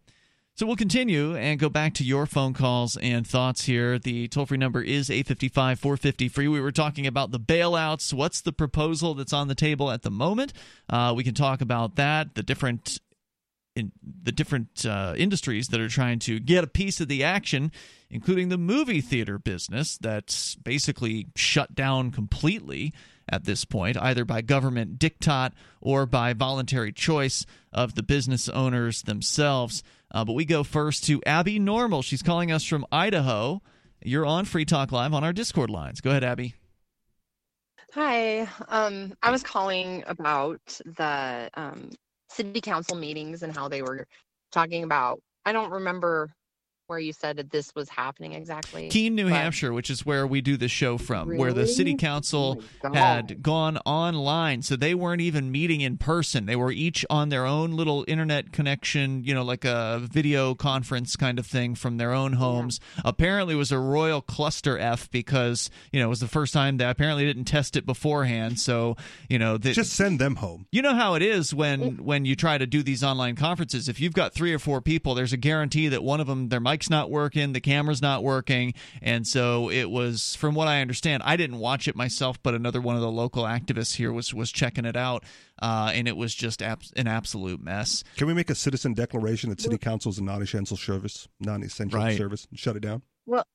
[0.56, 3.98] So we'll continue and go back to your phone calls and thoughts here.
[3.98, 6.48] The toll free number is 855 450 free.
[6.48, 8.14] We were talking about the bailouts.
[8.14, 10.54] What's the proposal that's on the table at the moment?
[10.88, 13.00] Uh, we can talk about that, the different.
[13.76, 17.70] In the different uh, industries that are trying to get a piece of the action,
[18.10, 22.94] including the movie theater business that's basically shut down completely
[23.28, 29.02] at this point, either by government diktat or by voluntary choice of the business owners
[29.02, 29.82] themselves.
[30.10, 32.02] Uh, but we go first to Abby Normal.
[32.02, 33.60] She's calling us from Idaho.
[34.02, 36.00] You're on Free Talk Live on our Discord lines.
[36.00, 36.54] Go ahead, Abby.
[37.92, 38.48] Hi.
[38.68, 41.90] Um, I was calling about the um,
[42.36, 44.06] city council meetings and how they were
[44.52, 45.20] talking about.
[45.46, 46.30] I don't remember
[46.86, 48.88] where you said that this was happening exactly.
[48.88, 51.94] Keene, New but- Hampshire, which is where we do the show from, where the city
[51.94, 54.62] council Oh had gone online.
[54.62, 56.46] So they weren't even meeting in person.
[56.46, 61.16] They were each on their own little internet connection, you know, like a video conference
[61.16, 62.80] kind of thing from their own homes.
[63.04, 66.76] Apparently, it was a royal cluster F because, you know, it was the first time
[66.76, 68.58] they apparently didn't test it beforehand.
[68.60, 68.96] So,
[69.28, 70.66] you know, the, Just send them home.
[70.70, 73.88] you know how it is when when you try to do these online conferences.
[73.88, 76.60] If you've got three or four people, there's a guarantee that one of them their
[76.76, 80.36] mic's not working, the camera's not working, and so it was.
[80.36, 83.44] From what I understand, I didn't watch it myself, but another one of the local
[83.44, 85.24] activists here was was checking it out,
[85.62, 88.04] uh, and it was just abs- an absolute mess.
[88.18, 92.18] Can we make a citizen declaration that city council is a non-essential service, non-essential Right.
[92.18, 93.00] service, and shut it down?
[93.24, 93.46] Well,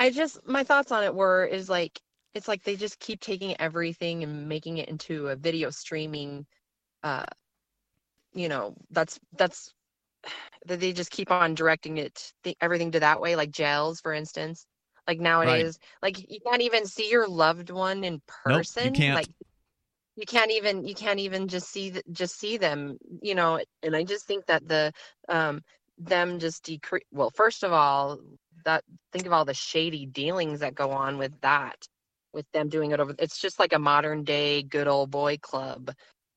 [0.00, 2.00] I just my thoughts on it were is like
[2.34, 6.44] it's like they just keep taking everything and making it into a video streaming
[7.04, 7.24] uh
[8.34, 9.72] you know that's that's
[10.66, 14.12] that they just keep on directing it th- everything to that way like gels for
[14.12, 14.66] instance.
[15.06, 19.12] Like nowadays like you can't even see your loved one in Nope, person you can't.
[19.12, 19.28] like
[20.16, 23.96] you can't even you can't even just see th- just see them you know and
[23.96, 24.92] i just think that the
[25.28, 25.62] um
[25.98, 28.18] them just decrease well first of all
[28.64, 31.76] that think of all the shady dealings that go on with that
[32.32, 35.90] with them doing it over it's just like a modern day good old boy club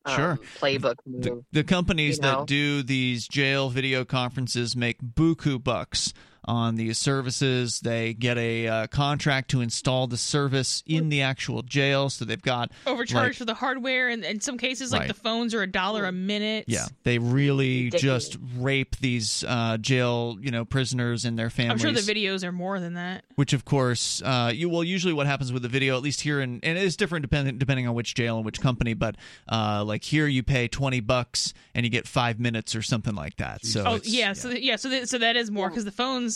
[0.06, 0.40] um, Sure.
[0.60, 2.40] playbook The, the companies you know?
[2.40, 6.14] that do these jail video conferences make buku bucks
[6.46, 7.80] on these services.
[7.82, 12.42] They get a uh, contract to install the service in the actual jail, so they've
[12.42, 15.08] got Overcharged like, for the hardware, and in some cases, like Right.
[15.08, 16.66] the phones are a dollar a minute.
[16.68, 18.30] Yeah, they really Ridiculous.
[18.30, 21.84] just rape these uh, jail, you know, prisoners and their families.
[21.86, 23.24] I'm sure the videos are more than that.
[23.36, 26.42] Which, of course, uh, you well, usually what happens with the video, at least here,
[26.42, 28.94] in, and it is different depending depending on which jail and which company.
[28.94, 29.16] But
[29.52, 33.38] uh, like here, you pay twenty bucks and you get five minutes or something like
[33.38, 33.66] that.
[33.66, 35.92] So oh it's- yeah, so th- yeah, so th- so that is more because the
[35.92, 36.29] phones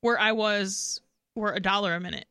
[0.00, 1.00] where I was
[1.34, 2.26] were a dollar a minute.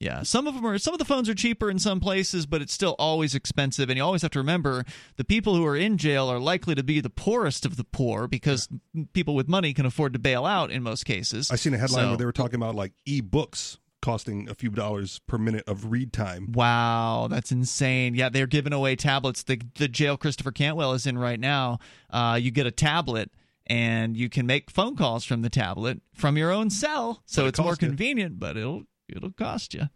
[0.00, 0.76] Yeah, some of them are.
[0.76, 3.88] Some of the phones are cheaper in some places, but it's still always expensive.
[3.88, 4.84] And you always have to remember
[5.16, 8.26] the people who are in jail are likely to be the poorest of the poor
[8.28, 8.68] because
[9.14, 11.50] people with money can afford to bail out in most cases.
[11.50, 14.68] I seen a headline So- where they were talking about like e-books costing a few
[14.68, 16.52] dollars per minute of read time.
[16.52, 18.14] Wow, that's insane.
[18.14, 19.44] Yeah, they're giving away tablets.
[19.44, 21.78] The the jail Christopher Cantwell is in right now.
[22.10, 23.30] Uh, you get a tablet
[23.66, 27.22] and you can make phone calls from the tablet from your own cell.
[27.26, 27.88] So But it it's more costs you.
[27.88, 29.88] convenient, but it'll it'll cost you.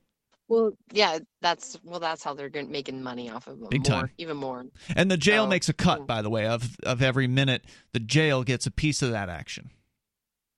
[0.49, 4.11] well yeah that's well that's how they're making money off of them Big more, time.
[4.19, 4.64] even more
[4.97, 6.07] And the jail So, makes a cut, hmm.
[6.07, 7.64] by the way, of of every minute.
[7.93, 9.71] The jail gets a piece of that action.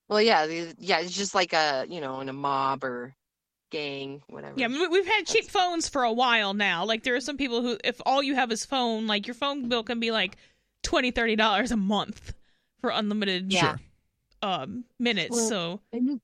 [0.09, 0.45] well yeah
[0.79, 3.15] yeah it's just like a you know in a mob or
[3.71, 6.85] gang whatever Yeah, we- we've had cheap phones for a while now.
[6.85, 9.69] Like there are some people who, if all you have is phone, like your phone
[9.69, 10.37] bill can be like
[10.83, 12.35] twenty, thirty dollars a month
[12.81, 13.77] for unlimited Yeah.
[13.77, 13.81] Sure.
[14.43, 15.31] um minutes.
[15.37, 16.21] Well, so I just-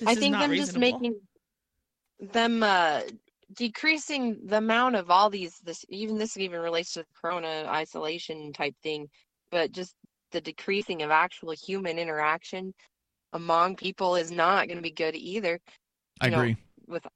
[0.00, 1.20] this I is think not them just making
[2.20, 3.02] them uh
[3.52, 8.52] decreasing the amount of all these this even this even relates to the corona isolation
[8.52, 9.08] type thing
[9.50, 9.94] but just
[10.32, 12.74] the decreasing of actual human interaction
[13.34, 15.60] among people is not going to be good either
[16.20, 16.56] I you know, agree.
[16.86, 17.06] with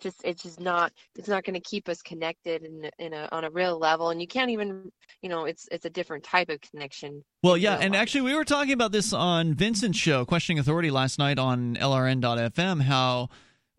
[0.00, 3.44] just it's just not it's not going to keep us connected in in a on
[3.44, 4.90] a real level and you can't even
[5.22, 8.44] you know it's it's a different type of connection Well, yeah, and actually, we were
[8.44, 12.82] talking about this on Vincent's show, Questioning Authority, last night on LRN.FM.
[12.82, 13.28] How,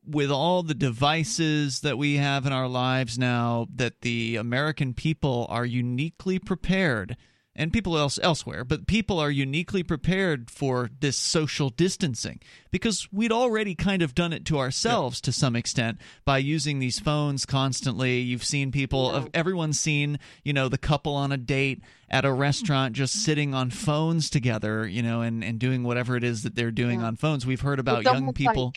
[0.06, 5.48] with all the devices that we have in our lives now, that the American people
[5.50, 7.18] are uniquely prepared,
[7.58, 12.40] and people else elsewhere, but people are uniquely prepared for this social distancing
[12.72, 17.00] because we'd already kind of done it to ourselves to some extent by using these
[17.00, 18.20] phones constantly.
[18.20, 22.32] You've seen people of everyone's seen, you know, the couple on a date at a
[22.32, 26.56] restaurant just sitting on phones together, you know, and, and doing whatever it is that
[26.56, 27.46] they're doing on phones.
[27.46, 28.74] We've heard about young people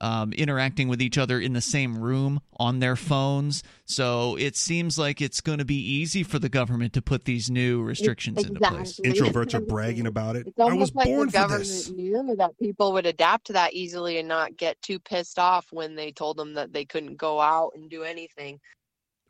[0.00, 3.62] um, interacting with each other in the same room on their phones.
[3.84, 7.50] So it seems like it's going to be easy for the government to put these
[7.50, 9.00] new restrictions into place.
[9.04, 10.52] Introverts are bragging about it.
[10.58, 11.90] I was like born the for government this.
[11.90, 15.94] knew that people would adapt to that easily and not get too pissed off when
[15.94, 18.60] they told them that they couldn't go out and do anything.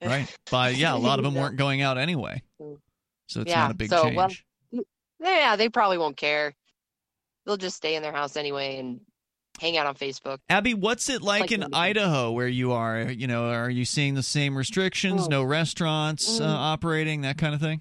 [0.02, 0.34] Right.
[0.50, 2.42] But yeah, a lot of them weren't going out anyway.
[3.26, 3.62] So it's yeah.
[3.62, 4.16] not a big so, change.
[4.16, 4.84] Well,
[5.20, 6.54] yeah, they probably won't care.
[7.44, 9.00] They'll just stay in their house anyway and
[9.60, 10.38] hang out on Facebook.
[10.48, 11.74] Abby, what's it like, Like in anything.
[11.78, 13.02] Idaho where you are?
[13.02, 15.22] You know, are you seeing the same restrictions?
[15.24, 15.28] Oh.
[15.28, 16.54] No restaurants uh, Mm.
[16.54, 17.80] operating, that kind of thing?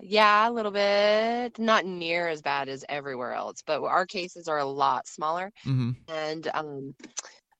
[0.00, 1.58] Yeah, a little bit.
[1.58, 5.50] Not near as bad as everywhere else, but our cases are a lot smaller.
[5.66, 5.90] Mm-hmm.
[6.08, 6.94] and um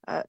[0.07, 0.23] uh,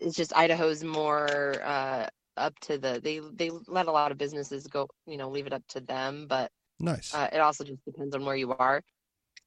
[0.00, 1.28] it's just Idaho's more
[1.62, 5.46] uh up to the they they let a lot of businesses go you know leave
[5.46, 6.50] it up to them but
[6.80, 7.14] Nice.
[7.14, 8.82] uh, it also just depends on where you are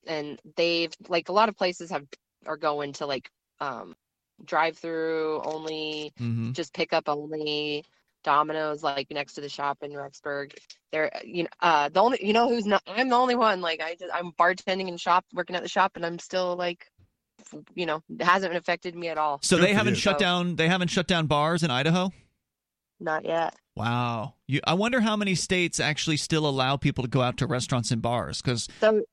[0.05, 2.03] and they've like a lot of places have
[2.47, 3.29] are going to like
[3.59, 3.95] um
[4.45, 6.53] drive through only Mhm.
[6.53, 7.83] just pick up only
[8.23, 10.53] Domino's like next to the shop in Rexburg.
[10.91, 12.81] There, you know, uh, the only you know who's not.
[12.87, 13.61] I'm the only one.
[13.61, 16.91] Like I just I'm bartending in shop, working at the shop, and I'm still like,
[17.73, 19.39] you know, it hasn't affected me at all.
[19.43, 20.55] So they haven't shut So, down.
[20.55, 22.11] They haven't shut down bars in Idaho.
[22.99, 23.55] Not yet.
[23.75, 24.33] Wow.
[24.47, 27.91] You, I wonder how many states actually still allow people to go out to restaurants
[27.91, 29.03] and bars because So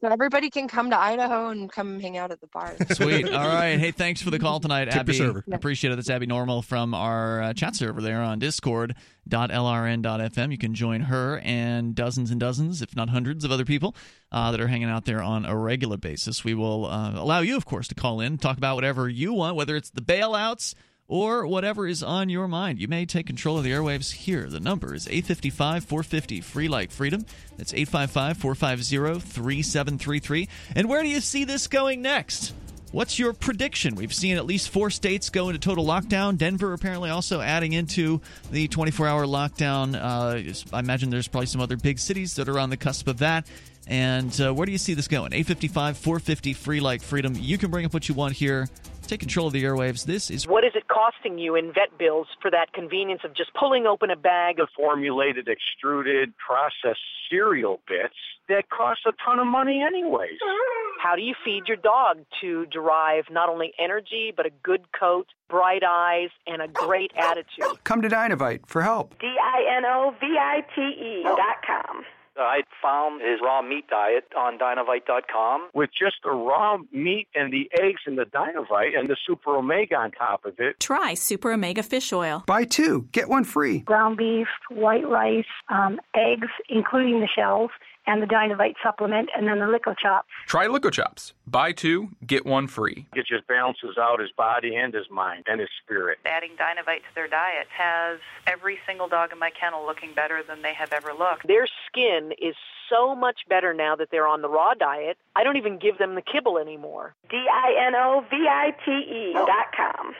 [0.00, 2.74] So everybody can come to Idaho and come hang out at the bar.
[2.92, 3.32] Sweet.
[3.32, 3.78] All right.
[3.78, 5.12] Hey, thanks for the call tonight, Tip your Abby.
[5.14, 5.44] server.
[5.50, 5.96] Appreciate it.
[5.96, 10.52] That's Abby Normal from our uh, chat server there on discord.lrn.fm.
[10.52, 13.96] You can join her and dozens and dozens, if not hundreds, of other people
[14.30, 16.44] uh, that are hanging out there on a regular basis.
[16.44, 19.56] We will uh, allow you, of course, to call in, talk about whatever you want,
[19.56, 20.74] whether it's the bailouts
[21.08, 22.80] or whatever is on your mind.
[22.80, 24.48] You may take control of the airwaves here.
[24.48, 27.26] The number is 855 450 free like freedom.
[27.56, 30.48] That's 855 450 3733.
[30.74, 32.54] And where do you see this going next?
[32.94, 33.96] What's your prediction?
[33.96, 36.38] We've seen at least four states go into total lockdown.
[36.38, 38.20] Denver apparently also adding into
[38.52, 39.96] the 24 hour lockdown.
[39.96, 43.18] Uh, I imagine there's probably some other big cities that are on the cusp of
[43.18, 43.48] that.
[43.88, 45.32] And uh, where do you see this going?
[45.32, 47.34] 855 450 free like freedom.
[47.36, 48.68] You can bring up what you want here.
[49.06, 50.04] Take control of the airwaves.
[50.04, 53.52] This is What is it costing you in vet bills for that convenience of just
[53.54, 57.00] pulling open a bag of formulated, extruded, processed
[57.30, 58.14] cereal bits
[58.48, 60.38] that cost a ton of money anyways.
[61.02, 65.26] How do you feed your dog to derive not only energy, but a good coat,
[65.50, 67.82] bright eyes, and a great attitude?
[67.84, 69.18] Come to Dinovite for help.
[69.18, 72.04] D I N O V I T E dot com.
[72.36, 75.68] I found his raw meat diet on Dinovite.com.
[75.74, 79.96] With just the raw meat and the eggs and the Dinovite and the Super Omega
[79.96, 80.80] on top of it.
[80.80, 82.44] Try Super Omega Fish Oil.
[82.46, 83.78] Buy two, get one free.
[83.80, 87.70] Ground beef, white rice, um, eggs, including the shells,
[88.06, 90.28] and the Dinovite supplement, and then the Lico Chops.
[90.46, 91.32] Try Lico Chops.
[91.46, 93.06] Buy two, get one free.
[93.14, 96.18] It just balances out his body and his mind and his spirit.
[96.26, 100.62] Adding Dinovite to their diet has every single dog in my kennel looking better than
[100.62, 101.46] they have ever looked.
[101.46, 102.54] Their skin is
[102.90, 105.16] so much better now that they're on the raw diet.
[105.36, 107.14] I don't even give them the kibble anymore.
[107.30, 110.14] D I N O V I T E dot com.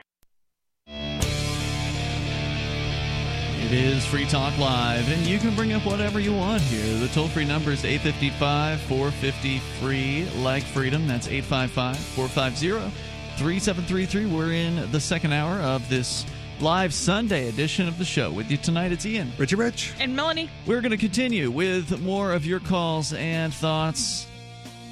[3.75, 6.99] Is Free Talk Live, and you can bring up whatever you want here.
[6.99, 11.09] The toll free number is 855 450 free, like freedom.
[11.09, 12.69] That's 855 450
[13.37, 14.27] 3733.
[14.27, 16.25] We're in the second hour of this
[16.61, 18.31] live Sunday edition of the show.
[18.31, 19.33] With you tonight, it's Ian.
[19.39, 19.95] Richie Rich.
[19.99, 20.51] And Melanie.
[20.67, 24.29] We're going to continue with more of your calls and thoughts.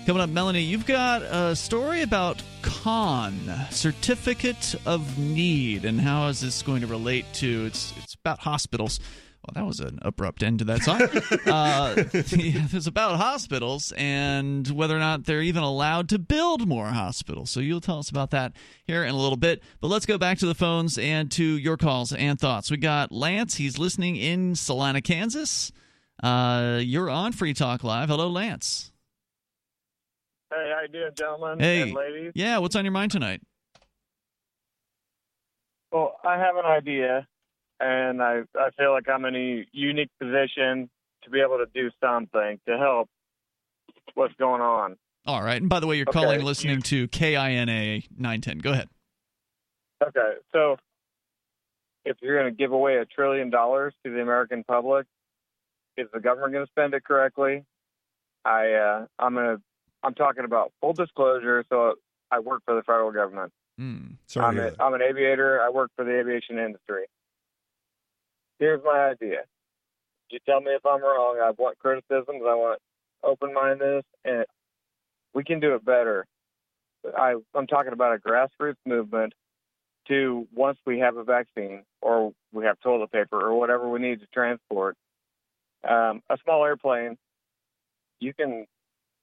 [0.06, 3.32] Coming up, Melanie, you've got a story about CON,
[3.70, 9.00] Certificate of Need, and how is this going to relate to it's it's about hospitals.
[9.44, 11.02] Well, that was an abrupt end to that song.
[11.52, 17.50] uh, it's about hospitals and whether or not they're even allowed to build more hospitals.
[17.50, 18.52] So you'll tell us about that
[18.84, 19.60] here in a little bit.
[19.80, 22.70] But let's go back to the phones and to your calls and thoughts.
[22.70, 23.56] We got Lance.
[23.56, 25.72] He's listening in Salina, Kansas.
[26.22, 28.08] Uh, you're on Free Talk Live.
[28.08, 28.92] Hello, Lance.
[30.54, 31.82] Hey, how you doing, gentlemen Hey.
[31.82, 32.32] and ladies?
[32.36, 33.40] Yeah, what's on your mind tonight?
[35.90, 37.26] Well, I have an idea,
[37.82, 40.88] and I I feel like I'm in a unique position
[41.24, 43.08] to be able to do something to help
[44.14, 44.96] what's going on.
[45.26, 45.60] All right.
[45.60, 48.58] And by the way, you're Okay, calling listening to KINA 910.
[48.58, 48.88] Go ahead.
[50.02, 50.76] Okay, so
[52.04, 55.06] if you're going to give away a trillion dollars to the American public,
[55.96, 57.64] is the government going to spend it correctly?
[58.44, 59.58] I uh, I'm gonna
[60.02, 61.64] I'm talking about full disclosure.
[61.68, 61.94] So
[62.30, 63.52] I work for the federal government.
[63.80, 64.84] Mm, sorry I'm, to a.
[64.84, 65.62] I'm an aviator.
[65.62, 67.04] I work for the aviation industry.
[68.62, 69.38] Here's my idea.
[70.30, 71.40] You tell me if I'm wrong.
[71.42, 72.42] I want criticisms.
[72.46, 72.78] I want
[73.24, 74.44] open mindedness, and
[75.34, 76.26] we can do it better.
[77.18, 79.32] I, I'm talking about a grassroots movement
[80.06, 84.20] to once we have a vaccine or we have toilet paper or whatever we need
[84.20, 84.96] to transport,
[85.82, 87.16] um, a small airplane,
[88.20, 88.66] you can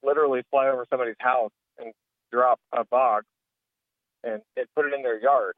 [0.04, 1.94] literally fly over somebody's house and
[2.30, 3.24] drop a box
[4.22, 5.56] and, and put it in their yard.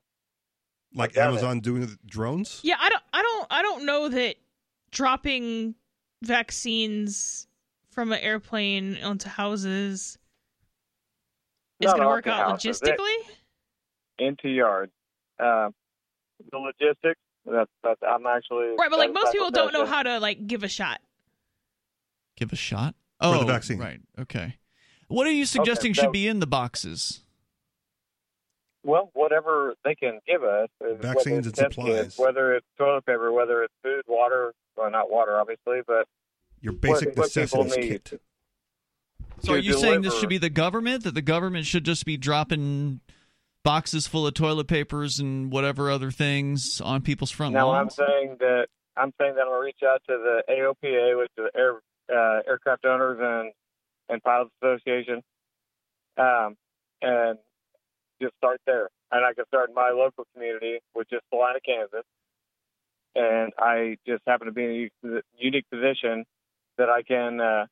[0.94, 1.32] Like done it.
[1.32, 2.60] Amazon doing the drones?
[2.64, 4.36] Yeah, I don't I don't I don't know that
[4.92, 5.76] dropping
[6.22, 7.48] vaccines
[7.92, 10.18] from an airplane onto houses
[11.80, 12.82] is Not going to work out houses.
[12.82, 13.16] It- logistically.
[14.20, 14.92] into yards.
[15.40, 15.70] Uh,
[16.52, 17.20] the logistics.
[17.46, 18.00] That's that's.
[18.08, 21.00] I'm actually Right, but like most people don't know how to like give a shot.
[22.38, 22.94] Give a shot?
[23.20, 23.80] For Oh, the vaccine.
[23.80, 24.00] right.
[24.20, 24.58] Okay.
[25.08, 27.24] What are you suggesting so- should be in the boxes?
[28.84, 32.02] Well, whatever they can give us, Vaccines it's and supplies.
[32.04, 34.54] kits, whether it's toilet paper, whether it's food, water.
[34.76, 36.08] Well, not water, obviously, but
[36.62, 37.90] Your basic what, what necessities need.
[38.06, 38.22] kit.
[39.42, 41.04] So are to you saying this should be the government?
[41.04, 43.02] That the government should just be dropping
[43.64, 47.66] boxes full of toilet papers and whatever other things on people's front lines?
[47.66, 48.68] Now I'm saying that
[48.98, 51.76] I'm saying that I'll reach out to the AOPA, which is the Air
[52.14, 53.52] uh, Aircraft Owners and
[54.10, 55.22] and Pilots Association,
[56.18, 56.58] um,
[57.02, 57.38] and
[58.22, 58.90] just start there.
[59.12, 62.06] And I can start in my local community, which is Salina, Kansas.
[63.16, 66.24] And I just happen to be in a unique position
[66.78, 67.66] that I can uh,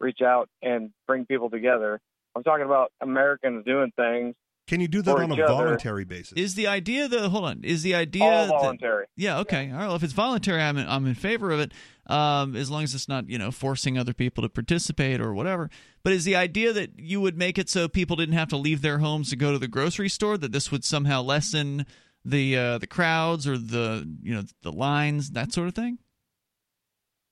[0.00, 2.00] reach out and bring people together.
[2.36, 4.34] I'm talking about Americans doing things.
[4.66, 5.52] Can you do that on a each other.
[5.52, 6.32] voluntary basis?
[6.38, 7.60] Is the idea the hold on?
[7.64, 9.06] Is the idea All that- voluntary.
[9.14, 9.70] yeah, okay.
[9.70, 9.86] All right.
[9.88, 11.72] Well, if it's voluntary, I'm in, I'm in favor of it.
[12.06, 15.68] Um, as long as it's not you know forcing other people to participate or whatever.
[16.02, 18.80] But is the idea that you would make it so people didn't have to leave
[18.82, 20.38] their homes to go to the grocery store?
[20.38, 21.84] That this would somehow lessen
[22.24, 25.98] the uh, the crowds or the you know the lines that sort of thing?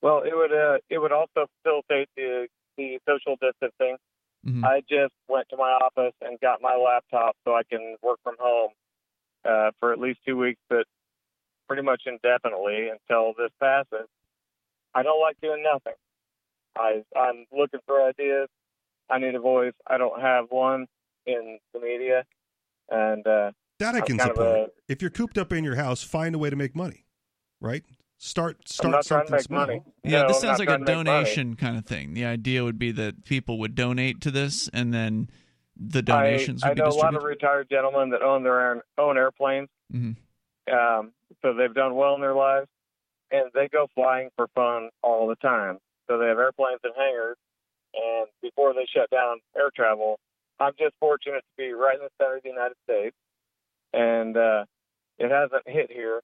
[0.01, 3.97] Well, it would uh, it would also facilitate the the social distancing.
[4.45, 4.63] Mhm.
[4.65, 8.35] I just went to my office and got my laptop so I can work from
[8.39, 8.71] home
[9.45, 10.85] uh, for at least two weeks, but
[11.67, 14.07] pretty much indefinitely until this passes.
[14.93, 15.93] I don't like doing nothing.
[16.77, 18.49] I I'm looking for ideas.
[19.09, 19.73] I need a voice.
[19.87, 20.87] I don't have one
[21.25, 22.25] in the media,
[22.89, 24.39] and uh, That I can support.
[24.39, 27.05] a- if you're cooped up in your house, find a way to make money,
[27.61, 27.83] right?
[28.25, 29.59] Start I'm start not trying to something make small.
[29.67, 29.81] money.
[30.05, 31.09] Yeah, No, this sounds like a trying to make money.
[31.19, 32.13] donation kind of thing.
[32.13, 35.29] The idea would be that people would donate to this, and then
[35.75, 38.71] the donations I, would I know be a lot of retired gentlemen that own their
[38.71, 40.15] own, own airplanes, Mhm.
[40.71, 41.11] um,
[41.41, 42.67] so they've done well in their lives,
[43.29, 45.79] and they go flying for fun all the time.
[46.07, 47.35] So they have airplanes and hangars,
[47.93, 50.17] and before they shut down air travel,
[50.61, 53.17] I'm just fortunate to be right in the center of the United States,
[53.91, 54.63] and uh,
[55.17, 56.21] it hasn't hit here,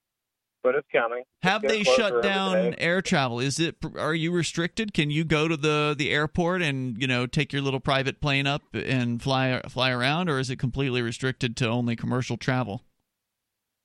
[0.62, 1.22] but it's coming.
[1.42, 3.40] Have It's they shut down air travel?
[3.40, 4.92] Is it are you restricted?
[4.92, 8.46] Can you go to the the airport and you know take your little private plane
[8.46, 12.84] up and fly fly around, or is it completely restricted to only commercial travel?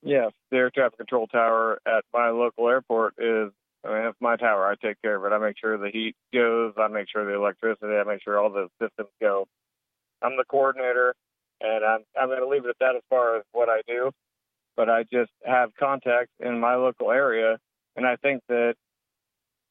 [0.02, 3.50] Yes, the air traffic control tower at my local airport is.
[3.84, 4.66] I mean, it's my tower.
[4.66, 5.34] I take care of it.
[5.34, 6.72] I make sure the heat goes.
[6.76, 7.94] I make sure the electricity.
[7.94, 9.46] I make sure all the systems go.
[10.22, 11.14] I'm the coordinator,
[11.60, 14.10] and I'm I'm going to leave it at that as far as what I do.
[14.76, 17.58] But I just have contacts in my local area,
[17.96, 18.74] and I think that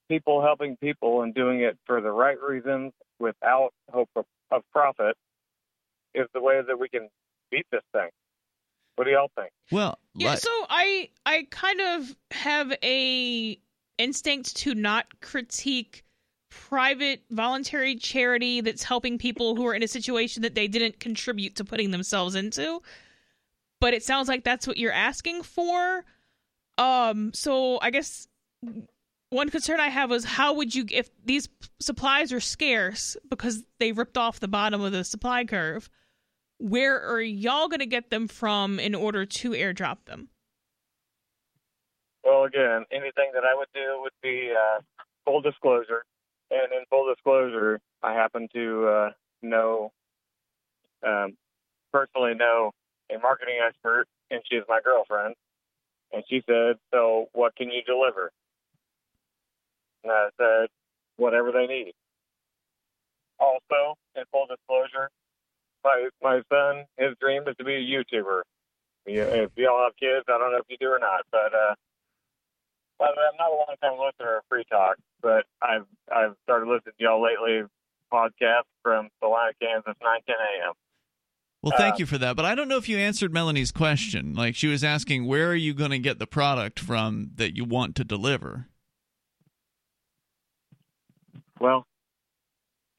[0.09, 5.15] people helping people and doing it for the right reasons without hope of, of profit
[6.13, 7.09] is the way that we can
[7.51, 8.09] beat this thing.
[8.95, 9.51] What do y'all think?
[9.71, 13.59] Well, Yeah, so I I kind of have a
[13.97, 16.03] instinct to not critique
[16.49, 21.55] private voluntary charity that's helping people who are in a situation that they didn't contribute
[21.57, 22.81] to putting themselves into.
[23.85, 26.03] But it sounds like that's what you're asking for.
[26.79, 28.27] Um so I guess
[29.29, 31.47] one concern I have was how would you if these
[31.79, 35.87] supplies are scarce because they ripped off the bottom of the supply curve,
[36.57, 40.29] where are y'all going to get them from in order to airdrop them?
[42.23, 44.81] Well, again, anything that I would do would be uh,
[45.25, 46.05] full disclosure.
[46.49, 49.09] And in full disclosure, I happen to uh,
[49.43, 49.91] know,
[51.05, 51.37] um,
[51.93, 52.71] personally know
[53.13, 55.35] a marketing expert, and she's my girlfriend.
[56.13, 58.31] And she said, So, what can you deliver?
[60.03, 60.67] And I said,
[61.17, 61.93] Whatever they need.
[63.39, 65.09] Also, in full disclosure,
[65.83, 68.41] my my son, his dream is to be a YouTuber.
[69.05, 71.75] You, if y'all have kids, I don't know if you do or not, but uh,
[72.97, 76.35] by the way, I'm not a long time listener of Free Talk, but I've I've
[76.43, 77.67] started listening to y'all lately.
[78.13, 80.73] Podcast from Salina, Kansas, 9 10 a.m.
[81.65, 84.33] Well, thank you for that, but I don't know if you answered Melanie's question.
[84.35, 87.65] Like she was asking, where are you going to get the product from that you
[87.65, 88.67] want to deliver?
[91.59, 91.87] Well,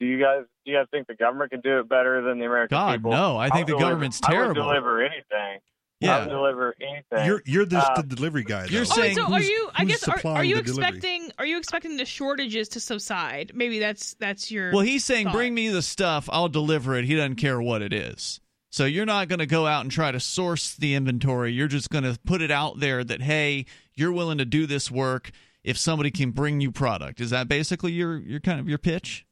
[0.01, 2.47] do you guys do you guys think the government can do it better than the
[2.47, 2.79] American people?
[2.87, 3.11] God, people?
[3.12, 3.37] no.
[3.37, 4.62] I think would the deliver- government's I would terrible.
[4.62, 5.61] deliver anything.
[6.01, 6.17] Yeah.
[6.17, 7.25] I would deliver anything.
[7.27, 8.67] You're you're the, Uh, the delivery guy.
[8.67, 8.95] You're though.
[8.99, 9.71] Oh, so are you?
[9.75, 10.89] I guess are, are you the delivery?
[10.89, 11.31] expecting?
[11.39, 13.53] Are you expecting the shortages to subside?
[13.55, 14.73] Maybe that's that's your.
[14.73, 15.35] Well, he's saying, thought.
[15.35, 17.05] bring me the stuff, I'll deliver it.
[17.07, 18.41] He doesn't care what it is.
[18.77, 21.51] So you're not going to go out and try to source the inventory.
[21.51, 23.64] You're just going to put it out there that, hey,
[23.95, 25.31] you're willing to do this work
[25.64, 27.18] if somebody can bring you product.
[27.18, 29.24] Is that basically your, your kind of your pitch?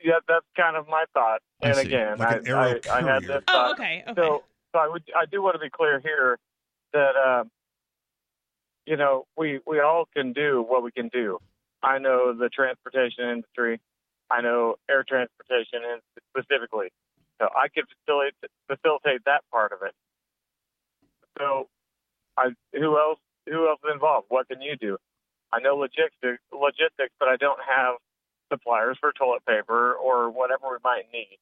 [0.00, 1.40] Yeah, that's kind of my thought.
[1.60, 1.86] I And see.
[1.88, 3.20] again, Like I, an aero I, I had courier.
[3.22, 4.14] this Oh, okay, okay.
[4.14, 6.38] So, so I would, I do want to be clear here
[6.92, 7.50] that, um,
[8.86, 11.40] you know, we we all can do what we can do.
[11.82, 13.80] I know the transportation industry.
[14.30, 15.98] I know air transportation in
[16.30, 16.90] specifically.
[17.40, 18.34] So I could facilitate
[18.68, 19.94] facilitate that part of it.
[21.38, 21.68] So,
[22.36, 23.18] I who else
[23.48, 24.26] who else is involved?
[24.28, 24.98] What can you do?
[25.52, 27.94] I know logistics logistics, but I don't have
[28.52, 31.38] suppliers for toilet paper or whatever we might need.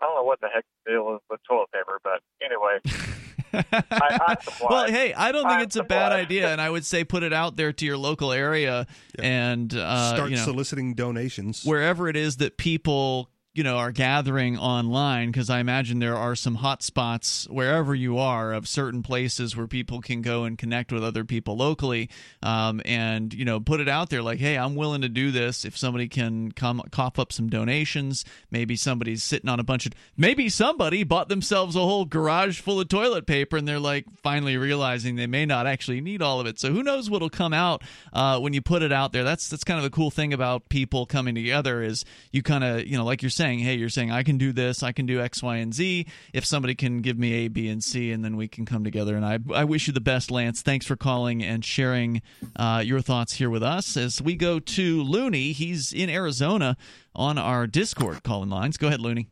[0.00, 2.80] I don't know what the heck the deal is with toilet paper, but anyway.
[3.52, 4.68] I, I supply.
[4.68, 7.22] Well, hey, I don't think I it's a bad idea, and I would say put
[7.22, 8.86] it out there to your local area
[9.18, 11.64] and uh, Start you know, soliciting donations.
[11.64, 16.36] wherever it is that people you know are gathering online because I imagine there are
[16.36, 20.92] some hot spots wherever you are of certain places where people can go and connect
[20.92, 22.10] with other people locally,
[22.42, 25.64] um, and you know put it out there like, hey, I'm willing to do this
[25.64, 28.26] if somebody can come cough up some donations.
[28.50, 32.78] Maybe somebody's sitting on a bunch of maybe somebody bought themselves a whole garage full
[32.78, 36.46] of toilet paper and they're like finally realizing they may not actually need all of
[36.46, 36.60] it.
[36.60, 39.24] So who knows what'll come out uh, when you put it out there.
[39.24, 42.86] That's that's kind of the cool thing about people coming together is you kind of
[42.86, 45.20] you know like you're saying, hey, you're saying I can do this, I can do
[45.20, 46.06] X, Y, and Z.
[46.32, 49.16] If somebody can give me A, B, and C, and then we can come together.
[49.16, 50.62] And I I wish you the best, Lance.
[50.62, 52.22] Thanks for calling and sharing
[52.56, 55.52] uh, your thoughts here with us as we go to Looney.
[55.52, 56.76] He's in Arizona
[57.14, 58.76] on our Discord calling lines.
[58.76, 59.28] Go ahead, Looney.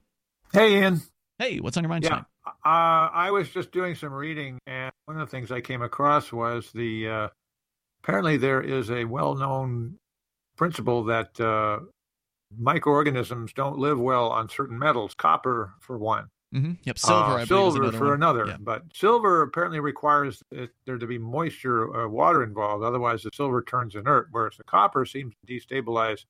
[0.53, 1.03] Hey, Ian.
[1.39, 2.25] Hey, what's on your mind Yeah, tonight?
[2.47, 6.33] uh, I was just doing some reading, and one of the things I came across
[6.33, 7.29] was the uh,
[8.03, 9.99] apparently there is a well-known
[10.57, 11.81] principle that uh,
[12.59, 16.29] microorganisms don't live well on certain metals, copper for one.
[16.55, 16.73] Mm-hmm.
[16.85, 17.23] Yep, silver.
[17.23, 18.15] Uh, I believe, is silver another for one.
[18.15, 18.57] another, Yeah.
[18.61, 22.85] but silver apparently requires it, there to be moisture, uh, water involved.
[22.85, 24.29] Otherwise, the silver turns inert.
[24.31, 26.25] Whereas the copper seems to destabilize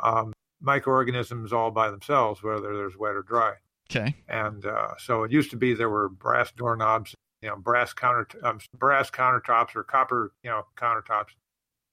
[0.00, 3.54] um, microorganisms all by themselves, whether there's wet or dry.
[3.90, 4.14] Okay.
[4.28, 8.26] And uh, so it used to be there were brass doorknobs, you know, brass counter,
[8.42, 11.28] um, brass countertops or copper, you know, countertops.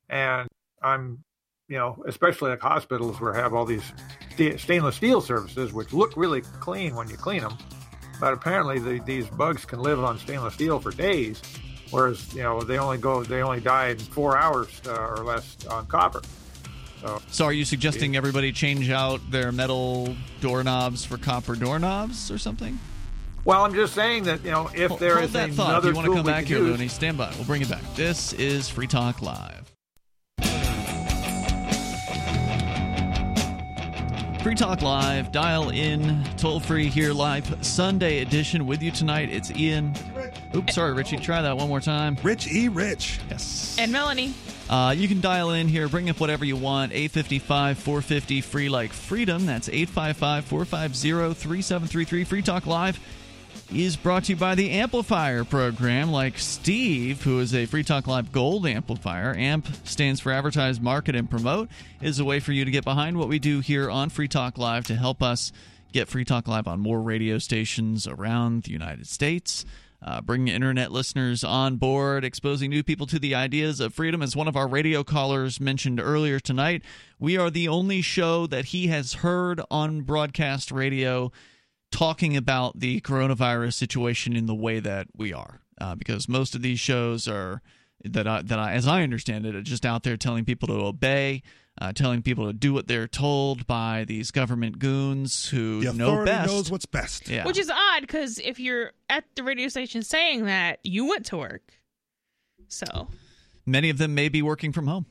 [0.10, 0.48] And
[0.82, 1.24] I'm,
[1.72, 3.94] you know, especially like hospitals where have all these
[4.34, 7.58] sta- stainless steel surfaces, which look really clean when you clean them,
[8.20, 11.42] but apparently the, these bugs can live on stainless steel for days,
[11.90, 15.66] whereas you know they only go, they only die in four hours uh, or less
[15.68, 16.22] on copper.
[17.00, 22.38] So So, are you suggesting everybody change out their metal doorknobs for copper doorknobs or
[22.38, 22.78] something?
[23.46, 25.70] Well, I'm just saying that you know if Hold- there hold is that thought.
[25.70, 27.32] another if you want to come back here, use- Looney, stand by.
[27.38, 27.82] We'll bring it back.
[27.96, 29.61] This is Free Talk Live.
[34.44, 35.32] Free Talk Live.
[35.32, 39.30] Dial in toll free here live Sunday edition with you tonight.
[39.32, 39.94] It's Ian.
[40.56, 41.18] Oops, sorry, Richie.
[41.18, 42.18] Try that one more time.
[42.24, 42.68] Rich E.
[42.68, 43.20] Rich.
[43.30, 43.76] Yes.
[43.78, 44.34] And Melanie.
[44.68, 46.92] Uh, you can dial in here, bring up whatever you want.
[46.92, 49.46] 855 450 free like freedom.
[49.46, 52.24] That's 855 450 3733.
[52.24, 53.00] Free Talk Live
[53.74, 58.06] is brought to you by the Amplifier program, like Steve, who is a Free Talk
[58.06, 59.34] Live Gold amplifier.
[59.34, 61.70] AMP stands for Advertise, Market, and Promote,
[62.02, 64.58] is a way for you to get behind what we do here on Free Talk
[64.58, 65.52] Live to help us
[65.94, 69.66] get Free Talk Live on more radio stations around the United States.
[70.04, 74.22] Uh, bringing internet listeners on board, exposing new people to the ideas of freedom.
[74.22, 76.82] As one of our radio callers mentioned earlier tonight,
[77.20, 81.32] we are the only show that he has heard on broadcast radio
[81.92, 86.62] talking about the coronavirus situation in the way that we are, uh, because most of
[86.62, 87.62] these shows are
[88.04, 90.74] that I, that I, as I understand it, are just out there telling people to
[90.74, 91.44] obey,
[91.80, 96.06] uh, telling people to do what they're told by these government goons who The know
[96.14, 96.48] authority best.
[96.52, 97.30] knows what's best.
[97.30, 97.46] Yeah.
[97.46, 101.38] Which is odd because if you're at the radio station saying that, you went to
[101.38, 101.62] work.
[102.68, 103.08] So
[103.66, 105.06] Many of them may be working from home.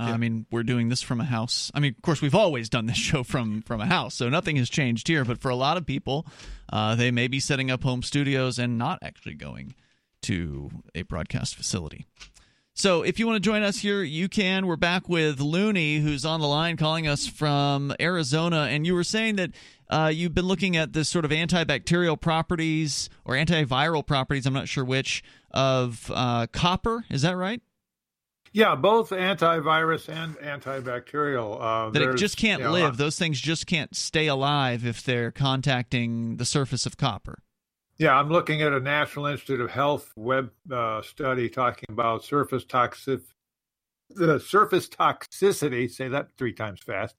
[0.00, 1.70] Uh, I mean, we're doing this from a house.
[1.74, 4.56] I mean, of course, we've always done this show from from a house, so nothing
[4.56, 5.24] has changed here.
[5.24, 6.26] But for a lot of people,
[6.72, 9.74] uh, they may be setting up home studios and not actually going
[10.22, 12.06] to a broadcast facility.
[12.74, 14.66] So if you want to join us here, you can.
[14.66, 18.68] We're back with Looney, who's on the line calling us from Arizona.
[18.70, 19.50] And you were saying that
[19.90, 24.68] uh, you've been looking at this sort of antibacterial properties or antiviral properties, I'm not
[24.68, 27.04] sure which, of uh, copper.
[27.10, 27.60] Is that right?
[28.52, 31.58] Yeah, both antivirus and antibacterial.
[31.60, 32.96] Uh, That it just can't you know, live.
[32.98, 37.42] Those things just can't stay alive if they're contacting the surface of copper.
[37.98, 42.64] Yeah, I'm looking at a National Institute of Health web uh, study talking about surface
[42.64, 43.20] toxic,
[44.10, 45.90] the surface toxicity.
[45.90, 47.14] Say that three times fast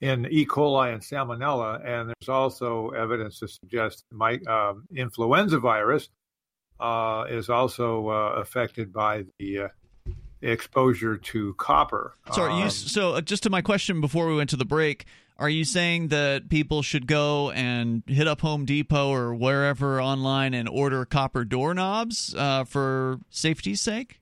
[0.00, 0.46] in E.
[0.46, 6.08] coli and Salmonella, and there's also evidence to suggest my um, influenza virus
[6.80, 9.68] uh, is also uh, affected by the uh,
[10.42, 12.16] exposure to copper.
[12.32, 14.64] So, are you, Um, so uh, just to my question before we went to the
[14.64, 15.06] break,
[15.38, 20.54] are you saying that people should go and hit up Home Depot or wherever online
[20.54, 24.20] and order copper doorknobs uh, for safety's sake?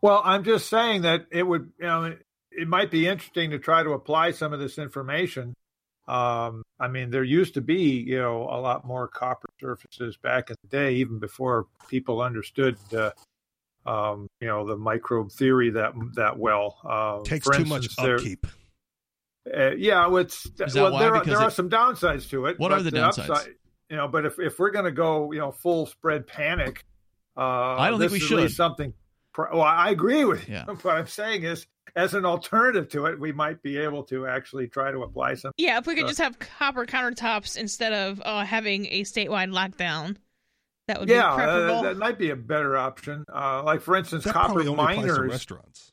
[0.00, 2.16] Well, I'm just saying that it would, you know,
[2.50, 5.54] it might be interesting to try to apply some of this information.
[6.08, 10.50] Um, I mean, there used to be, you know, a lot more copper surfaces back
[10.50, 13.10] in the day, even before people understood, uh,
[13.86, 16.78] um, you know, the microbe theory that that well.
[16.88, 18.46] Uh, Takes too much instance, there- upkeep.
[19.52, 21.00] Uh, yeah, well, it's Is that well, why?
[21.00, 22.60] there are, Because there are some downsides to it.
[22.60, 23.48] What are the downsides?
[23.90, 26.84] you know, but if if we're going to go, you know, full spread panic,
[27.36, 28.52] uh, I don't think we is at should.
[28.52, 28.94] Something.
[29.32, 30.54] pr- Well, I agree with you.
[30.54, 30.64] Yeah.
[30.82, 34.68] What I'm saying is, as an alternative to it, we might be able to actually
[34.68, 35.50] try to apply some.
[35.56, 39.50] Yeah, if we could uh, just have copper countertops instead of uh, having a statewide
[39.50, 40.16] lockdown,
[40.88, 41.74] that would yeah, be preferable.
[41.78, 43.24] uh, that might be a better option.
[43.32, 45.30] Uh, like for instance, That copper probably only to miners.
[45.30, 45.92] restaurants.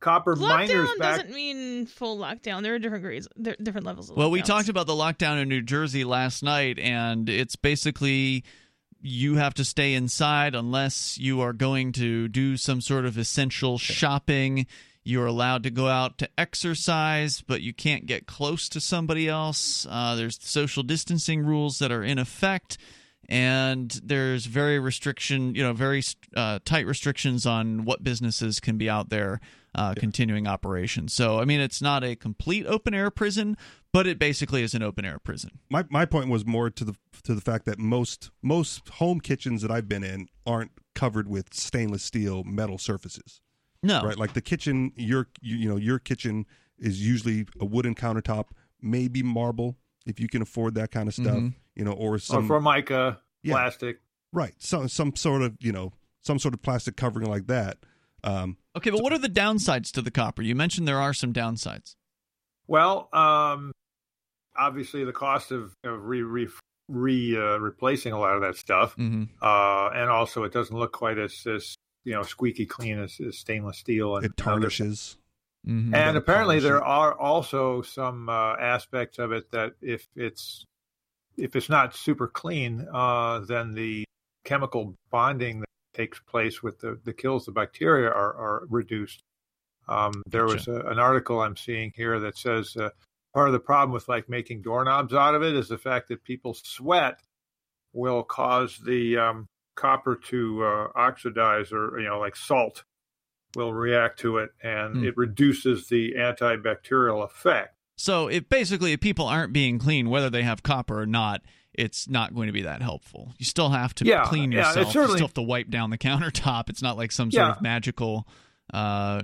[0.00, 1.22] Copper miners back.
[1.22, 2.62] doesn't mean full lockdown.
[2.62, 4.10] There are different grades, there are different levels.
[4.10, 8.44] Of Well, we talked about the lockdown in New Jersey last night, and it's basically
[9.00, 13.78] you have to stay inside unless you are going to do some sort of essential
[13.78, 14.66] shopping.
[15.04, 19.86] You're allowed to go out to exercise, but you can't get close to somebody else.
[19.88, 22.78] Uh, there's social distancing rules that are in effect.
[23.28, 26.02] And there's very restriction, you know, very
[26.34, 29.40] uh, tight restrictions on what businesses can be out there
[29.74, 31.12] uh, continuing operations.
[31.12, 33.56] So, I mean, it's not a complete open air prison,
[33.92, 35.58] but it basically is an open air prison.
[35.68, 36.94] My my point was more to the
[37.24, 41.52] to the fact that most most home kitchens that I've been in aren't covered with
[41.52, 43.40] stainless steel metal surfaces.
[43.82, 44.02] No.
[44.02, 46.46] Right, like the kitchen, your you, you know your kitchen
[46.78, 48.46] is usually a wooden countertop,
[48.80, 49.76] maybe marble
[50.06, 51.36] if you can afford that kind of stuff.
[51.36, 51.54] Mhm.
[51.78, 53.54] You know, or or some formica, Yeah.
[53.54, 54.00] plastic.
[54.32, 55.92] right, some some sort of you know
[56.22, 57.78] some sort of plastic covering like that.
[58.24, 60.42] Um, Okay, but what are the downsides to the copper?
[60.42, 61.94] You mentioned there are some downsides.
[62.66, 63.72] Well, um,
[64.56, 66.48] obviously the cost of, of re, re,
[66.88, 69.24] re uh, replacing a lot of that stuff, Mm-hmm.
[69.40, 73.38] uh, and also it doesn't look quite as, as you know squeaky clean as, as
[73.38, 74.16] stainless steel.
[74.16, 75.16] And it tarnishes.
[75.66, 75.94] Mm-hmm.
[75.94, 80.64] And apparently, polish there are also some uh, aspects of it that if it's
[81.38, 84.04] if it's not super clean, uh, then the
[84.44, 89.20] chemical bonding that takes place with the that kills the bacteria are, are reduced.
[89.88, 92.90] Um, there was a, an article I'm seeing here that says uh,
[93.32, 96.24] part of the problem with like making doorknobs out of it is the fact that
[96.24, 97.20] people's sweat
[97.94, 99.46] will cause the um,
[99.76, 102.84] copper to uh, oxidize or you know like salt
[103.54, 105.04] will react to it and Hmm.
[105.04, 107.77] it reduces the antibacterial effect.
[108.00, 111.42] So, if basically if people aren't being clean, whether they have copper or not,
[111.74, 113.32] it's not going to be that helpful.
[113.38, 114.94] You still have to Yeah, clean yeah, it's yourself.
[114.94, 116.70] You still have to wipe down the countertop.
[116.70, 117.52] It's not like some sort Yeah.
[117.56, 118.26] of magical
[118.72, 119.22] uh,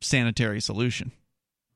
[0.00, 1.12] sanitary solution.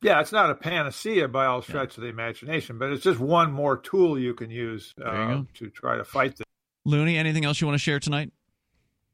[0.02, 3.50] Yeah, it's not a panacea by all stretch of the imagination, but it's just one
[3.50, 5.46] more tool you can use uh, go.
[5.54, 6.44] to try to fight this.
[6.84, 8.30] Looney, anything else you want to share tonight?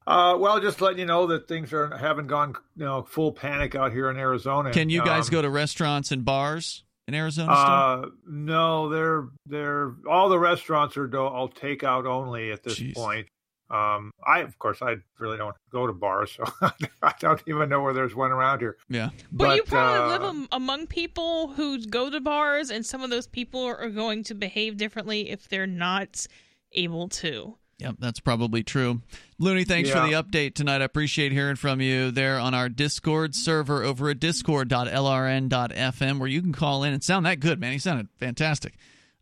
[0.07, 3.74] Uh, well, just letting you know that things are haven't gone you know full panic
[3.74, 4.70] out here in Arizona.
[4.73, 7.65] Can you guys Um, go to restaurants and bars in Arizona still?
[7.73, 12.95] Uh, no, they're they're all the restaurants are do- all takeout only at this Jeez.
[12.95, 13.29] point.
[13.70, 16.45] Um, I of course I really don't go to bars, so
[17.03, 18.77] I don't even know where there's one around here.
[18.91, 23.09] Yeah, But, you probably uh, live among people who go to bars, and some of
[23.09, 26.27] those people are going to behave differently if they're not
[26.73, 27.57] able to.
[27.82, 29.00] Yep, that's probably true.
[29.40, 30.82] Looney, thanks for the update tonight.
[30.82, 36.40] I appreciate hearing from you there on our Discord server over at discord.lrn.fm where you
[36.40, 37.72] can call in and sound that good, man.
[37.72, 38.74] He sounded fantastic.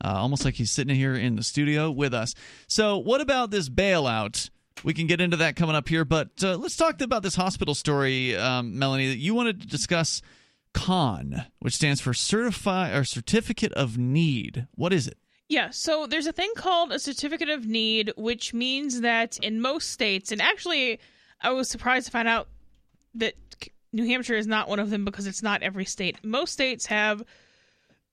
[0.05, 2.35] Uh, almost like he's sitting here in the studio with us.
[2.67, 4.51] So, what about this bailout?
[4.85, 7.75] We can get into that coming up here, but uh, let's talk about this hospital
[7.75, 10.21] story, um, Melanie, that you wanted to discuss
[10.75, 14.67] CON, which stands for Certify or Certificate of Need.
[14.75, 15.17] What is it?
[15.51, 19.91] Yeah, so there's a thing called a certificate of need, which means that in most
[19.91, 21.01] states, and actually,
[21.41, 22.47] I was surprised to find out
[23.17, 23.35] that
[23.93, 26.25] New Hampshire is not one of them because it's not every state.
[26.25, 27.25] Most states have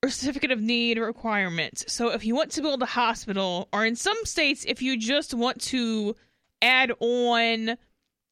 [0.02, 1.84] a certificate of need requirement.
[1.88, 5.36] So if you want to build a hospital, or in some states, if you just
[5.36, 6.16] want to
[6.64, 7.78] add on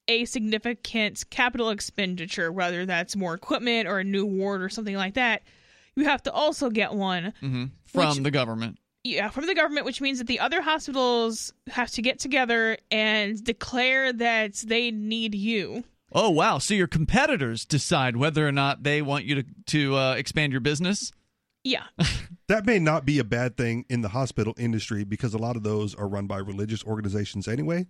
[0.07, 5.13] a significant capital expenditure, whether that's more equipment or a new ward or something like
[5.13, 5.43] that,
[5.95, 7.33] you have to also get one.
[7.39, 8.79] hmm From Which- the government.
[9.05, 13.41] Yeah, from the government, which means that the other hospitals have to get together and
[13.43, 15.83] declare that they need you.
[16.11, 16.57] Oh wow!
[16.57, 20.61] So your competitors decide whether or not they want you to to uh, expand your
[20.61, 21.11] business.
[21.63, 21.83] Yeah.
[22.47, 25.61] that may not be a bad thing in the hospital industry because a lot of
[25.61, 27.85] those are run by religious organizations anyway.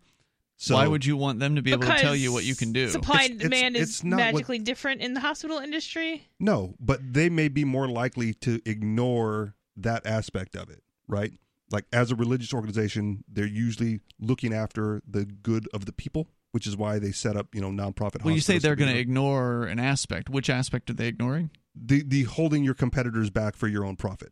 [0.57, 2.73] So Why would you want them to be able to tell you what you can
[2.73, 2.89] do?
[2.89, 6.27] Supply and It's- it's- demand it's is not what- magically different in the hospital industry.
[6.41, 11.33] No, but they may be more likely to ignore that aspect of it, right?
[11.71, 16.67] Like as a religious organization, they're usually looking after the good of the people, which
[16.67, 18.23] is why they set up, you know, nonprofit.
[18.23, 20.29] Well, you say they're going to ignore an aspect.
[20.29, 21.49] Which aspect are they ignoring?
[21.75, 24.31] the the holding your competitors back for your own profit.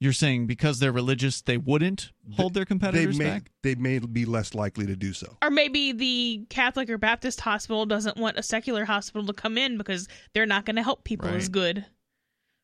[0.00, 3.50] You're saying because they're religious, they wouldn't hold their competitors they may back.
[3.62, 5.36] they may be less likely to do so.
[5.42, 9.76] Or maybe the Catholic or Baptist hospital doesn't want a secular hospital to come in
[9.76, 11.84] because they're not going to help people as good.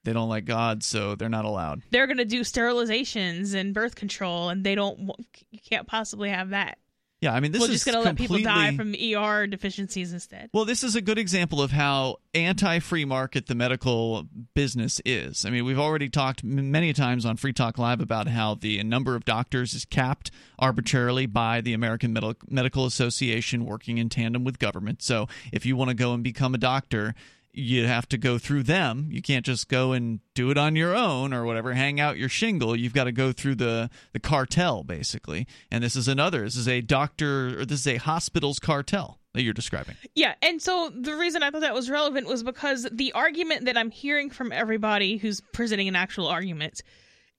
[0.04, 1.82] They don't like God, so they're not allowed.
[1.90, 5.10] They're going to do sterilizations and birth control, and they don't.
[5.50, 6.78] You can't possibly have that.
[7.24, 10.12] Yeah, I mean, this We're is just going to let people die from ER deficiencies
[10.12, 10.50] instead.
[10.52, 15.46] Well, this is a good example of how anti free market the medical business is.
[15.46, 19.16] I mean, we've already talked many times on Free Talk Live about how the number
[19.16, 24.58] of doctors is capped arbitrarily by the American Medi- Medical Association working in tandem with
[24.58, 25.00] government.
[25.00, 27.14] So if you want to go and become a doctor,
[27.54, 29.08] you have to go through them.
[29.10, 32.28] You can't just go and do it on your own or whatever, hang out your
[32.28, 32.74] shingle.
[32.76, 35.46] You've got to go through the, the cartel, basically.
[35.70, 36.42] And this is another.
[36.42, 39.96] This is a doctor, or this is a hospital's cartel that you're describing.
[40.14, 43.76] Yeah, and so the reason I thought that was relevant was because the argument that
[43.76, 46.82] I'm hearing from everybody who's presenting an actual argument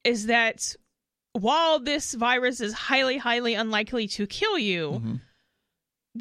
[0.03, 0.75] is that
[1.33, 5.15] while this virus is highly, highly unlikely to kill you, mm-hmm.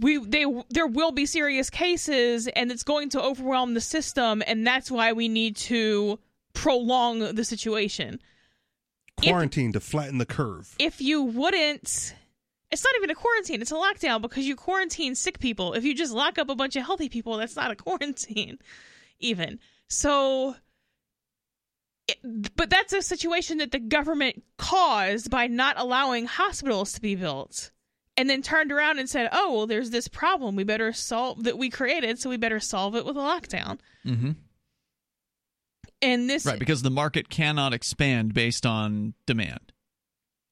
[0.01, 4.67] We they there will be serious cases and it's going to overwhelm the system and
[4.67, 6.19] that's why we need to
[6.53, 8.21] prolong the situation.
[9.23, 10.75] Quarantine to flatten the curve.
[10.79, 12.15] If you wouldn't
[12.71, 15.75] it's not even a quarantine, it's a lockdown because you quarantine sick people.
[15.75, 18.59] If you just lock up a bunch of healthy people, that's not a quarantine
[19.21, 19.61] even.
[19.89, 20.57] So
[22.09, 27.15] it- but that's a situation that the government caused by not allowing hospitals to be
[27.15, 27.71] built
[28.17, 31.59] and then turned around and said, "Oh, well there's this problem we better solve that
[31.59, 34.33] we created, so we better solve it with a lockdown." Mm-hmm.
[36.03, 39.73] And this Right, because the market cannot expand based on demand.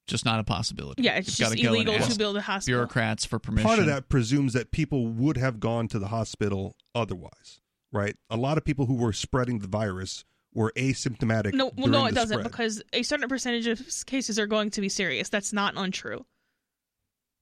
[0.07, 1.03] Just not a possibility.
[1.03, 2.79] Yeah, it's You've just gotta go and illegal to build a hospital.
[2.79, 3.67] Bureaucrats for permission.
[3.67, 7.61] Part of that presumes that people would have gone to the hospital otherwise,
[7.91, 8.15] right?
[8.29, 11.53] A lot of people who were spreading the virus were asymptomatic.
[11.53, 12.51] No, well, no, it doesn't spread.
[12.51, 15.29] because a certain percentage of cases are going to be serious.
[15.29, 16.25] That's not untrue.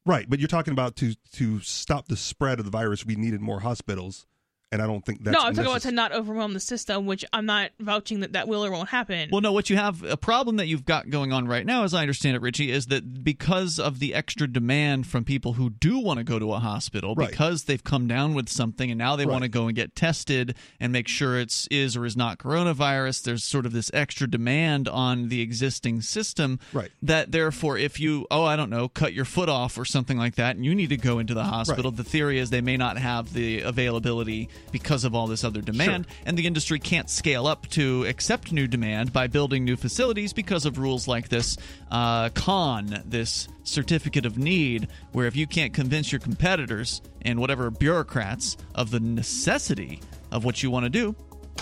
[0.06, 3.42] Right, but you're talking about to to stop the spread of the virus, we needed
[3.42, 4.26] more hospitals,
[4.72, 7.06] and I don't think that's no, I'm talking about necess- to not overwhelm the system,
[7.06, 9.30] which I'm not vouching that that will or won't happen.
[9.32, 11.94] Well, no, what you have a problem that you've got going on right now, as
[11.94, 16.00] I understand it, Richie, is that because of the extra demand from people who do
[16.00, 17.30] want to go to a hospital, Right.
[17.30, 20.56] because they've come down with something and now they want to go and get tested
[20.80, 24.88] and make sure it's is or is not coronavirus, there's sort of this extra demand
[24.88, 26.60] on the existing system.
[26.72, 26.92] Right.
[27.02, 30.36] That therefore, if you, oh, I don't know, cut your foot off or something like
[30.36, 32.98] that, and you need to go into the hospital, the theory is they may not
[32.98, 37.68] have the availability because of all this other demand, and the industry can't scale up
[37.70, 41.58] to accept new demand by building new facilities because of rules like this
[41.92, 47.70] uh, con, this certificate of need, where if you can't convince your competitors and whatever
[47.70, 50.02] bureaucrats of the necessity
[50.32, 51.16] of what you want to do,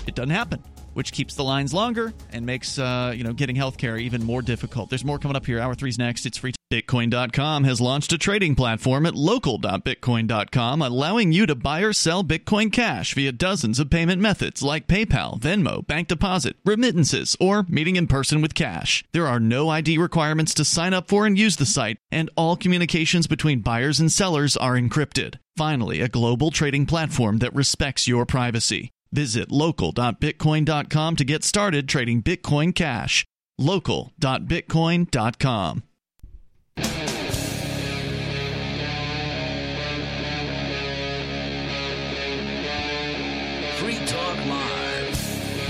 [0.07, 0.63] it doesn't happen.
[0.93, 4.89] Which keeps the lines longer and makes uh, you know getting healthcare even more difficult.
[4.89, 5.59] There's more coming up here.
[5.59, 6.25] Hour three's next.
[6.25, 6.53] It's free.
[6.71, 12.71] Bitcoin.com has launched a trading platform at local.bitcoin.com, allowing you to buy or sell Bitcoin
[12.71, 18.05] Cash via dozens of payment methods like PayPal, Venmo, bank deposit, remittances, or meeting in
[18.05, 19.03] person with cash.
[19.13, 22.55] There are no ID requirements to sign up for and use the site, and all
[22.55, 25.39] communications between buyers and sellers are encrypted.
[25.57, 28.91] Finally, a global trading platform that respects your privacy.
[29.11, 33.25] Visit local.bitcoin.com to get started trading Bitcoin Cash.
[33.57, 35.83] local.bitcoin.com.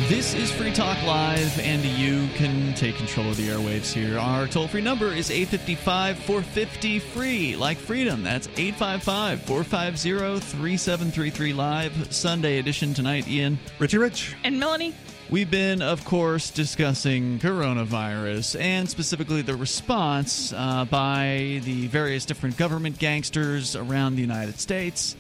[0.10, 4.18] This is Free Talk Live, and you can take control of the airwaves here.
[4.18, 8.24] Our toll free number is 855 450 free, like freedom.
[8.24, 13.60] That's 855 450 3733 live, Sunday edition tonight, Ian.
[13.78, 14.36] Richie Rich.
[14.44, 14.96] and Melanie,
[15.30, 22.58] We've been, of course, discussing coronavirus and specifically the response uh, by the various different
[22.58, 25.16] government gangsters around the United States.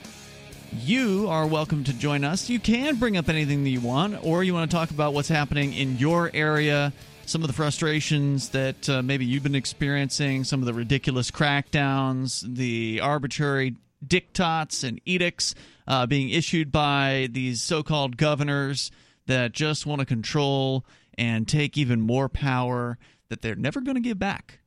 [0.71, 2.47] You are welcome to join us.
[2.47, 5.27] You can bring up anything that you want, or you want to talk about what's
[5.27, 6.93] happening in your area,
[7.25, 12.41] some of the frustrations that uh, maybe you've been experiencing, some of the ridiculous crackdowns,
[12.55, 13.75] the arbitrary
[14.05, 15.55] diktats and edicts
[15.87, 18.91] uh, being issued by these so called governors
[19.25, 20.85] that just want to control
[21.17, 22.97] and take even more power
[23.29, 24.58] that they're never going to give back.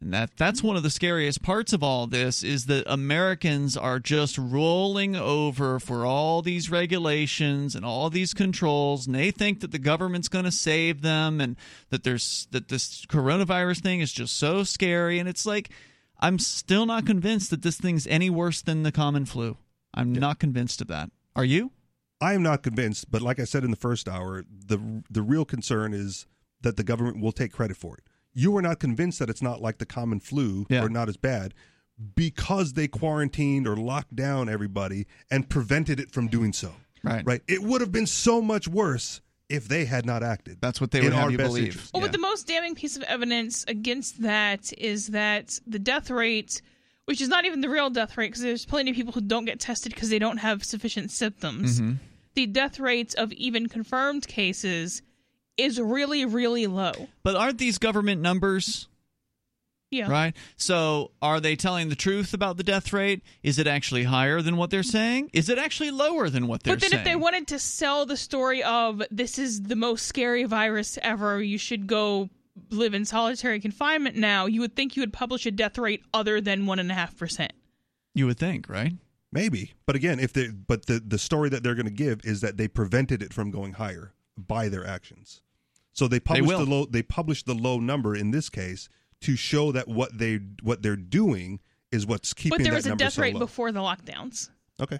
[0.00, 3.98] And that that's one of the scariest parts of all this is that Americans are
[3.98, 9.70] just rolling over for all these regulations and all these controls and they think that
[9.70, 11.56] the government's going to save them and
[11.88, 15.70] that there's that this coronavirus thing is just so scary and it's like
[16.20, 19.56] I'm still not convinced that this thing's any worse than the common flu.
[19.94, 21.10] I'm not convinced of that.
[21.36, 21.70] Are you?
[22.20, 25.44] I am not convinced, but like I said in the first hour, the the real
[25.44, 26.26] concern is
[26.62, 28.04] that the government will take credit for it.
[28.34, 31.54] You are not convinced that it's not like the common flu or not as bad
[32.16, 36.72] because they quarantined or locked down everybody and prevented it from doing so.
[37.02, 37.24] Right.
[37.24, 37.42] Right.
[37.46, 40.58] It would have been so much worse if they had not acted.
[40.60, 41.66] That's what they would have our you believe.
[41.66, 41.92] interest.
[41.92, 46.62] Well, but the most damning piece of evidence against that is that the death rate
[47.06, 49.44] which is not even the real death rate because there's plenty of people who don't
[49.44, 51.80] get tested because they don't have sufficient symptoms.
[51.80, 51.98] Mhm.
[52.34, 55.02] The death rates of even confirmed cases
[55.56, 56.92] is really, really low.
[57.22, 58.88] But aren't these government numbers?
[59.90, 60.10] Yeah.
[60.10, 60.34] Right?
[60.56, 63.22] So are they telling the truth about the death rate?
[63.44, 65.30] Is it actually higher than what they're saying?
[65.32, 66.78] Is it actually lower than what they're saying?
[66.78, 67.00] But then saying?
[67.00, 71.40] if they wanted to sell the story of this is the most scary virus ever,
[71.40, 72.28] you should go
[72.70, 76.40] live in solitary confinement now, you would think you would publish a death rate other
[76.40, 77.52] than one and a half percent.
[78.14, 78.94] you would think, right?
[79.32, 82.40] Maybe, but again, if they but the the story that they're going to give is
[82.42, 85.42] that they prevented it from going higher by their actions.
[85.94, 86.58] So they published will.
[86.64, 88.88] the low they published the low number in this case
[89.22, 91.60] to show that what they what they're doing
[91.90, 92.70] is what's keeping the bigger.
[92.70, 93.40] But there that was a death so rate low.
[93.40, 94.50] before the lockdowns.
[94.82, 94.98] Okay.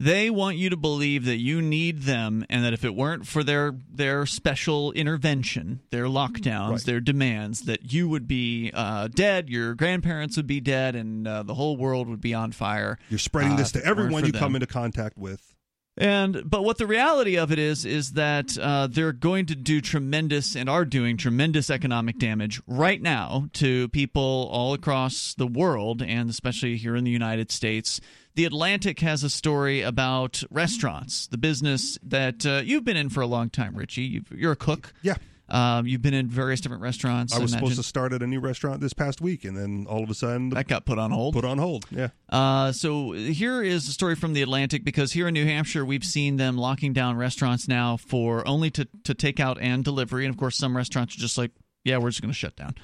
[0.00, 3.42] They want you to believe that you need them and that if it weren't for
[3.42, 6.84] their their special intervention, their lockdowns, Right.
[6.84, 11.42] their demands, that you would be uh, dead, your grandparents would be dead, and uh,
[11.42, 12.96] the whole world would be on fire.
[13.10, 14.38] You're spreading uh, this to everyone you them.
[14.38, 15.56] come into contact with.
[15.98, 19.80] And but what the reality of it is is that uh, they're going to do
[19.80, 26.00] tremendous and are doing tremendous economic damage right now to people all across the world
[26.00, 28.00] and especially here in the United States.
[28.36, 33.20] The Atlantic has a story about restaurants, the business that uh, you've been in for
[33.20, 34.02] a long time, Richie.
[34.02, 34.92] You've, you're a cook.
[35.02, 35.16] Yeah.
[35.48, 37.34] Um, you've been in various different restaurants.
[37.34, 37.66] I was imagine.
[37.66, 40.14] supposed to start at a new restaurant this past week, and then all of a
[40.14, 41.34] sudden that got put on hold.
[41.34, 41.86] Put on hold.
[41.90, 42.08] Yeah.
[42.28, 46.04] Uh, so here is a story from the Atlantic because here in New Hampshire we've
[46.04, 50.34] seen them locking down restaurants now for only to to take out and delivery, and
[50.34, 51.50] of course some restaurants are just like,
[51.84, 52.74] yeah, we're just going to shut down.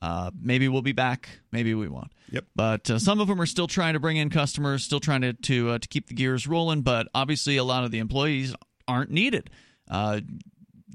[0.00, 2.12] Uh, maybe we'll be back, maybe we won't.
[2.30, 2.44] Yep.
[2.56, 5.34] But uh, some of them are still trying to bring in customers, still trying to
[5.34, 6.82] to uh, to keep the gears rolling.
[6.82, 8.54] But obviously, a lot of the employees
[8.88, 9.50] aren't needed.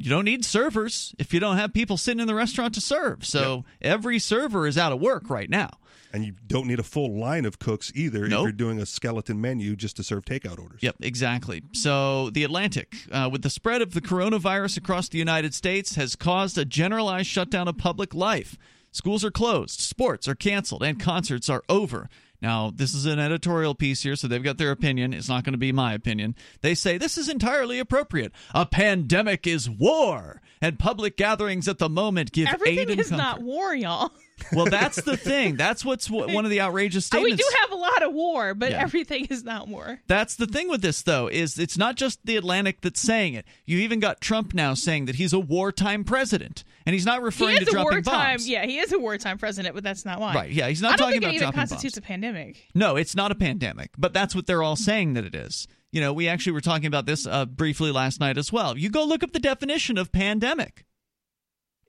[0.02, 3.26] You don't need servers if you don't have people sitting in the restaurant to serve.
[3.26, 5.72] So every server is out of work right now.
[6.14, 9.40] And you don't need a full line of cooks either if you're doing a skeleton
[9.42, 10.82] menu just to serve takeout orders.
[10.82, 11.62] Yep, exactly.
[11.74, 16.16] So, the Atlantic, uh, with the spread of the coronavirus across the United States, has
[16.16, 18.58] caused a generalized shutdown of public life.
[18.92, 22.10] Schools are closed, sports are canceled, and concerts are over.
[22.42, 25.14] Now, this is an editorial piece here, so they've got their opinion.
[25.14, 26.36] It's not going to be my opinion.
[26.62, 28.32] They say this is entirely appropriate.
[28.54, 32.62] A pandemic is war, and public gatherings at the moment give aid and.
[32.62, 33.24] Everything is comfort.
[33.24, 34.12] not war, y'all.
[34.54, 35.56] Well, that's the thing.
[35.56, 38.54] That's what's w- one of the outrageous Uh, we do have a lot of war,
[38.54, 38.82] but Yeah.
[38.82, 40.00] everything is not war.
[40.08, 43.46] That's the thing with this, though, is it's not just the Atlantic that's saying it.
[43.66, 47.52] You even got Trump now saying that he's a wartime president, and he's not referring
[47.54, 48.36] he to is a dropping wartime.
[48.38, 48.48] bombs.
[48.50, 50.34] Yeah, he is a wartime president, but that's not why.
[50.34, 52.68] Right, yeah, he's not I don't talking think about it even dropping constitutes a pandemic.
[52.74, 55.68] No, it's not a pandemic, but that's what they're all saying that it is.
[55.92, 58.78] You know, we actually were talking about this uh, briefly last night as well.
[58.78, 60.86] You go look up the definition of pandemic.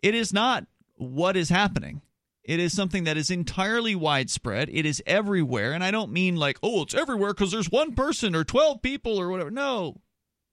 [0.03, 0.67] It is not
[0.97, 2.01] what is happening.
[2.45, 4.71] It is something that is entirely widespread.
[4.73, 5.73] It is everywhere.
[5.73, 9.21] And I don't mean like, oh, it's everywhere because there's one person or 12 people
[9.21, 9.51] or whatever.
[9.51, 10.01] No.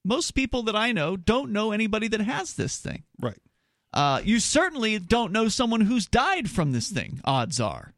[0.03, 3.03] Most people that I know don't know anybody that has this thing.
[3.19, 3.39] Right.
[3.93, 7.93] Uh, you certainly don't know someone who's died from this thing, odds are.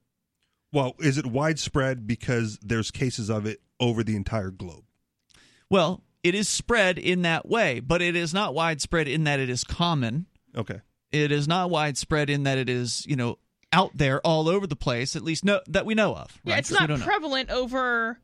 [0.72, 4.84] Well, is it widespread because there's cases of it over the entire globe?
[5.70, 9.50] Well, it is spread in that way, but it is not widespread in that it
[9.50, 10.28] is common.
[10.56, 10.82] Okay.
[11.12, 13.40] It is not widespread in that it is, you know,
[13.72, 16.40] out there all over the place, at least no, that we know of.
[16.44, 16.60] Yeah, right?
[16.60, 17.06] it's 'Cause we not don't know.
[17.06, 18.20] prevalent over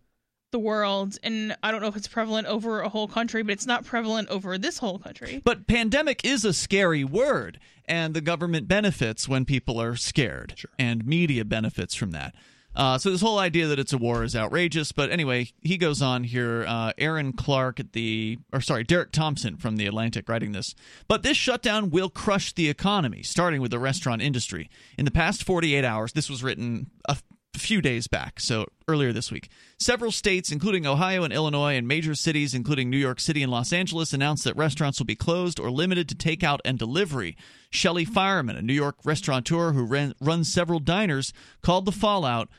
[0.51, 3.65] the world, and I don't know if it's prevalent over a whole country, but it's
[3.65, 5.41] not prevalent over this whole country.
[5.43, 11.05] But pandemic is a scary word, and the government benefits when people are scared, and
[11.05, 12.33] media benefits from that.
[12.75, 14.91] Uh, so this whole idea that it's a war is outrageous.
[14.91, 16.65] But anyway, he goes on here.
[16.67, 20.75] Uh, Aaron Clark at the, or sorry, Derek Thompson from the Atlantic writing this.
[21.07, 24.69] But this shutdown will crush the economy, starting with the restaurant industry.
[24.97, 27.17] In the past 48 hours, this was written a
[27.57, 29.49] few days back, so earlier this week.
[29.79, 33.73] Several states, including Ohio and Illinois, and major cities, including New York City and Los
[33.73, 37.35] Angeles, announced that restaurants will be closed or limited to takeout and delivery.
[37.69, 42.49] Shelley Fireman, a New York restaurateur who ran, runs several diners, called the fallout,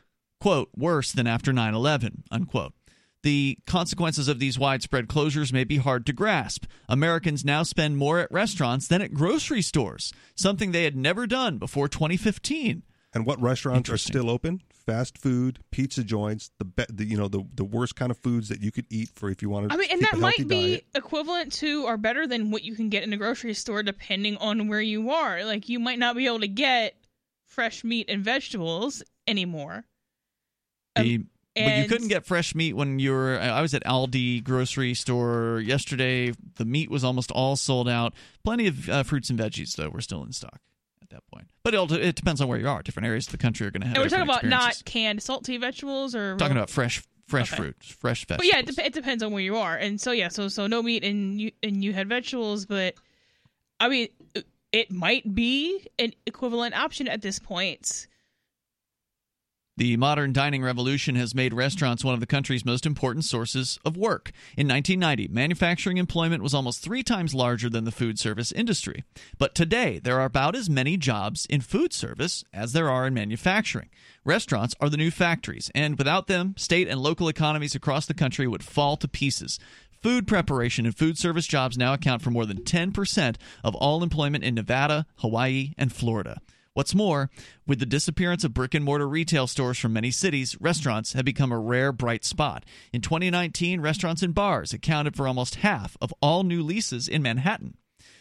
[0.47, 2.73] quote, worse than after 9 11, unquote.
[3.25, 6.67] The consequences of these widespread closures may be hard to grasp.
[6.89, 11.59] Americans now spend more at restaurants than at grocery stores, something they had never done
[11.59, 12.85] before 2015.
[13.13, 14.63] And what restaurants are still open?
[14.73, 18.49] Fast food, pizza joints, the, be- the you know the the worst kind of foods
[18.49, 19.73] that you could eat for if you wanted.
[19.73, 20.87] I mean, to and keep that a might be diet.
[20.95, 24.69] equivalent to or better than what you can get in a grocery store, depending on
[24.69, 25.45] where you are.
[25.45, 26.95] Like, you might not be able to get
[27.47, 29.85] fresh meat and vegetables anymore.
[30.97, 31.19] The,
[31.55, 33.39] but you couldn't get fresh meat when you were.
[33.41, 36.33] I was at Aldi grocery store yesterday.
[36.57, 38.13] The meat was almost all sold out.
[38.45, 40.61] Plenty of uh, fruits and veggies though were still in stock.
[41.03, 41.47] At that point.
[41.63, 42.83] But it depends on where you are.
[42.83, 43.97] Different areas of the country are going to have.
[43.97, 47.63] And we're talking about not canned salty vegetables or talking about fresh fresh Okay.
[47.63, 48.39] fruit, fresh vegetables.
[48.39, 50.67] But yeah, it, dep- it depends on where you are, and so yeah, so so
[50.67, 52.95] no meat and you and you had vegetables, but
[53.81, 54.09] I mean,
[54.73, 58.07] it might be an equivalent option at this point.
[59.79, 63.95] The modern dining revolution has made restaurants one of the country's most important sources of
[63.95, 64.33] work.
[64.57, 69.05] In 1990, manufacturing employment was almost three times larger than the food service industry.
[69.37, 73.13] But today, there are about as many jobs in food service as there are in
[73.13, 73.91] manufacturing.
[74.25, 78.47] Restaurants are the new factories, and without them, state and local economies across the country
[78.47, 79.59] would fall to pieces.
[80.03, 84.43] Food preparation and food service jobs now account for more than 10% of all employment
[84.43, 86.41] in Nevada, Hawaii, and Florida.
[86.77, 87.31] What's more,
[87.67, 91.51] with the disappearance of brick and mortar retail stores from many cities, restaurants have become
[91.51, 92.67] a rare bright spot.
[92.93, 97.79] In 2019, restaurants and bars accounted for almost half of all new leases in Manhattan.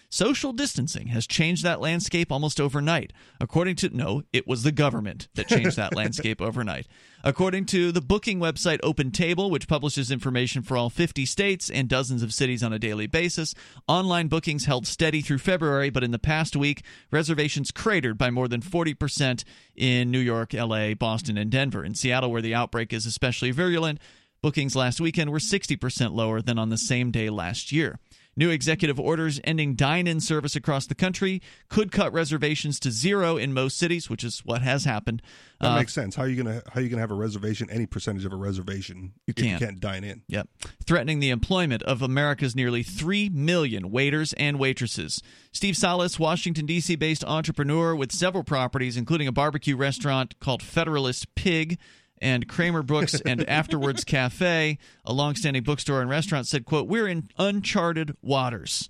[0.10, 3.12] Social distancing has changed that landscape almost overnight.
[3.42, 6.88] According to, no, it was the government that changed that landscape overnight.
[7.24, 11.90] According to the booking website Open Table, which publishes information for all 50 states and
[11.90, 13.54] dozens of cities on a daily basis,
[13.88, 18.48] online bookings held steady through February, but in the past week, reservations cratered by more
[18.48, 19.44] than 40%
[19.76, 21.84] in New York, LA, Boston, and Denver.
[21.84, 24.00] In Seattle, where the outbreak is especially virulent,
[24.42, 28.00] bookings last weekend were 60% lower than on the same day last year.
[28.38, 33.38] New executive orders ending dine in service across the country could cut reservations to zero
[33.38, 35.22] in most cities, which is what has happened.
[35.62, 36.16] That Uh, makes sense.
[36.16, 38.36] How are you gonna how are you gonna have a reservation, any percentage of a
[38.36, 39.62] reservation, You if can't.
[39.62, 40.24] you can't dine in?
[40.28, 40.50] Yep.
[40.86, 45.22] Threatening the employment of America's nearly 3 million waiters and waitresses.
[45.54, 46.98] Steve Salis, Washington, D.C.
[46.98, 51.78] based entrepreneur with several properties, including a barbecue restaurant called Federalist Pig
[52.22, 58.16] and Kramerbooks and Afterwords Cafe, a longstanding bookstore and restaurant, said, quote, We're in uncharted
[58.22, 58.90] waters.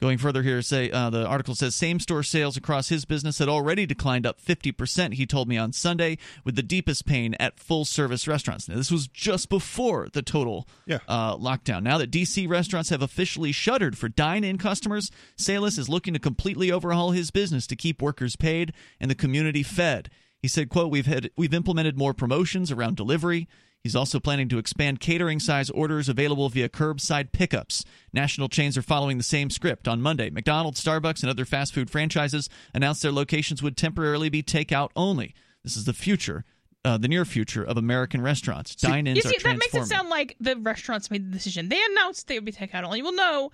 [0.00, 3.48] Going further here, say uh, the article says same store sales across his business had
[3.48, 7.84] already declined up 50%, he told me on Sunday, with the deepest pain at full
[7.84, 8.68] service restaurants.
[8.68, 10.98] Now, this was just before the total Yeah.
[11.08, 11.82] uh, lockdown.
[11.82, 16.20] Now that DC restaurants have officially shuttered for dine in customers, Salis is looking to
[16.20, 20.10] completely overhaul his business to keep workers paid and the community fed.
[20.40, 23.48] He said, quote, We've had we've implemented more promotions around delivery.
[23.82, 27.84] He's also planning to expand catering size orders available via curbside pickups.
[28.12, 29.86] National chains are following the same script.
[29.86, 34.42] On Monday, McDonald's, Starbucks, and other fast food franchises announced their locations would temporarily be
[34.42, 35.34] takeout only.
[35.62, 36.44] This is the future,
[36.84, 38.74] uh, the near future of American restaurants.
[38.74, 41.68] Dine ins You are see, that makes it sound like the restaurants made the decision.
[41.68, 43.00] They announced they would be takeout only.
[43.02, 43.52] Well, no,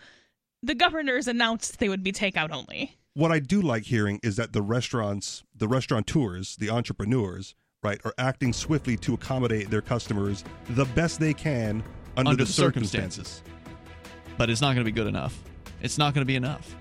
[0.63, 2.97] the governors announced they would be takeout only.
[3.15, 8.15] What I do like hearing is that the restaurants, the restaurateurs, the entrepreneurs, right, are
[8.19, 11.85] acting swiftly to accommodate their customers the best they can
[12.17, 13.41] under, Under the the circumstances.
[14.37, 15.41] but it's not going to be good enough.
[15.81, 16.75] It's not going to be enough.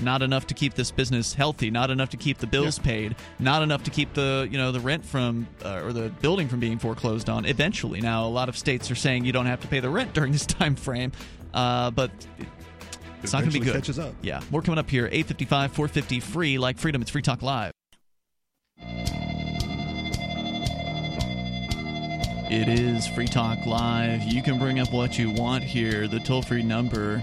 [0.00, 1.70] Not enough to keep this business healthy.
[1.70, 3.14] Not enough to keep the bills paid.
[3.38, 6.58] Not enough to keep the you know the rent from uh, or the building from
[6.60, 7.46] being foreclosed on.
[7.46, 10.12] Eventually, now a lot of states are saying you don't have to pay the rent
[10.12, 11.12] during this time frame,
[11.54, 12.10] uh, but
[13.26, 13.74] it's not going to be good.
[13.74, 14.14] catches up.
[14.22, 15.08] Yeah, more coming up here.
[15.10, 17.02] Eight fifty five, four fifty, free like freedom.
[17.02, 17.72] It's Free Talk Live.
[22.48, 24.22] It is Free Talk Live.
[24.22, 26.06] You can bring up what you want here.
[26.06, 27.20] The toll free number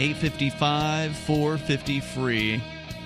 [0.00, 2.62] 855 450 free.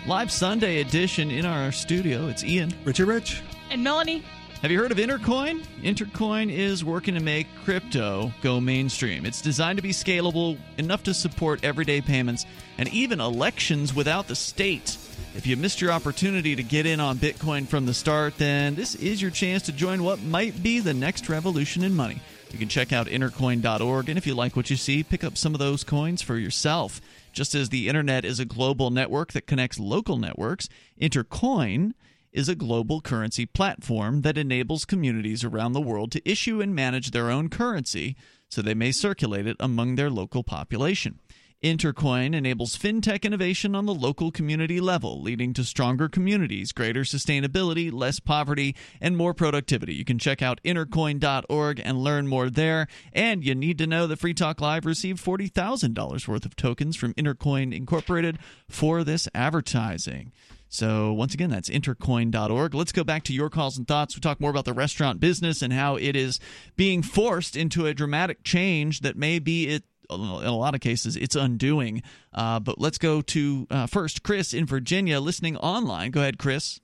[0.07, 2.29] Live Sunday edition in our studio.
[2.29, 2.73] It's Ian.
[2.85, 3.43] Richie Rich.
[3.71, 4.23] And Melanie,
[4.63, 5.65] Have you heard of Intercoin?
[5.85, 9.25] Intercoin is working to make crypto go mainstream.
[9.25, 12.45] It's designed to be scalable enough to support everyday payments
[12.77, 14.99] and even elections without the state.
[15.37, 18.97] If you missed your opportunity to get in on Bitcoin from the start, then this
[18.97, 22.21] is your chance to join what might be the next revolution in money.
[22.51, 25.55] You can check out intercoin.org, and if you like what you see, pick up some
[25.55, 27.01] of those coins for yourself.
[27.33, 30.69] Just as the internet is a global network that connects local networks,
[31.01, 31.93] Intercoin
[32.33, 37.11] is a global currency platform that enables communities around the world to issue and manage
[37.11, 38.17] their own currency
[38.49, 41.19] so they may circulate it among their local population.
[41.63, 47.93] Intercoin enables fintech innovation on the local community level, leading to stronger communities, greater sustainability,
[47.93, 49.95] less poverty, and more productivity.
[49.95, 52.87] You can check out intercoin.org and learn more there.
[53.13, 57.13] And you need to know that Free Talk Live received $40,000 worth of tokens from
[57.15, 58.39] Intercoin Incorporated
[58.69, 60.31] for this advertising.
[60.69, 62.75] So, once again, that's intercoin.org.
[62.75, 64.15] Let's go back to your calls and thoughts.
[64.15, 66.41] We talk more about the restaurant business and how it is
[66.77, 69.85] being forced into a dramatic change that may be it.
[70.11, 72.03] In a lot of cases, it's undoing.
[72.33, 76.13] Uh, but let's go to uh, first Chris in Virginia, listening online.
[76.13, 76.81] Go ahead, Chris.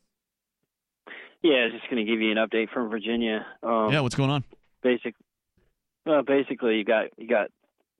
[1.43, 3.47] Yeah, I was just going to give you an update from Virginia.
[3.63, 4.45] Um, yeah, what's going on?
[4.83, 5.15] Basic.
[6.05, 7.51] Well, basically, you got you got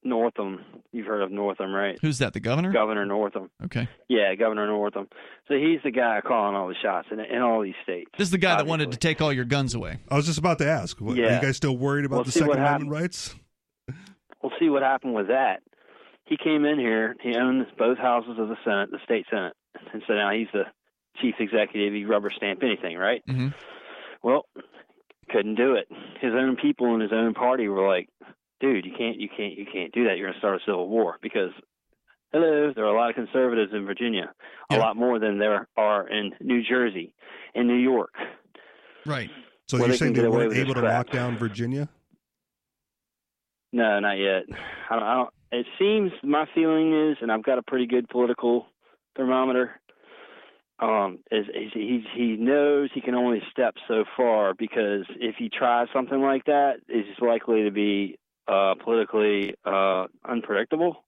[0.05, 0.61] Northam.
[0.93, 1.99] You've heard of Northam, right?
[2.01, 2.33] Who's that?
[2.35, 2.73] The governor?
[2.73, 3.51] Governor Northam.
[3.65, 3.89] Okay.
[4.09, 5.09] Yeah, Governor Northam.
[5.49, 8.11] So he's the guy calling all the shots in, in all these states.
[8.17, 9.99] This is the guy that wanted to take all your guns away.
[10.11, 11.01] I was just about to ask.
[11.01, 13.35] What, Are you guys still worried about Well, the Second Amendment rights?
[14.43, 15.63] We'll see what happened with that.
[16.27, 17.17] He came in here.
[17.23, 19.55] He owns both houses of the Senate, the state Senate,
[19.93, 20.65] and so now he's the
[21.21, 21.93] chief executive.
[21.93, 23.23] He rubber stamp anything, right?
[23.29, 23.49] Mm-hmm.
[24.23, 24.47] Well,
[25.31, 25.87] couldn't do it.
[26.21, 28.09] His own people in his own party were like,
[28.65, 30.17] "Dude, you can't, you can't, you can't do that.
[30.17, 31.51] You're going to start a civil war." Because,
[32.33, 34.33] hello, there are a lot of conservatives in Virginia,
[34.71, 37.15] a lot more than there are in New Jersey,
[37.55, 38.15] in New York.
[39.07, 39.31] Right.
[39.69, 41.07] So Well, you're saying they weren't able to crap.
[41.07, 41.89] lock down Virginia?
[43.73, 44.45] No, not yet.
[44.91, 45.31] I don't, I don't.
[45.53, 48.67] It seems my feeling is, and I've got a pretty good political
[49.17, 49.81] thermometer.
[50.81, 55.49] Um, is, is he he knows he can only step so far because if he
[55.49, 58.19] tries something like that, it's likely to be
[58.49, 61.05] uh, politically uh, unpredictable.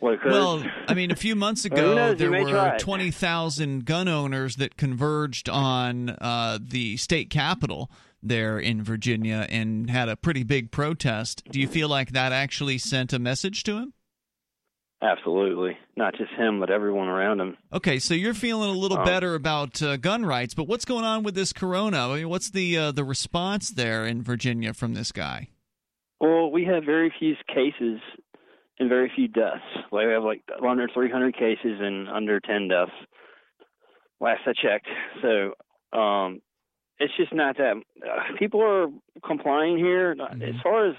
[0.00, 0.24] What.
[0.24, 2.18] Well, I mean, a few months ago, knows?
[2.18, 7.90] There were 20,000 gun owners that converged on uh, the state capitol
[8.22, 11.42] there in Virginia and had a pretty big protest.
[11.50, 13.92] Do you feel like that actually sent a message to him?
[15.00, 17.56] Absolutely, not just him, but everyone around him.
[17.72, 21.04] Okay, so you're feeling a little Um, better about uh, gun rights, but what's going
[21.04, 22.08] on with this corona?
[22.08, 25.50] I mean, what's the uh, the response there in Virginia from this guy?
[26.20, 28.00] Well, we have very few cases
[28.78, 29.62] and very few deaths.
[29.92, 32.90] Like we have like under 300 cases and under 10 deaths.
[34.20, 34.88] Last I checked.
[35.22, 36.40] So um,
[36.98, 37.74] it's just not that.
[38.04, 38.88] Uh, people are
[39.24, 40.16] complying here.
[40.20, 40.96] As far as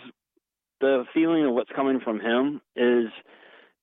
[0.80, 3.08] the feeling of what's coming from him is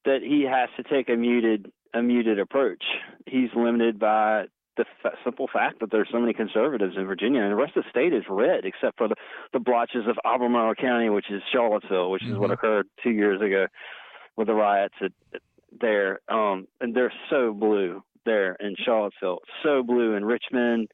[0.04, 2.82] that he has to take a muted a muted approach.
[3.26, 4.46] He's limited by
[4.76, 7.84] the f- simple fact that there's so many conservatives in Virginia, and the rest of
[7.84, 9.14] the state is red, except for the,
[9.52, 13.66] the blotches of Albemarle County, which is Charlottesville, which is what occurred two years ago
[14.36, 15.40] with the riots at, at
[15.80, 16.20] there.
[16.28, 20.88] Um, and they're so blue there in Charlottesville, so blue in Richmond,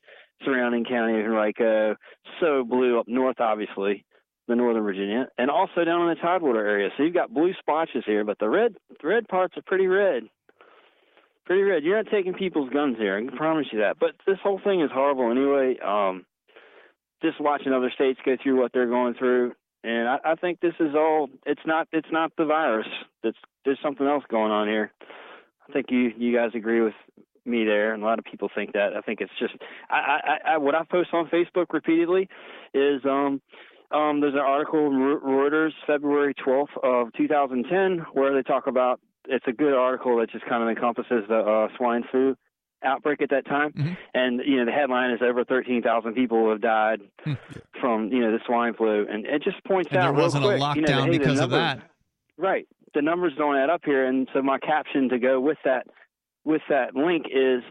[0.44, 1.96] surrounding county of Henrico,
[2.40, 4.04] so blue up north, obviously,
[4.48, 6.90] the Northern Virginia, and also down in the Tidewater area.
[6.96, 10.24] So you've got blue splotches here, but the red the red parts are pretty red.
[11.44, 11.82] Pretty red.
[11.82, 13.16] You're not taking people's guns here.
[13.16, 13.98] I can promise you that.
[13.98, 15.76] But this whole thing is horrible anyway.
[15.84, 16.24] Um,
[17.22, 19.52] just watching other states go through what they're going through,
[19.84, 21.28] and I, I think this is all.
[21.46, 21.88] It's not.
[21.92, 22.86] It's not the virus.
[23.22, 24.92] That's there's something else going on here.
[25.68, 26.94] I think you you guys agree with
[27.44, 28.94] me there, and a lot of people think that.
[28.96, 29.54] I think it's just.
[29.90, 29.96] I,
[30.46, 32.28] I, I what I post on Facebook repeatedly
[32.74, 33.40] is um
[33.90, 39.00] um there's an article in Reuters February 12th of 2010 where they talk about.
[39.28, 42.36] It's a good article that just kind of encompasses the uh, swine flu
[42.84, 43.72] outbreak at that time.
[43.72, 43.92] Mm-hmm.
[44.14, 47.34] And you know the headline is over 13,000 people have died Hmm.
[47.80, 50.48] from you know the swine flu, and it just points And out there wasn't a
[50.48, 51.82] quick, you know, hey, because of that.
[52.36, 52.66] Right.
[52.94, 55.86] The numbers don't add up here, and so my caption to go with that
[56.44, 57.62] with that link is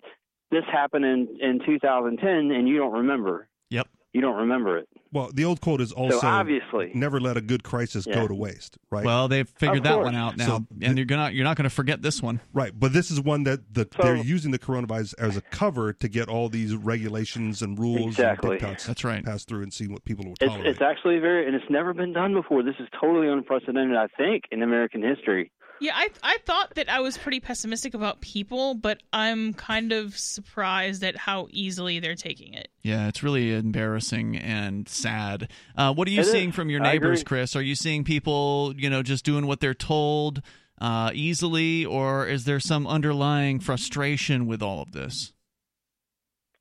[0.52, 3.48] this happened in in 2010, and you don't remember.
[3.70, 3.88] Yep.
[4.14, 4.90] You don't remember it.
[5.14, 8.16] Well, the old quote is also obviously- never let a good crisis Yeah.
[8.16, 9.06] go to waste, right?
[9.06, 11.70] Well, they've figured that one out now, So and you're gonna you're not going to
[11.74, 12.40] forget this one.
[12.54, 15.94] Right, but this is one that the, So- they're using the coronavirus as a cover
[15.94, 18.58] to get all these regulations and rules Exactly.
[18.58, 19.24] and diktats That's right.
[19.24, 22.14] passed through and see what people will It's it's actually very, and it's never been
[22.14, 22.64] done before.
[22.64, 25.52] This is totally unprecedented, I think, in American history.
[25.82, 30.16] Yeah, I I thought that I was pretty pessimistic about people, but I'm kind of
[30.16, 32.68] surprised at how easily they're taking it.
[32.84, 35.50] Yeah, it's really embarrassing and sad.
[35.76, 36.32] Uh, what are you It is.
[36.32, 37.24] seeing from your neighbors.
[37.24, 37.56] Chris?
[37.56, 40.44] Are you seeing people, you know, just doing what they're told
[40.80, 45.34] uh, easily, or is there some underlying frustration with all of this?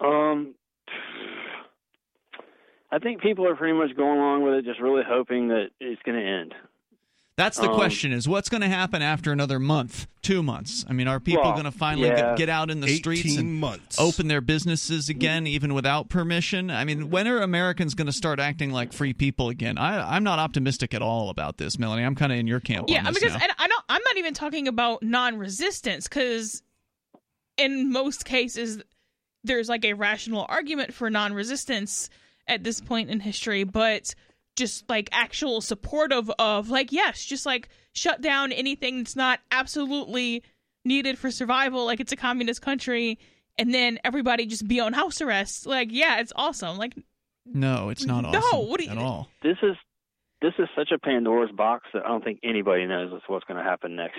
[0.01, 0.55] Um,
[2.91, 6.01] I think people are pretty much going along with it, just really hoping that it's
[6.07, 6.55] going to end.
[7.41, 10.85] That's the Um, question: is what's going to happen after another month, two months?
[10.89, 12.17] I mean, are people Well, going to finally yeah.
[12.17, 13.99] get, get out in the streets and months.
[13.99, 16.71] open their businesses again, even without permission?
[16.71, 19.79] I mean, when are Americans going to start acting like free people again?
[19.79, 22.05] I, I'm not optimistic at all about this, Melanie.
[22.05, 22.91] I'm kind of in your camp.
[22.91, 23.41] Yeah, on this because now.
[23.43, 23.85] and I don't.
[23.89, 26.63] I'm not even talking about non-resistance because
[27.57, 28.83] in most cases
[29.45, 32.11] there's like a rational argument for non-resistance
[32.47, 34.15] at this point in history, but
[34.57, 40.43] just like actual supportive of like yes, just like shut down anything that's not absolutely
[40.85, 43.19] needed for survival, like it's a communist country,
[43.59, 45.67] and then everybody just be on house arrest.
[45.67, 46.77] Like yeah, it's awesome.
[46.79, 46.95] Like
[47.47, 49.29] no, it's not No, awesome what do you- at all.
[49.43, 49.77] This is
[50.43, 53.65] this is such a Pandora's box that I don't think anybody knows what's going to
[53.69, 54.19] happen next.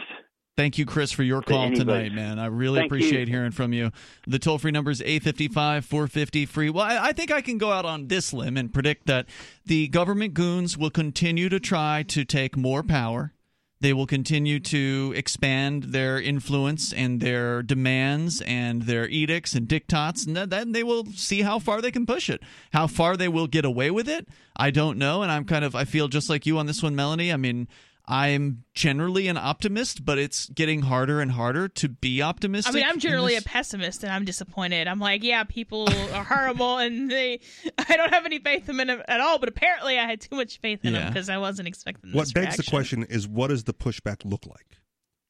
[0.57, 2.10] Thank you, Chris, for your call anybody.
[2.10, 2.38] tonight, man.
[2.38, 2.98] I really Thank you.
[2.98, 3.91] appreciate hearing from you.
[4.28, 6.69] The toll free number is 855 450 free.
[6.69, 9.28] Well, I, I think I can go out on this limb and predict that
[9.65, 13.34] the government goons will continue to try to take more power.
[13.80, 20.28] They will continue to expand their influence and their demands and their edicts and diktats,
[20.28, 22.44] and then they will see how far they can push it.
[22.73, 25.23] How far they will get away with it, I don't know.
[25.23, 27.34] And I'm kind of, I feel just like you on this one, Melanie.
[27.34, 27.68] I mean,
[28.12, 32.74] I'm generally an optimist, but it's getting harder and harder to be optimistic.
[32.74, 34.88] I mean, I'm generally this- a pessimist, and I'm disappointed.
[34.88, 37.40] I'm like, yeah, people are horrible, and they,
[37.78, 39.40] I don't have any faith in them at all.
[39.40, 42.16] But apparently, I had too much faith in them because I wasn't expecting this.
[42.16, 44.78] what this begs the question is what does the pushback look like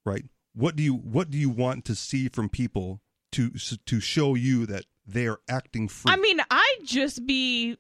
[0.06, 2.99] right what do you what do you want to see from people
[3.32, 3.52] to
[3.86, 7.78] to show you that they are acting free I mean, I'd just be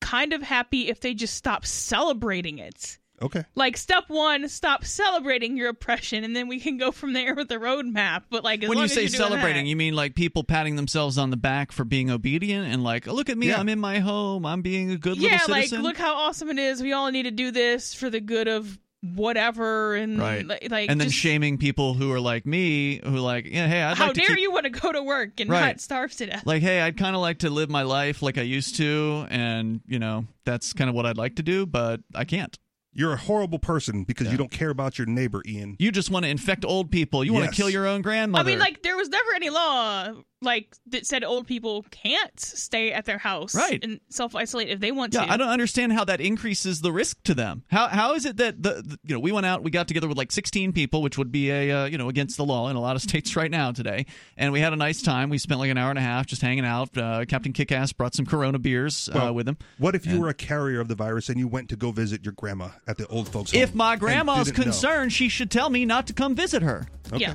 [0.00, 2.98] kind of happy if they just stop celebrating it.
[3.22, 7.34] Okay Like step one, stop celebrating your oppression, and then we can go from there
[7.34, 8.22] with the roadmap.
[8.30, 10.76] But like, as when long you say you're celebrating, that- you mean like people patting
[10.76, 13.58] themselves on the back for being obedient and like, oh, look at me, Yeah.
[13.60, 15.78] I'm in my home, I'm being a good yeah, little citizen.
[15.78, 16.82] Yeah, like look how awesome it is.
[16.82, 18.78] We all need to do this for the good of
[19.14, 23.16] whatever, and right, like, like and then just, shaming people who are like me, who
[23.18, 25.48] like, yeah, hey, I'd how like dare keep- you want to go to work and
[25.50, 25.60] Right.
[25.60, 26.44] not starve to death?
[26.46, 29.80] like, hey, I'd kind of like to live my life like I used to, and
[29.86, 32.58] you know, that's kind of what I'd like to do, but I can't.
[32.92, 36.24] You're a horrible person because you don't care about your neighbor ian You just want
[36.24, 37.24] to infect old people.
[37.24, 38.48] You want to kill your own grandmother.
[38.48, 40.12] I mean, like there was never any law
[40.42, 43.78] like that said old people can't stay at their house Right.
[43.82, 45.32] and self isolate if they want Yeah, to.
[45.32, 47.64] I don't understand how that increases the risk to them.
[47.70, 50.08] How how is it that the, the- you know we went out, we got together
[50.08, 52.76] with like 16 people, which would be a uh, you know against the law in
[52.76, 54.06] a lot of states right now today,
[54.36, 55.28] and we had a nice time.
[55.30, 56.96] We spent like an hour and a half just hanging out.
[56.96, 59.58] Uh, Captain Kickass brought some Corona beers uh, with him.
[59.78, 61.90] what if you And were a carrier of the virus and you went to go
[61.92, 64.64] visit your grandma at the old folks home If my and grandma's didn't know?
[64.64, 66.86] concerned, she should tell me not to come visit her.
[67.12, 67.20] Okay.
[67.22, 67.34] Yeah.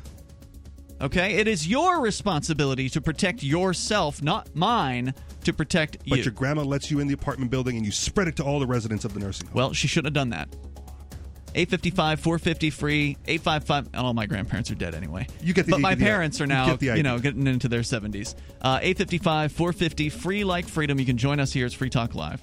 [1.01, 5.13] Okay, it is your responsibility to protect yourself, not mine,
[5.43, 6.11] to protect you.
[6.15, 8.59] but your grandma lets you in the apartment building and you spread it to all
[8.59, 10.47] the residents of the nursing home Well, she shouldn't have done that.
[11.57, 15.83] 855 450 free 855 all my grandparents are dead anyway You get the- but you
[15.83, 18.79] my get the- parents are now get the you know getting into their 70s uh,
[18.81, 22.41] 855 450 free like freedom you can join us here it's free talk live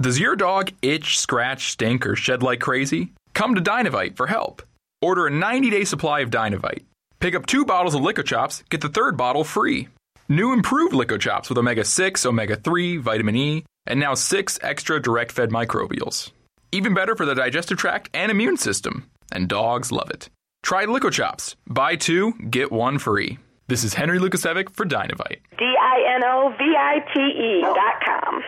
[0.00, 3.12] Does your dog itch, scratch, stink, or shed like crazy?
[3.34, 4.62] Come to DinoVite for help.
[5.02, 6.82] Order a 90 day supply of DinoVite.
[7.26, 9.88] Pick up two bottles of Lico Chops, get the third bottle free.
[10.28, 15.02] New improved Lico Chops with omega 6, omega 3, vitamin E, and now six extra
[15.02, 16.30] direct fed microbials.
[16.70, 19.10] Even better for the digestive tract and immune system.
[19.32, 20.30] And dogs love it.
[20.62, 21.56] Try Lico Chops.
[21.66, 23.38] Buy two, get one free.
[23.66, 25.40] This is Henry Lukasevic for DinoVite.
[25.58, 28.42] D I N O V I T E dot com.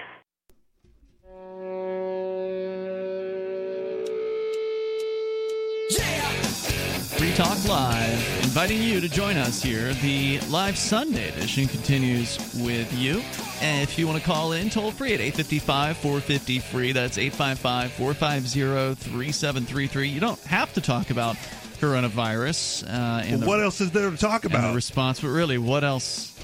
[7.18, 9.92] free talk live inviting you to join us here.
[9.94, 13.22] The live sunday edition continues with you.
[13.60, 16.92] And if you want to call in toll free at 855 450 free.
[16.92, 21.36] That's 855 450 3733 you don't have to talk about
[21.78, 24.74] coronavirus uh, and Well, the- what else is there to talk the about?
[24.74, 26.34] response, but really, what else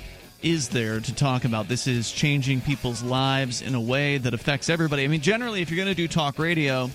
[0.43, 1.69] is there to talk about?
[1.69, 5.05] This is changing people's lives in a way that affects everybody.
[5.05, 6.91] I mean, generally, if you're going to do talk radio,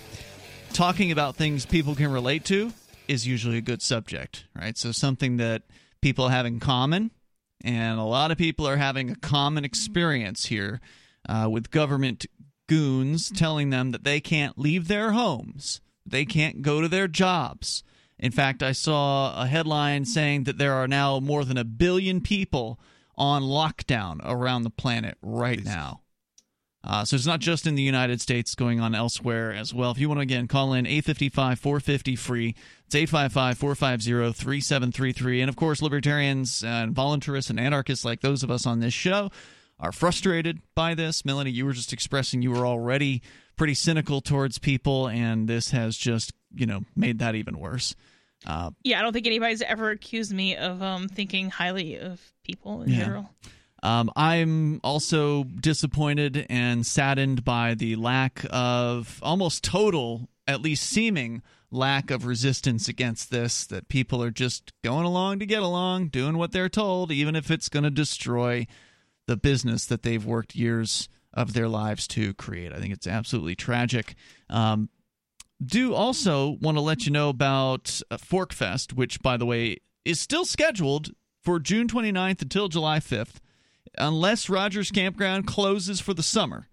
[0.73, 2.71] talking about things people can relate to
[3.09, 4.77] is usually a good subject, right?
[4.77, 5.63] So something that
[5.99, 7.11] people have in common,
[7.63, 10.79] and a lot of people are having a common experience here
[11.27, 12.27] uh, with government
[12.67, 17.83] goons telling them that they can't leave their homes, they can't go to their jobs.
[18.19, 22.21] In fact, I saw a headline saying that there are now more than a billion
[22.21, 22.79] people
[23.17, 26.01] on lockdown around the planet right now.
[26.83, 29.91] Uh, so it's not just in the United States, going on elsewhere as well.
[29.91, 32.55] If you want to again call in 855 450 free,
[32.89, 35.41] it's 855 450 3733.
[35.41, 39.29] And of course, libertarians and voluntarists and anarchists like those of us on this show
[39.79, 41.23] are frustrated by this.
[41.23, 43.21] Melanie, you were just expressing you were already
[43.57, 47.93] pretty cynical towards people, and this has just, you know, made that even worse.
[48.47, 52.81] Uh, Yeah, I don't think anybody's ever accused me of um thinking highly of people
[52.81, 52.97] in Yeah.
[52.97, 53.29] general.
[53.83, 61.43] Um, I'm also disappointed and saddened by the lack of almost total, at least seeming,
[61.71, 63.65] lack of resistance against this.
[63.65, 67.51] That people are just going along to get along, doing what they're told, even if
[67.51, 68.67] it's going to destroy
[69.27, 72.73] the business that they've worked years of their lives to create.
[72.73, 74.15] I think it's absolutely tragic.
[74.49, 74.89] Um,
[75.63, 78.53] do also want to let you know about uh, Fork
[78.93, 81.11] which, by the way, is still scheduled
[81.43, 83.35] for June 29th until July 5th,
[83.97, 86.67] unless Rogers Campground closes for the summer.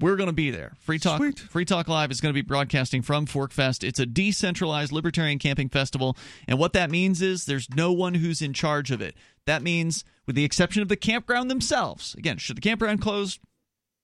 [0.00, 0.72] We're going to be there.
[0.80, 3.86] Free Talk Free Talk Live is going to be broadcasting from Forkfest.
[3.86, 6.16] It's a decentralized libertarian camping festival,
[6.48, 9.14] and what that means is there's no one who's in charge of it.
[9.46, 12.14] That means with the exception of the campground themselves.
[12.16, 13.38] Again, should the campground close,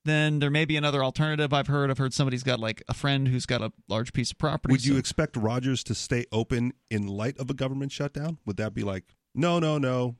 [0.05, 1.53] then there may be another alternative.
[1.53, 1.91] I've heard.
[1.91, 4.73] I've heard somebody's got like a friend who's got a large piece of property.
[4.73, 8.39] Would you expect Rogers to stay open in light of a government shutdown?
[8.47, 10.17] Would that be like, no, no, no,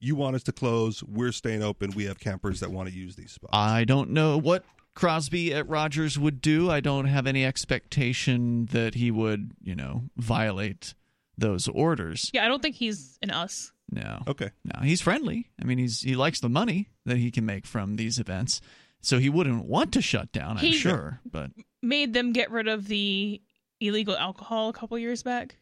[0.00, 3.14] you want us to close, we're staying open, we have campers that want to use
[3.14, 3.52] these spots?
[3.52, 6.70] I don't know what Crosby at Rogers would do.
[6.70, 10.94] I don't have any expectation that he would, you know, violate
[11.38, 12.30] those orders.
[12.32, 13.72] Yeah, I don't think he's an us.
[13.90, 14.22] No.
[14.28, 14.50] Okay.
[14.64, 15.50] No, he's friendly.
[15.60, 18.60] I mean, he's he likes the money that he can make from these events,
[19.00, 20.52] so he wouldn't want to shut down.
[20.58, 21.50] I'm He- sure, but
[21.82, 23.42] Made them get rid of the
[23.80, 25.56] illegal alcohol a couple years back.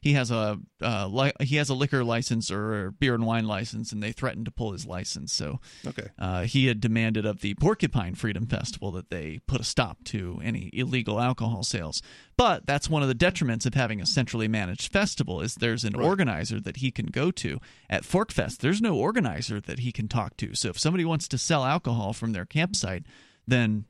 [0.00, 3.46] He has a uh, li- he has a liquor license or a beer and wine
[3.46, 5.32] license, and they threatened to pull his license.
[5.32, 9.64] So okay, uh, he had demanded of the Porcupine Freedom Festival that they put a
[9.64, 12.02] stop to any illegal alcohol sales.
[12.36, 15.94] But that's one of the detriments of having a centrally managed festival is there's an
[15.94, 17.60] organizer that he can go to.
[17.88, 20.54] At Forkfest, there's no organizer that he can talk to.
[20.54, 23.04] So if somebody wants to sell alcohol from their campsite,
[23.46, 23.84] then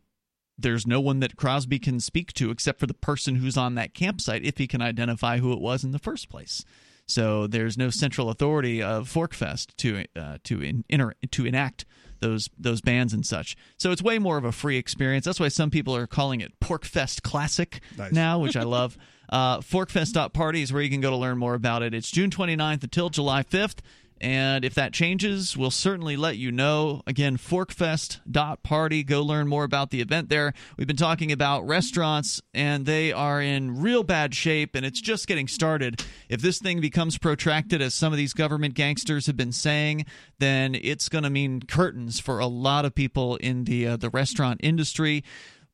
[0.62, 3.94] there's no one that Crosby can speak to except for the person who's on that
[3.94, 6.64] campsite if he can identify who it was in the first place.
[7.06, 11.84] So there's no central authority of Forkfest to uh, to in, inter, to enact
[12.20, 13.56] those those bans and such.
[13.76, 15.24] So it's way more of a free experience.
[15.24, 17.80] That's why some people are calling it PorcFest Classic
[18.12, 18.97] now, which I love.
[19.28, 21.94] Uh, Forkfest.party is where you can go to learn more about it.
[21.94, 23.78] It's June 29th until July 5th.
[24.23, 27.03] And if that changes, we'll certainly let you know.
[27.09, 29.03] Again, forkfest.party.
[29.03, 30.55] Go learn more about the event there.
[30.78, 35.27] We've been talking about restaurants, and they are in real bad shape, and it's just
[35.27, 36.05] getting started.
[36.28, 40.07] If this thing becomes protracted, as some of these government gangsters have been saying,
[40.39, 44.11] then it's going to mean curtains for a lot of people in the uh, the
[44.11, 45.24] restaurant industry.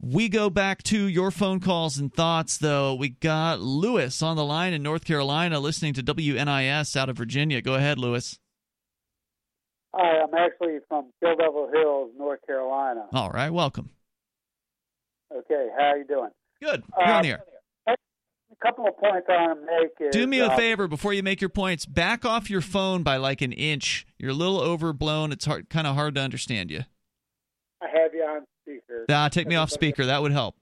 [0.01, 2.95] We go back to your phone calls and thoughts, though.
[2.95, 7.61] We got Lewis on the line in North Carolina listening to WNIS out of Virginia.
[7.61, 8.39] Go ahead, Lewis.
[9.95, 13.07] Hi, I'm actually from Kill Devil Hills, North Carolina.
[13.13, 13.91] All right, welcome.
[15.35, 16.31] Okay, how are you doing?
[16.63, 16.85] Good.
[16.97, 17.45] You're on the air.
[17.89, 21.13] A couple of points I want to make is Do me a uh, favor before
[21.13, 21.87] you make your points.
[21.87, 24.07] Back off your phone by like an inch.
[24.19, 25.33] You're a little overblown.
[25.33, 26.83] It's hard, kind of hard to understand you.
[28.99, 29.25] I have you on.
[29.25, 30.07] Ah, take me off speaker.
[30.07, 30.55] That would help.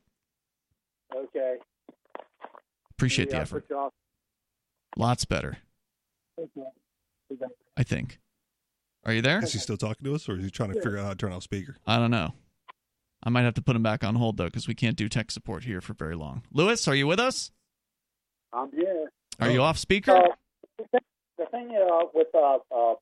[1.15, 1.57] Okay.
[2.93, 3.69] Appreciate Maybe the I'll effort.
[3.69, 3.93] put you off.
[4.97, 5.59] Lots better,
[6.41, 6.67] Okay.
[7.33, 7.45] Okay.
[7.77, 8.19] I think.
[9.05, 9.43] Are you there?
[9.45, 11.17] Is he still talking to us, or is he trying to figure out how to
[11.17, 11.77] turn off speaker?
[11.87, 12.33] I don't know.
[13.23, 15.31] I might have to put him back on hold though, because we can't do tech
[15.31, 16.43] support here for very long.
[16.53, 17.51] Lewis, are you with us?
[18.53, 19.11] I'm here.
[19.41, 20.13] Are you off speaker?
[20.13, 20.35] So,
[20.79, 21.01] the thing-
[21.39, 22.95] the thing uh, with uh, uh,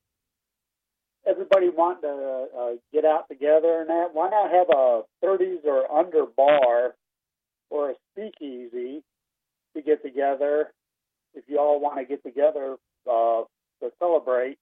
[1.26, 5.90] everybody wanting to uh, get out together and that, why not have a 30s or
[5.90, 6.94] under bar
[7.70, 9.02] or a speakeasy
[9.74, 10.72] to get together?
[11.34, 12.76] If you all want to get together
[13.10, 13.42] uh,
[13.82, 14.58] to celebrate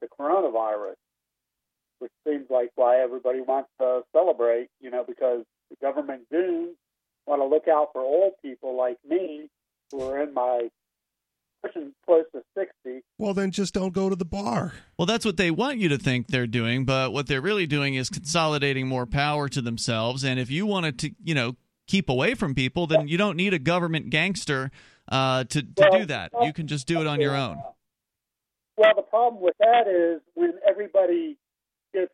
[0.00, 0.94] the coronavirus,
[1.98, 6.76] which seems like why everybody wants to celebrate, you know, because the government goons
[7.26, 9.48] want to look out for old people like me
[9.90, 10.68] who are in my
[11.62, 14.74] pushing close to 60 Well, then just don't go to the bar.
[14.98, 17.94] Well, that's what they want you to think they're doing, but what they're really doing
[17.94, 20.24] is consolidating more power to themselves.
[20.24, 21.56] And if you wanted to, you know,
[21.86, 24.70] keep away from people, then you don't need a government gangster
[25.10, 26.30] uh, to to do that.
[26.42, 27.62] You can just do it on your own.
[28.76, 31.36] Well, the problem with that is when everybody
[31.92, 32.12] gets,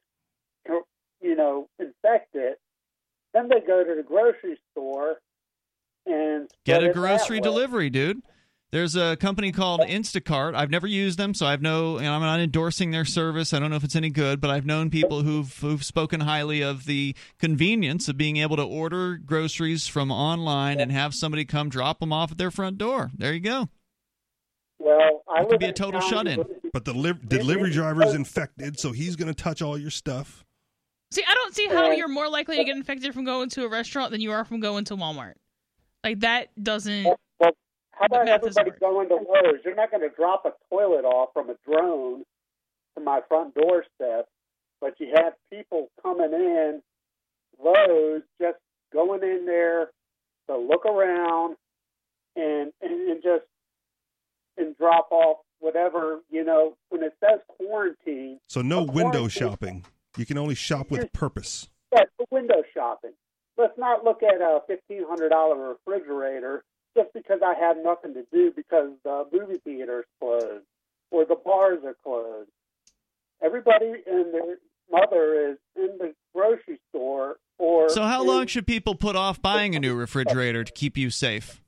[1.20, 2.54] you know, infected,
[3.34, 5.16] then they go to the grocery store
[6.06, 8.22] and Get a grocery delivery, dude.
[8.74, 10.56] There's a company called Instacart.
[10.56, 11.98] I've never used them, so I've no.
[11.98, 13.54] And I'm not endorsing their service.
[13.54, 16.60] I don't know if it's any good, but I've known people who've who've spoken highly
[16.60, 21.68] of the convenience of being able to order groceries from online and have somebody come
[21.68, 23.12] drop them off at their front door.
[23.16, 23.68] There you go.
[24.80, 26.44] Well, I It live could be a total shut-in.
[26.72, 30.44] But the li- delivery is infected, so he's going to touch all your stuff.
[31.12, 33.68] See, I don't see how you're more likely to get infected from going to a
[33.68, 35.34] restaurant than you are from going to Walmart.
[36.02, 37.06] Like that doesn't.
[38.00, 39.60] Well, how about everybody going to Lowe's?
[39.64, 42.24] You're not going to drop a toilet off from a drone
[42.96, 44.28] to my front doorstep,
[44.80, 46.82] but you have people coming in
[47.62, 48.58] Lowe's just
[48.92, 49.90] going in there
[50.48, 51.56] to look around
[52.36, 53.44] and and, and just
[54.56, 58.38] and drop off whatever you know when it says quarantine.
[58.48, 59.84] So no window shopping.
[60.16, 61.68] You can only shop with purpose.
[61.92, 63.12] That's window shopping.
[63.56, 66.64] Let's not look at a fifteen hundred dollar refrigerator
[66.96, 70.64] just because I have nothing to do because the movie theater's closed
[71.10, 72.50] or the bars are closed.
[73.42, 74.56] Everybody and their
[74.90, 79.40] mother is in the grocery store or So how is- long should people put off
[79.42, 81.60] buying a new refrigerator to keep you safe?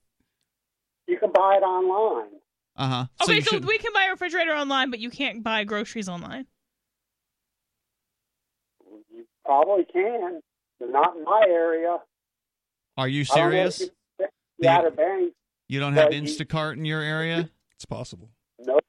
[1.09, 2.31] you can buy it online.
[2.74, 3.07] Uh huh.
[3.23, 6.47] Okay, so, we can buy a refrigerator online, but you can't buy groceries online.
[9.12, 10.40] You probably can.
[10.81, 11.98] They're not in my area.
[12.97, 13.90] Are you I don't know if serious?
[14.58, 15.34] You- The Outer Banks.
[15.68, 17.50] You don't have Instacart in your area?
[17.74, 18.30] It's possible.
[18.64, 18.80] Nope.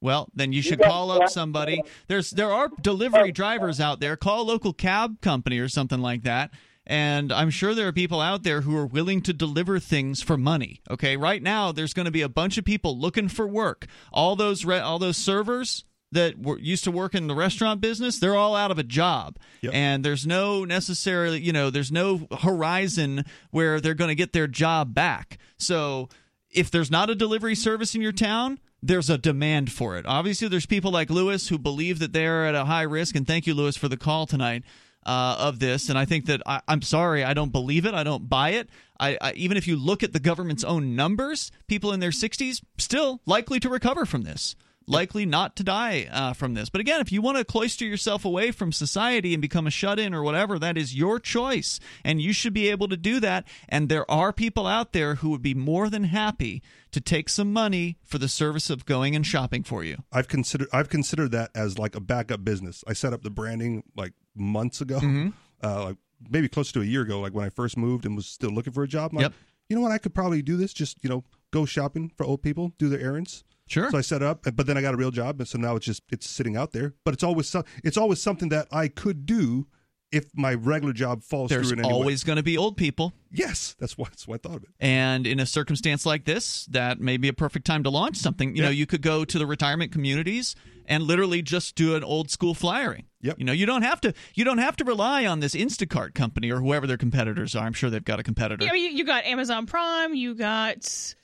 [0.00, 1.82] Well, then you should call up somebody.
[2.08, 4.16] There's there are delivery drivers out there.
[4.16, 6.50] Call a local cab company or something like that.
[6.86, 10.38] And I'm sure there are people out there who are willing to deliver things for
[10.38, 10.80] money.
[10.90, 13.86] Okay, right now there's going to be a bunch of people looking for work.
[14.12, 18.18] All those re- all those servers that were used to work in the restaurant business,
[18.18, 19.38] they're all out of a job.
[19.72, 24.48] And there's no necessarily, you know, there's no horizon where they're going to get their
[24.48, 25.38] job back.
[25.56, 26.08] So
[26.50, 30.06] if there's not a delivery service in your town, there's a demand for it.
[30.06, 33.46] Obviously, there's people like Lewis who believe that they're at a high risk, and thank
[33.46, 34.64] you, Lewis, for the call tonight
[35.04, 35.88] uh, of this.
[35.88, 37.94] And I think that I, I'm sorry, I don't believe it.
[37.94, 38.68] I don't buy it.
[38.98, 42.62] I, I, even if you look at the government's own numbers, people in their 60s
[42.78, 44.56] still likely to recover from this.
[44.90, 46.68] Likely not to die uh, from this.
[46.68, 49.98] But again, if you want to cloister yourself away from society and become a shut
[49.98, 51.78] in or whatever, that is your choice.
[52.04, 53.46] And you should be able to do that.
[53.68, 57.52] And there are people out there who would be more than happy to take some
[57.52, 59.98] money for the service of going and shopping for you.
[60.12, 62.82] I've considered I've considered that as like a backup business.
[62.86, 65.32] I set up the branding like months ago, Mhm.
[65.62, 65.96] uh, like
[66.28, 68.72] maybe close to a year ago, like when I first moved and was still looking
[68.72, 69.12] for a job.
[69.12, 69.32] I'm like, Yep.
[69.68, 69.92] you know what?
[69.92, 70.72] I could probably do this.
[70.72, 71.22] Just you know,
[71.52, 73.44] go shopping for old people, do their errands.
[73.70, 73.90] Sure.
[73.90, 75.86] So I set up, but then I got a real job, and so now it's
[75.86, 76.94] just it's sitting out there.
[77.04, 79.66] But it's always some, it's always something that I could do
[80.12, 81.94] if my regular job falls There's through in any way.
[81.94, 83.12] always going to be old people.
[83.30, 84.70] Yes, that's why that's why I thought of it.
[84.80, 88.56] And in a circumstance like this, that may be a perfect time to launch something.
[88.56, 90.56] You know, you could go to the retirement communities
[90.86, 93.04] and literally just do an old school flyering.
[93.20, 93.38] Yep.
[93.38, 96.50] You know, you don't have to you don't have to rely on this Instacart company
[96.50, 97.64] or whoever their competitors are.
[97.64, 98.64] I'm sure they've got a competitor.
[98.64, 100.14] Yeah, you, you got Amazon Prime.
[100.14, 101.14] You got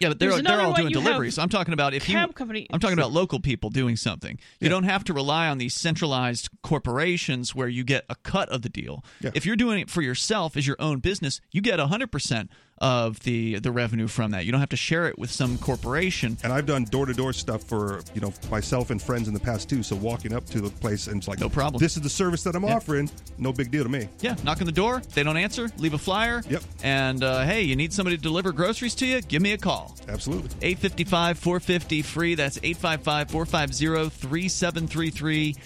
[0.00, 1.38] Yeah, but they're they're all doing you have deliveries.
[1.38, 4.38] I'm talking about if you company- I'm talking about local people doing something.
[4.58, 8.62] You don't have to rely on these centralized corporations where you get a cut of
[8.62, 9.04] the deal.
[9.34, 12.48] If you're doing it for yourself as your own business, you get 100%
[12.80, 14.44] of the the revenue from that.
[14.46, 16.36] You don't have to share it with some corporation.
[16.42, 19.40] And I've done door to door stuff for you know myself and friends in the
[19.40, 19.82] past too.
[19.82, 21.80] So walking up to the place and it's like No problem.
[21.80, 22.76] This is the service that I'm Yeah.
[22.76, 23.10] offering.
[23.38, 24.08] No big deal to me.
[24.20, 25.02] Yeah, knock on the door.
[25.14, 25.70] They don't answer.
[25.78, 26.42] Leave a flyer.
[26.48, 26.62] Yep.
[26.82, 29.20] And uh, hey, you need somebody to deliver groceries to you?
[29.22, 29.94] Give me a call.
[30.08, 30.50] Absolutely.
[30.62, 32.34] 855 450 free.
[32.34, 35.56] That's 855 450 3733.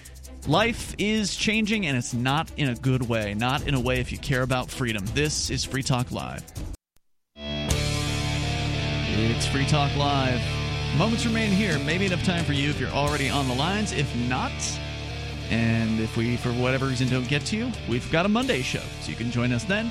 [0.46, 3.32] Life is changing, and it's not in a good way.
[3.32, 5.02] Not in a way if you care about freedom.
[5.14, 6.42] This is Free Talk Live.
[9.36, 10.40] It's Free Talk Live.
[10.96, 11.76] Moments remain here.
[11.80, 13.90] Maybe enough time for you if you're already on the lines.
[13.90, 14.52] If not,
[15.50, 18.82] and if we, for whatever reason, don't get to you, we've got a Monday show,
[19.00, 19.90] so you can join us then.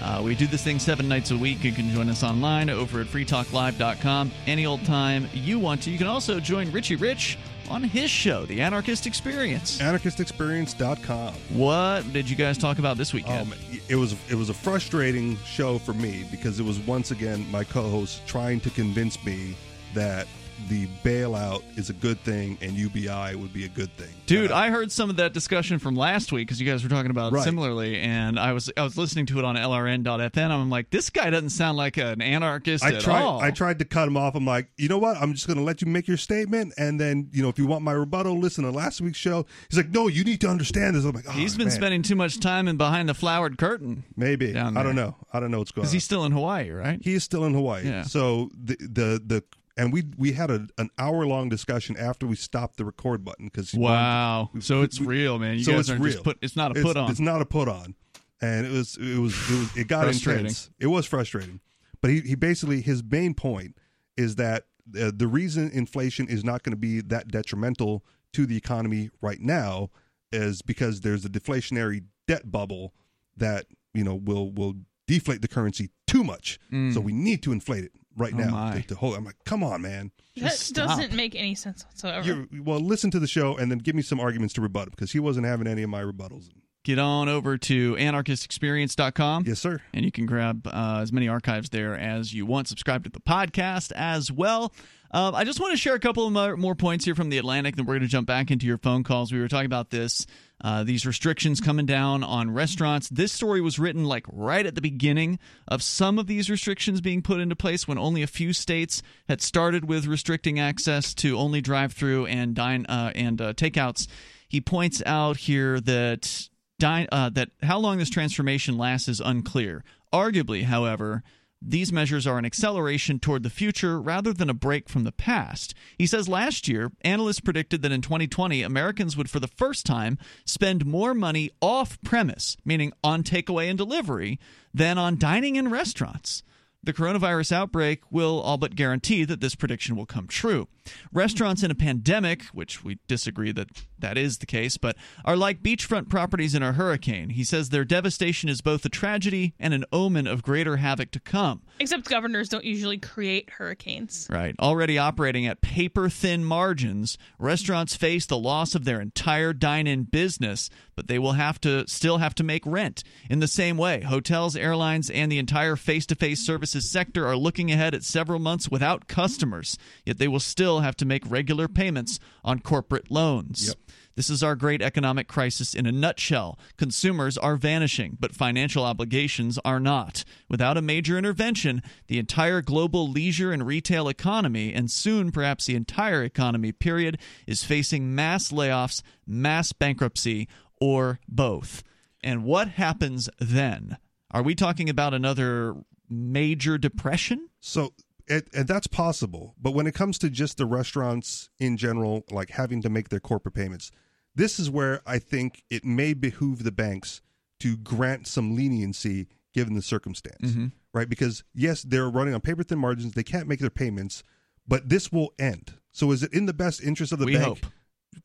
[0.00, 1.64] Uh, we do this thing seven nights a week.
[1.64, 5.90] You can join us online over at freetalklive.com any old time you want to.
[5.90, 7.38] You can also join Richie Rich
[7.68, 9.78] on his show, The Anarchist Experience.
[9.78, 11.34] Anarchistexperience.com.
[11.50, 13.52] What did you guys talk about this weekend?
[13.52, 17.46] Um, it was it was a frustrating show for me because it was once again
[17.50, 19.56] my co-host trying to convince me
[19.94, 20.26] that
[20.68, 24.08] the bailout is a good thing and UBI would be a good thing.
[24.26, 26.88] Dude, uh, I heard some of that discussion from last week because you guys were
[26.88, 27.44] talking about Right.
[27.44, 30.50] similarly, and I was I was listening to it on LRN.fm.
[30.50, 33.22] I'm like, this guy doesn't sound like an anarchist I at tried.
[33.22, 33.40] all.
[33.40, 34.34] I tried to cut him off.
[34.34, 35.16] I'm like, you know what?
[35.18, 37.66] I'm just going to let you make your statement, and then you know, if you
[37.66, 39.46] want my rebuttal, listen to last week's show.
[39.70, 41.04] He's like, no, you need to understand this.
[41.04, 41.76] I'm like, oh, He's been man.
[41.76, 44.04] spending too much time in behind the flowered curtain.
[44.16, 45.14] Maybe I don't know.
[45.32, 45.84] I don't know what's going on.
[45.84, 46.98] Because he's still in Hawaii, right?
[47.02, 47.84] He is still in Hawaii.
[47.86, 48.02] Yeah.
[48.02, 49.44] So the the the
[49.76, 53.46] and we we had a, an hour long discussion after we stopped the record button
[53.46, 54.50] because Wow.
[54.60, 55.58] So it's real, man.
[55.58, 56.12] You so guys it's real.
[56.12, 57.10] just put- it's not a put on.
[57.10, 57.94] It's not a put on,
[58.40, 60.70] and it was it was it, was, it got intense.
[60.78, 61.60] It was frustrating,
[62.00, 63.76] but he he basically his main point
[64.16, 64.64] is that
[64.98, 69.40] uh, the reason inflation is not going to be that detrimental to the economy right
[69.40, 69.90] now
[70.32, 72.94] is because there's a deflationary debt bubble
[73.36, 74.74] that you know will will
[75.06, 76.58] deflate the currency too much.
[76.72, 76.94] Mm.
[76.94, 78.80] So we need to inflate it right Oh, now my.
[78.80, 79.16] to, to hold.
[79.16, 80.10] I'm like, come on, man.
[80.36, 82.26] that doesn't make any sense whatsoever.
[82.26, 85.12] You're, well, listen to the show and then give me some arguments to rebut because
[85.12, 86.48] he wasn't having any of my rebuttals.
[86.84, 89.44] Get on over to anarchistexperience.com.
[89.46, 89.80] Yes, sir.
[89.92, 92.68] And you can grab uh, as many archives there as you want.
[92.68, 94.72] Subscribe to the podcast as well.
[95.16, 97.74] Um, I just want to share a couple of more, points here from the Atlantic,
[97.74, 99.32] then we're going to jump back into your phone calls.
[99.32, 100.26] We were talking about this,
[100.60, 103.08] uh, these restrictions coming down on restaurants.
[103.08, 105.38] This story was written like right at the beginning
[105.68, 109.40] of some of these restrictions being put into place when only a few states had
[109.40, 114.08] started with restricting access to only drive-through and dine uh, and uh, takeouts.
[114.46, 119.82] He points out here that Di- uh, that how long this transformation lasts is unclear.
[120.12, 121.22] Arguably, however,
[121.62, 125.74] these measures are an acceleration toward the future rather than a break from the past.
[125.98, 130.18] He says last year, analysts predicted that in 2020, Americans would for the first time
[130.44, 134.38] spend more money off premise, meaning on takeaway and delivery,
[134.72, 136.42] than on dining in restaurants.
[136.86, 140.68] The coronavirus outbreak will all but guarantee that this prediction will come true.
[141.12, 145.64] Restaurants in a pandemic, which we disagree that that is the case, but are like
[145.64, 147.30] beachfront properties in a hurricane.
[147.30, 151.18] He says their devastation is both a tragedy and an omen of greater havoc to
[151.18, 151.62] come.
[151.78, 154.26] Except governors don't usually create hurricanes.
[154.30, 154.54] Right.
[154.58, 160.04] Already operating at paper thin margins, restaurants face the loss of their entire dine in
[160.04, 163.04] business, but they will have to still have to make rent.
[163.28, 167.36] In the same way, hotels, airlines, and the entire face to face services sector are
[167.36, 171.68] looking ahead at several months without customers, yet they will still have to make regular
[171.68, 173.68] payments on corporate loans.
[173.68, 173.76] Yep.
[174.16, 176.58] This is our great economic crisis in a nutshell.
[176.78, 180.24] Consumers are vanishing, but financial obligations are not.
[180.48, 185.76] Without a major intervention, the entire global leisure and retail economy, and soon perhaps the
[185.76, 190.48] entire economy, period, is facing mass layoffs, mass bankruptcy,
[190.80, 191.82] or both.
[192.24, 193.98] And what happens then?
[194.30, 195.74] Are we talking about another
[196.08, 197.50] major depression?
[197.60, 197.92] So
[198.26, 199.54] it, and that's possible.
[199.60, 203.20] But when it comes to just the restaurants in general, like having to make their
[203.20, 203.90] corporate payments,
[204.36, 207.20] this is where I think it may behoove the banks
[207.60, 210.72] to grant some leniency given the circumstance, Mhm.
[210.92, 211.08] right?
[211.08, 214.22] Because yes, they're running on paper thin margins; they can't make their payments,
[214.68, 215.74] but this will end.
[215.92, 217.46] So, is it in the best interest of the We bank?
[217.64, 217.66] hope.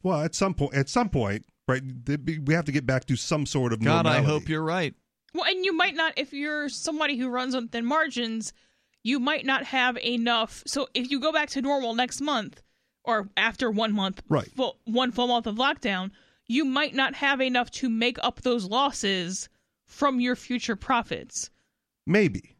[0.04, 1.82] Well, at some point, at some point, right?
[2.06, 4.04] they- We have to get back to some sort of normal.
[4.04, 4.94] God, I hope you're right.
[5.34, 8.52] Well, and you might not, if you're somebody who runs on thin margins,
[9.04, 10.62] you might not have enough.
[10.68, 12.62] So if you go back to normal next month
[13.04, 14.52] or after one month, Right.
[14.56, 16.12] full, one full month of lockdown,
[16.48, 19.50] you might not have enough to make up those losses
[19.86, 21.50] from your future profits.
[22.06, 22.56] Maybe.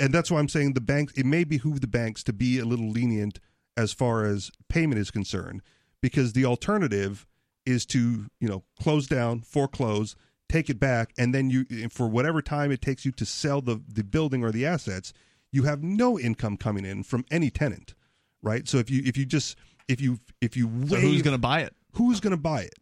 [0.00, 2.64] And that's why I'm saying the banks, it may behoove the banks to be a
[2.64, 3.38] little lenient
[3.76, 5.62] as far as payment is concerned,
[6.00, 7.26] because the alternative
[7.64, 10.16] is to, you know, close down, foreclose,
[10.48, 13.60] take it back, and then you, eh, for whatever time it takes you to sell
[13.62, 15.12] the, the building or the assets,
[15.52, 17.94] you have no income coming in from any tenant,
[18.42, 18.68] right?
[18.68, 19.56] So if you, if you just,
[19.88, 21.74] if you, if you So who's going to buy it?
[21.94, 22.74] who's going to buy it,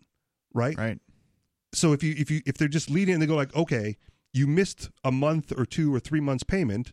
[0.54, 0.76] right?
[0.76, 0.98] Right.
[1.72, 3.96] So if you if you if they're just leading and they go like, okay,
[4.32, 6.92] you missed a month or two or three months payment,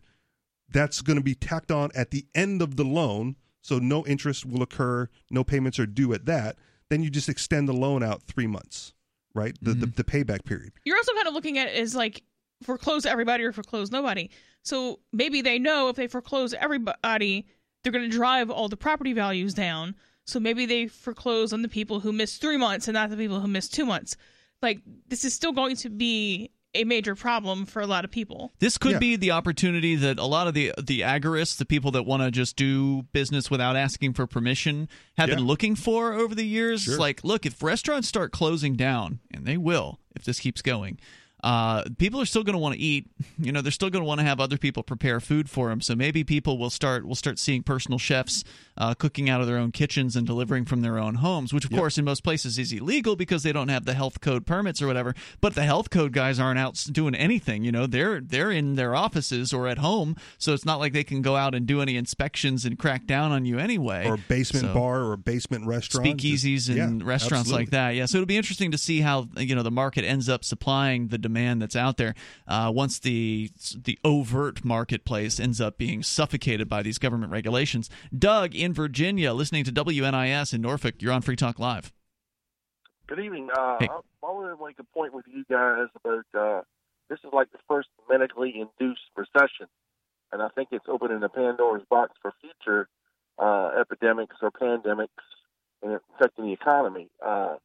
[0.70, 4.46] that's going to be tacked on at the end of the loan, so no interest
[4.46, 6.56] will occur, no payments are due at that.
[6.90, 8.94] Then you just extend the loan out three months,
[9.34, 9.56] right?
[9.60, 9.96] The the, mm-hmm.
[9.96, 10.72] the payback period.
[10.84, 12.22] You're also kind of looking at it as like
[12.62, 14.30] foreclose everybody or foreclose nobody.
[14.62, 17.46] So maybe they know if they foreclose everybody,
[17.82, 19.94] they're going to drive all the property values down.
[20.26, 23.40] So maybe they foreclose on the people who missed three months and not the people
[23.40, 24.16] who missed two months.
[24.60, 28.52] Like this is still going to be a major problem for a lot of people.
[28.58, 32.04] This could be the opportunity that a lot of the the agorists, the people that
[32.04, 36.44] want to just do business without asking for permission, have been looking for over the
[36.44, 36.82] years.
[36.82, 36.98] Sure.
[36.98, 40.98] Like, look, if restaurants start closing down, and they will if this keeps going,
[41.44, 43.08] uh, people are still going to want to eat.
[43.38, 45.80] You know, they're still going to want to have other people prepare food for them.
[45.80, 48.44] So maybe people will start will start seeing personal chefs
[48.78, 51.70] uh, cooking out of their own kitchens and delivering from their own homes, which of
[51.70, 54.86] course in most places is illegal because they don't have the health code permits or
[54.86, 55.14] whatever.
[55.40, 57.64] But the health code guys aren't out doing anything.
[57.64, 61.04] You know, they're they're in their offices or at home, so it's not like they
[61.04, 64.06] can go out and do any inspections and crack down on you anyway.
[64.06, 66.06] Or a basement So- bar or a basement restaurant.
[66.06, 67.90] speakeasies and yeah, restaurants like that.
[67.96, 71.08] Yeah, so it'll be interesting to see how you know the market ends up supplying
[71.08, 72.14] the demand that's out there
[72.46, 77.90] uh, once the the overt marketplace ends up being suffocated by these government regulations.
[78.16, 81.92] Doug in Virginia, listening to WNIS in Norfolk, you're on Free Talk Live.
[83.06, 83.48] Good evening.
[83.52, 83.88] Uh, Hey.
[83.88, 86.62] I, I want to make a point with you guys about uh,
[87.08, 89.66] this is like the first medically induced recession,
[90.32, 92.88] and I think it's opening a Pandora's box for future
[93.38, 95.08] uh, epidemics or pandemics
[95.82, 97.08] and affecting the economy.
[97.24, 97.56] Uh,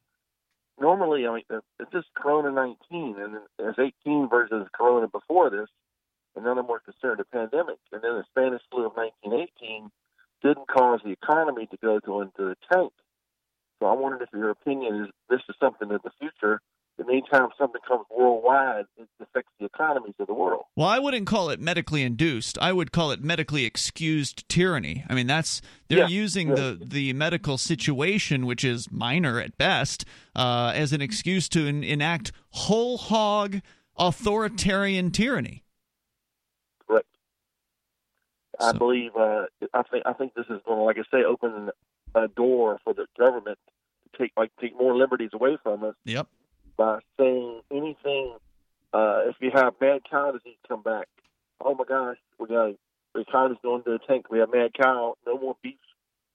[0.80, 5.68] normally, I mean, it's just Corona 19, and there's 18 versus Corona before this,
[6.36, 7.78] and none of them were considered a pandemic.
[7.92, 9.90] And then the Spanish flu of 1918
[10.44, 12.92] didn't cause the economy to go to into the tank.
[13.80, 16.60] So I wondered if your opinion is this is something in the future
[16.96, 20.62] that anytime something comes worldwide, it affects the economies of the world.
[20.76, 22.56] Well, I wouldn't call it medically induced.
[22.60, 25.04] I would call it medically excused tyranny.
[25.08, 26.54] I mean, that's they're Yeah, using yeah.
[26.54, 30.04] the the medical situation, which is minor at best,
[30.36, 33.60] uh, as an excuse to en- enact whole hog
[33.98, 35.63] authoritarian tyranny.
[38.60, 39.16] I So- believe.
[39.16, 40.04] Uh, I think.
[40.06, 41.70] I think this is going to, like I say, open
[42.14, 43.58] a door for the government
[44.12, 46.26] to take like take more liberties away from us Yep.
[46.76, 48.36] by saying anything.
[48.92, 51.08] Uh, if you have bad cow disease come back,
[51.60, 52.74] oh my gosh, We got
[53.12, 54.26] the economy's going to the tank.
[54.30, 55.16] We have mad cow.
[55.26, 55.74] No more beef.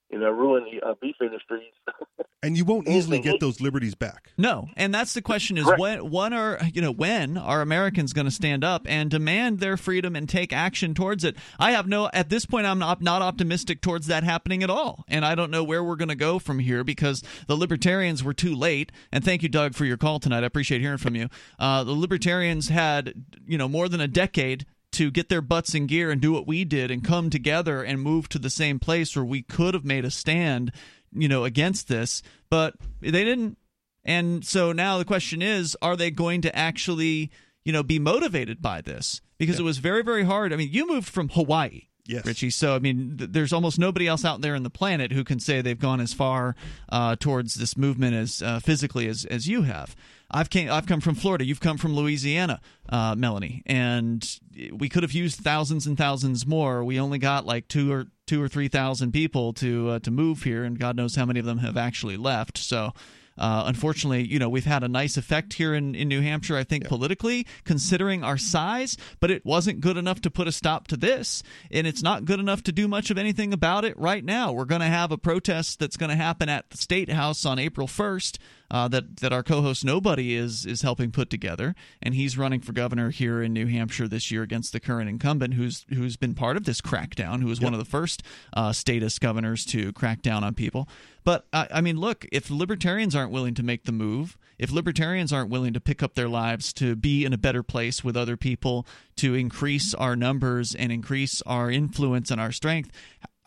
[0.09, 1.71] You know, ruin the uh, beef industries.
[2.41, 4.31] And you won't easily get those liberties back.
[4.37, 5.81] No, and that's the question: is Correct.
[5.81, 9.75] when, when are you know when are Americans going to stand up and demand their
[9.75, 11.35] freedom and take action towards it?
[11.59, 12.65] I have no at this point.
[12.65, 15.97] I'm not not optimistic towards that happening at all, and I don't know where we're
[15.97, 18.93] going to go from here because the libertarians were too late.
[19.11, 20.43] And thank you, Doug, for your call tonight.
[20.43, 21.27] I appreciate hearing from you.
[21.59, 25.87] Uh, the libertarians had you know more than a decade to get their butts in
[25.87, 29.15] gear and do what we did and come together and move to the same place
[29.15, 30.71] where we could have made a stand
[31.11, 33.57] you know against this but they didn't
[34.03, 37.31] and so now the question is are they going to actually
[37.63, 40.87] you know be motivated by this because it was very very hard i mean you
[40.87, 42.25] moved from hawaii Yes.
[42.25, 42.49] Richie.
[42.49, 45.39] So, I mean, th- there's almost nobody else out there in the planet who can
[45.39, 46.55] say they've gone as far
[46.91, 49.95] uh, towards this movement as uh, physically as, as you have.
[50.31, 51.45] I've came, I've come from Florida.
[51.45, 54.39] You've come from Louisiana, uh, Melanie, and
[54.71, 56.83] we could have used thousands and thousands more.
[56.83, 60.43] We only got like two or two or three thousand people to uh, to move
[60.43, 62.57] here, and God knows how many of them have actually left.
[62.57, 62.93] So.
[63.37, 66.65] Uh, unfortunately, you know, we've had a nice effect here in, in New Hampshire, I
[66.65, 70.97] think, politically, considering our size, but it wasn't good enough to put a stop to
[70.97, 71.41] this.
[71.71, 74.51] And it's not good enough to do much of anything about it right now.
[74.51, 77.59] We're going to have a protest that's going to happen at the State House on
[77.59, 78.39] April 1st.
[78.71, 82.71] Uh, that that our co-host Nobody is is helping put together, and he's running for
[82.71, 86.57] governor here in New Hampshire this year against the current incumbent, who's who's been part
[86.57, 88.21] of this crackdown, who was one of the first
[88.53, 90.87] uh, statist governors to crack down on people.
[91.23, 95.33] But I I mean, look, if libertarians aren't willing to make the move, if libertarians
[95.33, 98.37] aren't willing to pick up their lives to be in a better place with other
[98.37, 98.85] people,
[99.17, 102.91] to increase our numbers and increase our influence and our strength,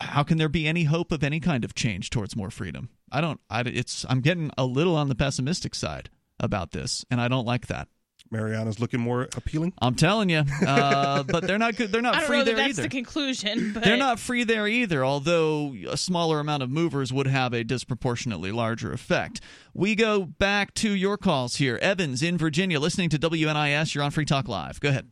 [0.01, 2.89] how can there be any hope of any kind of change towards more freedom?
[3.13, 3.39] I don't.
[3.49, 4.05] I, it's.
[4.09, 6.09] I'm getting a little on the pessimistic side
[6.39, 7.87] about this, and I don't like that.
[8.31, 9.73] Mariana's looking more appealing.
[9.79, 11.91] I'm telling you, uh, but they're not good.
[11.91, 12.81] They're not free there that that's either.
[12.83, 17.27] the conclusion, but They're not free there either, although a smaller amount of movers would
[17.27, 19.39] have a disproportionately larger effect.
[19.75, 21.77] We go back to your calls here.
[21.81, 23.93] Evans in Virginia, listening to WNIS.
[23.93, 24.79] You're on Free Talk Live.
[24.79, 25.11] Go ahead.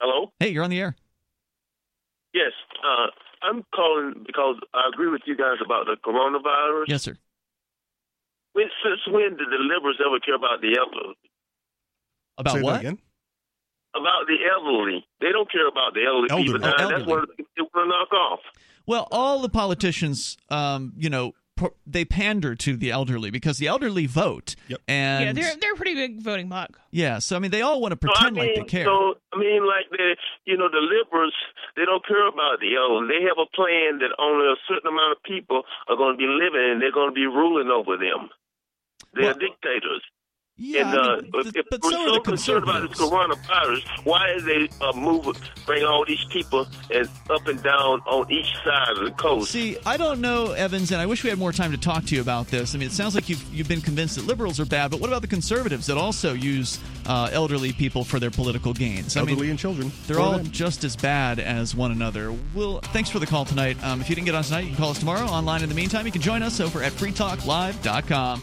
[0.00, 0.32] Hello?
[0.40, 0.96] Hey, you're on the air.
[2.34, 2.52] Yes.
[2.82, 3.06] Uh,
[3.42, 6.84] I'm calling because I agree with you guys about the coronavirus.
[6.88, 7.16] Yes, sir.
[8.52, 11.14] When, since when did the liberals ever care about the elderly?
[12.38, 12.80] About Say that what?
[12.80, 12.98] again?
[13.94, 15.04] About the elderly.
[15.20, 16.58] They don't care about the elderly, Elderly.
[16.58, 16.64] people.
[16.64, 17.06] Oh, Now, That's elderly.
[17.06, 18.40] what they want to knock off.
[18.86, 21.34] Well, all the politicians, um, you know, pro-
[21.86, 24.56] they pander to the elderly because the elderly vote.
[24.68, 24.80] Yep.
[24.88, 26.78] And yeah, they're they're a pretty big voting bloc.
[26.90, 28.84] yeah, so I mean, they all want to So, I pretend mean, like they care.
[28.84, 31.34] So I mean, like the you know the liberals,
[31.76, 33.08] they don't care about the elderly.
[33.08, 36.26] They have a plan that only a certain amount of people are going to be
[36.26, 38.30] living, and they're going to be ruling over them.
[39.14, 40.02] They're dictators.
[40.62, 42.86] Yeah, and I uh, mean, if, if but we're so are so the concerned about
[42.86, 48.00] this coronavirus, why is they uh, move, bring all these people and up and down
[48.00, 49.52] on each side of the coast?
[49.52, 52.14] See, I don't know, Evans, and I wish we had more time to talk to
[52.14, 52.74] you about this.
[52.74, 55.08] I mean, it sounds like you've, you've been convinced that liberals are bad, but what
[55.08, 59.16] about the conservatives that also use uh, elderly people for their political gains?
[59.16, 59.90] I Elderly mean, and children.
[60.06, 60.50] They're For all them.
[60.50, 62.36] just as bad as one another.
[62.54, 63.82] Well, thanks for the call tonight.
[63.82, 65.62] Um, if you didn't get on tonight, you can call us tomorrow online.
[65.62, 68.42] In the meantime, you can join us over at freetalklive.com.